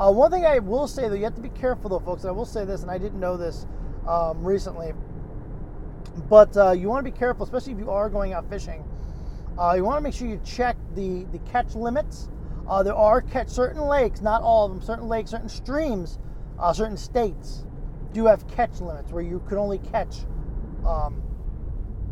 Uh, 0.01 0.11
one 0.11 0.31
thing 0.31 0.47
I 0.47 0.59
will 0.61 0.89
say 0.89 1.09
though, 1.09 1.15
you 1.15 1.25
have 1.25 1.35
to 1.37 1.43
be 1.43 1.51
careful 1.51 1.91
though, 1.91 2.01
folks. 2.01 2.25
I 2.25 2.31
will 2.31 2.47
say 2.47 2.65
this, 2.65 2.83
and 2.83 2.91
I 2.91 2.99
didn't 2.99 3.21
know 3.21 3.37
this 3.37 3.67
um, 4.09 4.43
recently, 4.43 4.95
but 6.29 6.57
uh, 6.57 6.71
you 6.73 6.89
want 6.89 7.05
to 7.05 7.13
be 7.13 7.17
careful, 7.17 7.45
especially 7.45 7.75
if 7.75 7.79
you 7.79 7.91
are 7.91 8.09
going 8.09 8.33
out 8.33 8.49
fishing. 8.49 8.83
Uh, 9.59 9.75
you 9.77 9.85
want 9.85 9.99
to 9.99 10.03
make 10.03 10.15
sure 10.15 10.27
you 10.27 10.41
check 10.45 10.77
the 10.95 11.25
the 11.33 11.39
catch 11.41 11.75
limits 11.75 12.31
uh, 12.71 12.85
there 12.85 12.95
are 12.95 13.21
catch 13.21 13.49
certain 13.49 13.83
lakes, 13.83 14.21
not 14.21 14.43
all 14.43 14.67
of 14.67 14.73
them, 14.73 14.81
certain 14.81 15.09
lakes, 15.09 15.33
certain 15.33 15.49
streams, 15.49 16.21
uh, 16.59 16.73
certain 16.73 16.97
states 16.97 17.65
do 18.13 18.27
have 18.27 18.47
catch 18.47 18.81
limits 18.81 19.11
where 19.11 19.25
you 19.25 19.43
can 19.49 19.59
only 19.59 19.79
catch, 19.79 20.19
um, 20.87 21.21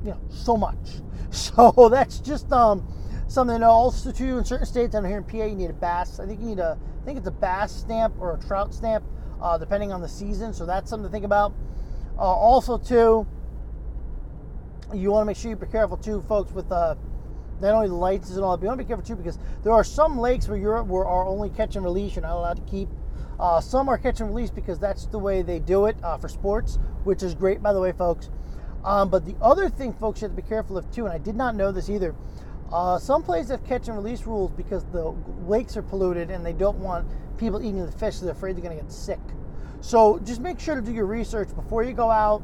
you 0.05 0.11
know, 0.11 0.21
so 0.29 0.57
much. 0.57 0.77
So 1.31 1.91
that's 1.91 2.21
just 2.21 2.51
um, 2.53 2.89
something 3.29 3.63
also 3.63 4.11
too. 4.11 4.39
In 4.39 4.45
certain 4.45 4.67
states, 4.67 4.93
down 4.93 5.05
here 5.05 5.19
in 5.19 5.25
PA, 5.25 5.45
you 5.45 5.55
need 5.55 5.71
a 5.71 5.75
bass. 5.75 6.19
I 6.19 6.27
think 6.27 6.41
you 6.41 6.47
need 6.47 6.59
a, 6.59 6.79
I 7.01 7.05
think 7.05 7.19
it's 7.19 7.29
a 7.29 7.33
bass 7.33 7.73
stamp 7.73 8.15
or 8.19 8.35
a 8.35 8.39
trout 8.39 8.75
stamp, 8.75 9.05
uh, 9.41 9.57
depending 9.59 9.93
on 9.93 10.01
the 10.01 10.09
season. 10.09 10.53
So 10.53 10.67
that's 10.67 10.91
something 10.91 11.09
to 11.09 11.13
think 11.13 11.25
about. 11.25 11.53
Uh, 12.19 12.23
also, 12.23 12.79
too, 12.79 13.27
you 14.93 15.11
want 15.13 15.23
to 15.23 15.27
make 15.27 15.37
sure 15.37 15.51
you're 15.51 15.67
careful 15.67 15.97
too, 15.97 16.23
folks, 16.23 16.53
with 16.53 16.71
uh, 16.73 16.97
not 17.61 17.75
only 17.75 17.89
the 17.89 17.95
lights 17.95 18.31
and 18.31 18.41
all 18.41 18.53
that, 18.53 18.59
but 18.59 18.65
you 18.65 18.69
want 18.69 18.79
to 18.79 18.85
be 18.85 18.89
careful 18.89 19.05
too 19.05 19.17
because 19.17 19.39
there 19.63 19.73
are 19.73 19.85
some 19.85 20.19
lakes 20.19 20.49
where 20.49 20.57
you're 20.57 20.83
where 20.83 21.05
are 21.05 21.27
only 21.27 21.51
catch 21.51 21.77
and 21.77 21.85
release. 21.85 22.17
You're 22.17 22.23
not 22.23 22.37
allowed 22.37 22.57
to 22.57 22.71
keep. 22.71 22.89
Uh, 23.39 23.61
some 23.61 23.89
are 23.89 23.99
catch 23.99 24.21
and 24.21 24.31
release 24.31 24.51
because 24.51 24.79
that's 24.79 25.07
the 25.07 25.19
way 25.19 25.43
they 25.43 25.61
do 25.61 25.87
it 25.87 25.97
uh, 26.03 26.17
for 26.17 26.29
sports, 26.29 26.79
which 27.05 27.23
is 27.23 27.35
great, 27.35 27.63
by 27.63 27.73
the 27.73 27.81
way, 27.81 27.93
folks. 27.93 28.31
Um, 28.85 29.11
but 29.11 29.25
the 29.25 29.37
other 29.41 29.69
thing, 29.69 29.93
folks, 29.93 30.21
you 30.21 30.29
have 30.29 30.37
to 30.37 30.43
be 30.43 30.49
careful 30.49 30.77
of 30.77 30.91
too, 30.91 31.05
and 31.05 31.13
I 31.13 31.19
did 31.19 31.37
not 31.37 31.55
know 31.55 31.71
this 31.71 31.89
either. 31.89 32.15
Uh, 32.73 32.99
some 32.99 33.23
places 33.23 33.51
have 33.51 33.65
catch 33.65 33.89
and 33.89 33.97
release 33.97 34.27
rules 34.27 34.51
because 34.51 34.85
the 34.87 35.15
lakes 35.47 35.77
are 35.77 35.83
polluted 35.83 36.31
and 36.31 36.45
they 36.45 36.53
don't 36.53 36.79
want 36.79 37.07
people 37.39 37.61
eating 37.61 37.85
the 37.85 37.93
fish, 37.93 38.17
so 38.17 38.27
they're 38.27 38.35
afraid 38.35 38.57
they're 38.57 38.63
going 38.63 38.77
to 38.77 38.83
get 38.83 38.93
sick. 38.93 39.21
So 39.81 40.19
just 40.19 40.41
make 40.41 40.61
sure 40.61 40.75
to 40.75 40.83
do 40.83 40.93
your 40.93 41.07
research 41.07 41.55
before 41.55 41.83
you 41.83 41.93
go 41.93 42.11
out. 42.11 42.43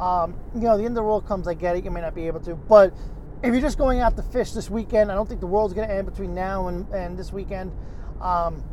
Um, 0.00 0.38
you 0.54 0.62
know, 0.62 0.76
the 0.76 0.84
end 0.84 0.92
of 0.92 0.94
the 0.94 1.02
world 1.02 1.26
comes, 1.26 1.48
I 1.48 1.54
get 1.54 1.76
it, 1.76 1.84
you 1.84 1.90
may 1.90 2.00
not 2.00 2.14
be 2.14 2.26
able 2.28 2.40
to, 2.40 2.54
but 2.54 2.94
if 3.42 3.52
you're 3.52 3.60
just 3.60 3.78
going 3.78 4.00
out 4.00 4.16
to 4.16 4.22
fish 4.22 4.52
this 4.52 4.70
weekend, 4.70 5.12
I 5.12 5.14
don't 5.14 5.28
think 5.28 5.40
the 5.40 5.46
world's 5.46 5.74
going 5.74 5.88
to 5.88 5.94
end 5.94 6.06
between 6.06 6.34
now 6.34 6.68
and, 6.68 6.88
and 6.90 7.18
this 7.18 7.32
weekend. 7.32 7.72
Um, 8.20 8.64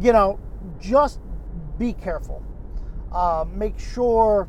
you 0.00 0.12
know, 0.12 0.38
just 0.80 1.20
be 1.78 1.92
careful. 1.92 2.44
Uh, 3.12 3.44
make 3.48 3.78
sure, 3.78 4.48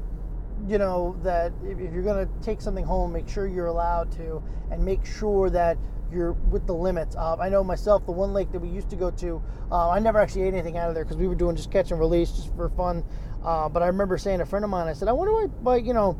you 0.68 0.78
know, 0.78 1.16
that 1.24 1.52
if, 1.64 1.80
you're 1.80 2.04
going 2.04 2.28
to 2.28 2.34
take 2.42 2.62
something 2.62 2.86
home, 2.86 3.14
make 3.14 3.28
sure 3.28 3.48
you're 3.48 3.68
allowed 3.68 4.12
to, 4.14 4.42
and 4.72 4.84
make 4.84 5.06
sure 5.06 5.50
that 5.50 5.78
you're 6.12 6.34
with 6.34 6.66
the 6.66 6.74
limits. 6.74 7.16
Uh, 7.16 7.36
I 7.36 7.50
know 7.50 7.64
myself, 7.64 8.06
the 8.06 8.12
one 8.12 8.34
lake 8.34 8.52
that 8.52 8.60
we 8.60 8.70
used 8.70 8.90
to 8.90 8.96
go 8.96 9.12
to, 9.12 9.42
uh, 9.72 9.90
I 9.90 10.00
never 10.00 10.20
actually 10.20 10.44
ate 10.44 10.54
anything 10.54 10.78
out 10.78 10.90
of 10.90 10.96
there 10.96 11.04
because 11.04 11.18
we 11.18 11.28
were 11.28 11.36
doing 11.36 11.56
just 11.56 11.72
catch 11.72 11.92
and 11.92 12.00
release 12.00 12.32
just 12.32 12.56
for 12.56 12.70
fun. 12.70 13.04
Uh, 13.44 13.70
but 13.70 13.84
I 13.84 13.88
remember 13.88 14.18
saying 14.18 14.40
to 14.40 14.44
a 14.44 14.46
friend 14.48 14.66
of 14.66 14.72
mine, 14.72 14.88
I 14.88 14.94
said, 14.94 15.08
I 15.08 15.14
wonder 15.14 15.34
why, 15.34 15.46
why, 15.46 15.76
you 15.78 15.94
know, 15.94 16.18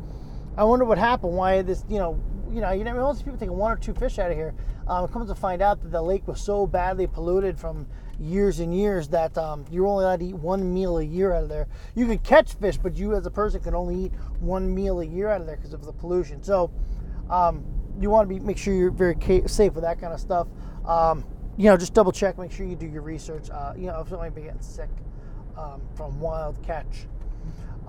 I 0.56 0.64
wonder 0.64 0.84
what 0.84 0.98
happened. 0.98 1.34
Why 1.34 1.62
this, 1.62 1.84
you 1.88 1.98
know, 1.98 2.20
you 2.52 2.60
know, 2.60 2.70
you 2.72 2.84
never 2.84 3.00
most 3.00 3.24
people 3.24 3.38
take 3.38 3.50
one 3.50 3.72
or 3.72 3.76
two 3.76 3.94
fish 3.94 4.18
out 4.18 4.30
of 4.30 4.36
here. 4.36 4.54
Um, 4.86 5.04
it 5.04 5.12
comes 5.12 5.28
to 5.28 5.34
find 5.34 5.60
out 5.60 5.82
that 5.82 5.90
the 5.90 6.02
lake 6.02 6.26
was 6.26 6.40
so 6.40 6.66
badly 6.66 7.06
polluted 7.06 7.58
from 7.58 7.86
years 8.18 8.60
and 8.60 8.74
years 8.74 9.08
that 9.08 9.36
um, 9.38 9.64
you're 9.70 9.86
only 9.86 10.04
allowed 10.04 10.20
to 10.20 10.26
eat 10.26 10.34
one 10.34 10.72
meal 10.72 10.98
a 10.98 11.02
year 11.02 11.32
out 11.32 11.44
of 11.44 11.48
there. 11.48 11.68
You 11.94 12.06
could 12.06 12.22
catch 12.22 12.54
fish, 12.54 12.78
but 12.78 12.96
you 12.96 13.14
as 13.14 13.26
a 13.26 13.30
person 13.30 13.60
can 13.60 13.74
only 13.74 14.06
eat 14.06 14.12
one 14.40 14.74
meal 14.74 15.00
a 15.00 15.04
year 15.04 15.28
out 15.28 15.40
of 15.40 15.46
there 15.46 15.56
because 15.56 15.72
of 15.72 15.84
the 15.84 15.92
pollution. 15.92 16.42
So 16.42 16.70
um, 17.30 17.64
you 18.00 18.10
want 18.10 18.28
to 18.28 18.34
be 18.34 18.40
make 18.40 18.58
sure 18.58 18.74
you're 18.74 18.90
very 18.90 19.16
safe 19.46 19.74
with 19.74 19.84
that 19.84 20.00
kind 20.00 20.12
of 20.12 20.20
stuff. 20.20 20.48
Um, 20.86 21.24
you 21.56 21.64
know, 21.64 21.76
just 21.76 21.92
double 21.92 22.12
check, 22.12 22.38
make 22.38 22.52
sure 22.52 22.66
you 22.66 22.76
do 22.76 22.86
your 22.86 23.02
research. 23.02 23.50
Uh, 23.50 23.74
you 23.76 23.86
know, 23.86 24.00
if 24.00 24.08
somebody 24.08 24.30
be 24.30 24.42
getting 24.42 24.60
sick 24.60 24.90
um, 25.56 25.82
from 25.96 26.20
wild 26.20 26.62
catch. 26.62 27.06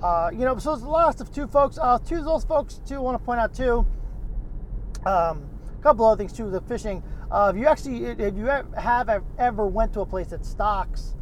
Uh, 0.02 0.32
you 0.32 0.39
know, 0.39 0.58
so 0.58 0.74
it's 0.74 0.84
a 0.84 0.88
lot 0.88 1.19
of 1.19 1.34
two 1.34 1.48
folks. 1.48 1.78
Uh, 1.78 2.00
two 2.00 2.15
of 2.15 2.26
those 2.26 2.43
folks 2.43 2.82
too 2.86 3.02
want 3.02 3.17
to 3.17 3.24
point 3.24 3.39
out 3.39 3.54
too. 3.54 3.86
Um, 5.05 5.49
a 5.77 5.81
couple 5.81 6.05
other 6.05 6.17
things 6.17 6.33
too. 6.33 6.49
The 6.49 6.62
fishing. 6.62 7.03
Uh, 7.31 7.51
if 7.53 7.59
you 7.59 7.67
actually, 7.67 8.05
if 8.05 8.35
you 8.35 8.45
have 8.45 9.23
ever 9.38 9.67
went 9.67 9.93
to 9.93 10.01
a 10.01 10.05
place 10.05 10.27
that 10.27 10.45
stocks 10.45 11.15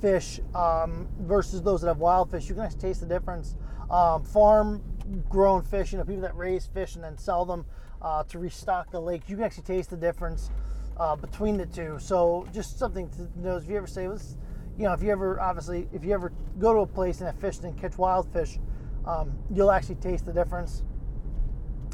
fish 0.00 0.40
um, 0.54 1.08
versus 1.20 1.62
those 1.62 1.82
that 1.82 1.88
have 1.88 1.98
wild 1.98 2.30
fish, 2.30 2.48
you 2.48 2.54
can 2.54 2.64
actually 2.64 2.80
taste 2.80 3.00
the 3.00 3.06
difference. 3.06 3.56
Um, 3.90 4.24
farm 4.24 4.82
grown 5.28 5.62
fish, 5.62 5.92
you 5.92 5.98
know, 5.98 6.04
people 6.04 6.22
that 6.22 6.36
raise 6.36 6.66
fish 6.66 6.94
and 6.94 7.04
then 7.04 7.18
sell 7.18 7.44
them 7.44 7.64
uh, 8.02 8.22
to 8.24 8.38
restock 8.38 8.90
the 8.90 9.00
lake, 9.00 9.22
you 9.28 9.36
can 9.36 9.44
actually 9.44 9.64
taste 9.64 9.90
the 9.90 9.96
difference 9.96 10.50
uh, 10.96 11.16
between 11.16 11.56
the 11.56 11.66
two. 11.66 11.98
So 12.00 12.46
just 12.52 12.78
something 12.78 13.08
to 13.10 13.28
know 13.40 13.56
if 13.56 13.68
you 13.68 13.76
ever 13.76 13.86
say, 13.86 14.06
this, 14.06 14.36
you 14.78 14.84
know, 14.84 14.92
if 14.92 15.02
you 15.02 15.10
ever 15.10 15.40
obviously 15.40 15.88
if 15.92 16.04
you 16.04 16.12
ever 16.12 16.32
go 16.58 16.72
to 16.72 16.80
a 16.80 16.86
place 16.86 17.20
and 17.20 17.26
have 17.26 17.38
fish 17.38 17.58
and 17.58 17.78
catch 17.78 17.98
wild 17.98 18.32
fish, 18.32 18.58
um, 19.06 19.36
you'll 19.52 19.70
actually 19.70 19.96
taste 19.96 20.24
the 20.26 20.32
difference. 20.32 20.84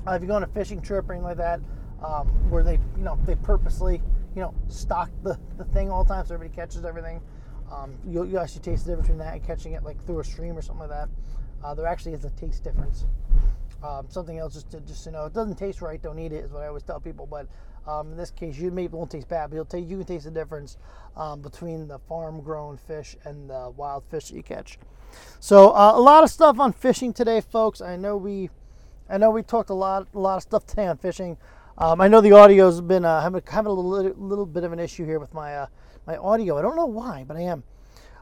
Uh, 0.07 0.12
if 0.12 0.23
you 0.23 0.29
go 0.29 0.35
on 0.35 0.42
a 0.45 0.49
fishing 0.49 0.81
trip 0.81 1.09
or 1.09 1.12
anything 1.12 1.25
like 1.25 1.37
that, 1.37 1.61
um, 2.05 2.29
where 2.51 2.62
they, 2.62 2.79
you 2.97 3.03
know, 3.03 3.19
they 3.27 3.35
purposely, 3.35 4.01
you 4.35 4.42
know, 4.42 4.55
stock 4.69 5.11
the, 5.23 5.38
the 5.57 5.64
thing 5.64 5.90
all 5.90 6.05
the 6.05 6.14
time 6.14 6.25
so 6.25 6.35
everybody 6.35 6.55
catches 6.55 6.85
everything, 6.85 7.21
um, 7.73 7.95
you'll, 8.07 8.27
you 8.27 8.38
actually 8.38 8.61
taste 8.61 8.85
the 8.85 8.92
difference 8.92 9.09
between 9.09 9.19
that 9.19 9.35
and 9.35 9.45
catching 9.45 9.73
it 9.73 9.83
like 9.83 10.03
through 10.05 10.21
a 10.21 10.25
stream 10.25 10.57
or 10.57 10.62
something 10.62 10.88
like 10.88 10.90
that. 10.90 11.09
Uh, 11.64 11.75
there 11.75 11.87
actually 11.87 12.12
is 12.12 12.25
a 12.25 12.31
taste 12.31 12.62
difference. 12.62 13.07
Um, 13.83 14.07
something 14.09 14.38
else 14.38 14.55
just 14.55 14.71
to 14.71 14.81
just 14.81 15.05
to 15.05 15.11
know, 15.11 15.27
it 15.27 15.35
doesn't 15.35 15.57
taste 15.57 15.83
right. 15.83 16.01
Don't 16.01 16.19
eat 16.19 16.33
it 16.33 16.45
is 16.45 16.53
what 16.53 16.62
I 16.62 16.69
always 16.69 16.83
tell 16.83 17.01
people. 17.01 17.27
But 17.27 17.47
um, 17.87 18.12
in 18.12 18.16
this 18.16 18.31
case, 18.31 18.57
you 18.57 18.71
maybe 18.71 18.97
won't 18.97 19.11
taste 19.11 19.29
bad, 19.29 19.51
but 19.51 19.57
you'll 19.57 19.64
taste, 19.64 19.88
you 19.88 19.97
can 19.99 20.07
taste 20.07 20.25
the 20.25 20.31
difference 20.31 20.77
um, 21.16 21.40
between 21.40 21.87
the 21.88 21.99
farm-grown 21.99 22.79
fish 22.79 23.16
and 23.25 23.51
the 23.51 23.73
wild 23.77 24.05
fish 24.11 24.29
that 24.29 24.37
you 24.37 24.42
catch. 24.42 24.79
So 25.40 25.71
uh, 25.71 25.92
a 25.95 26.01
lot 26.01 26.25
of 26.25 26.31
stuff 26.31 26.59
on 26.59 26.73
fishing 26.73 27.12
today, 27.12 27.40
folks. 27.40 27.81
I 27.81 27.97
know 27.97 28.16
we 28.16 28.51
I 29.09 29.19
know 29.19 29.31
we 29.31 29.42
talked 29.42 29.71
a 29.71 29.75
lot, 29.75 30.09
a 30.14 30.19
lot 30.19 30.37
of 30.37 30.42
stuff 30.42 30.66
today 30.66 30.87
on 30.87 30.99
fishing. 30.99 31.37
Um, 31.79 32.01
I 32.01 32.09
know 32.09 32.21
the 32.21 32.33
audio's 32.33 32.81
been 32.81 33.05
uh, 33.05 33.21
having, 33.21 33.42
having 33.47 33.71
a 33.71 33.73
little, 33.73 34.12
little 34.16 34.47
bit 34.47 34.64
of 34.64 34.73
an 34.73 34.81
issue 34.81 35.05
here 35.05 35.19
with 35.19 35.35
my 35.35 35.55
uh, 35.55 35.66
my 36.07 36.16
audio. 36.16 36.59
I 36.59 36.62
don't 36.62 36.77
know 36.77 36.87
why, 36.87 37.25
but 37.27 37.37
I 37.37 37.42
am. 37.42 37.64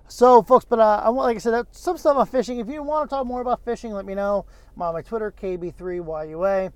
So, 0.09 0.43
folks, 0.43 0.67
but 0.67 0.81
uh, 0.81 1.03
I 1.05 1.11
want, 1.11 1.27
like 1.27 1.37
I 1.37 1.39
said, 1.39 1.67
some 1.71 1.97
stuff 1.97 2.17
on 2.17 2.27
fishing. 2.27 2.59
If 2.59 2.69
you 2.69 2.83
want 2.83 3.09
to 3.09 3.17
talk 3.17 3.27
more 3.27 3.41
about 3.41 3.65
fishing, 3.65 3.93
let 3.93 4.05
me 4.05 4.15
know. 4.15 4.45
I'm 4.77 4.83
on 4.83 4.95
my 4.95 5.03
Twitter, 5.03 5.33
KB3YUA. 5.33 6.73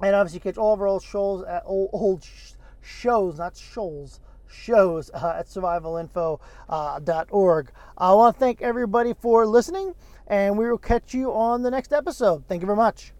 And 0.00 0.16
obviously, 0.16 0.40
catch 0.40 0.56
all 0.56 0.72
of 0.72 0.80
our 0.80 0.86
old 0.86 1.02
shows 1.02 1.44
at 1.44 1.62
old, 1.66 1.90
old 1.92 2.24
sh- 2.24 2.52
shows, 2.80 3.38
not 3.38 3.56
shoals, 3.56 4.20
shows 4.46 5.10
uh, 5.12 5.34
at 5.38 5.48
survivalinfo.org. 5.48 7.68
Uh, 7.68 7.72
I 7.98 8.14
want 8.14 8.36
to 8.36 8.40
thank 8.40 8.62
everybody 8.62 9.12
for 9.20 9.46
listening 9.46 9.94
and 10.30 10.56
we 10.56 10.70
will 10.70 10.78
catch 10.78 11.12
you 11.12 11.32
on 11.32 11.62
the 11.62 11.70
next 11.70 11.92
episode. 11.92 12.46
Thank 12.46 12.62
you 12.62 12.66
very 12.66 12.76
much. 12.76 13.12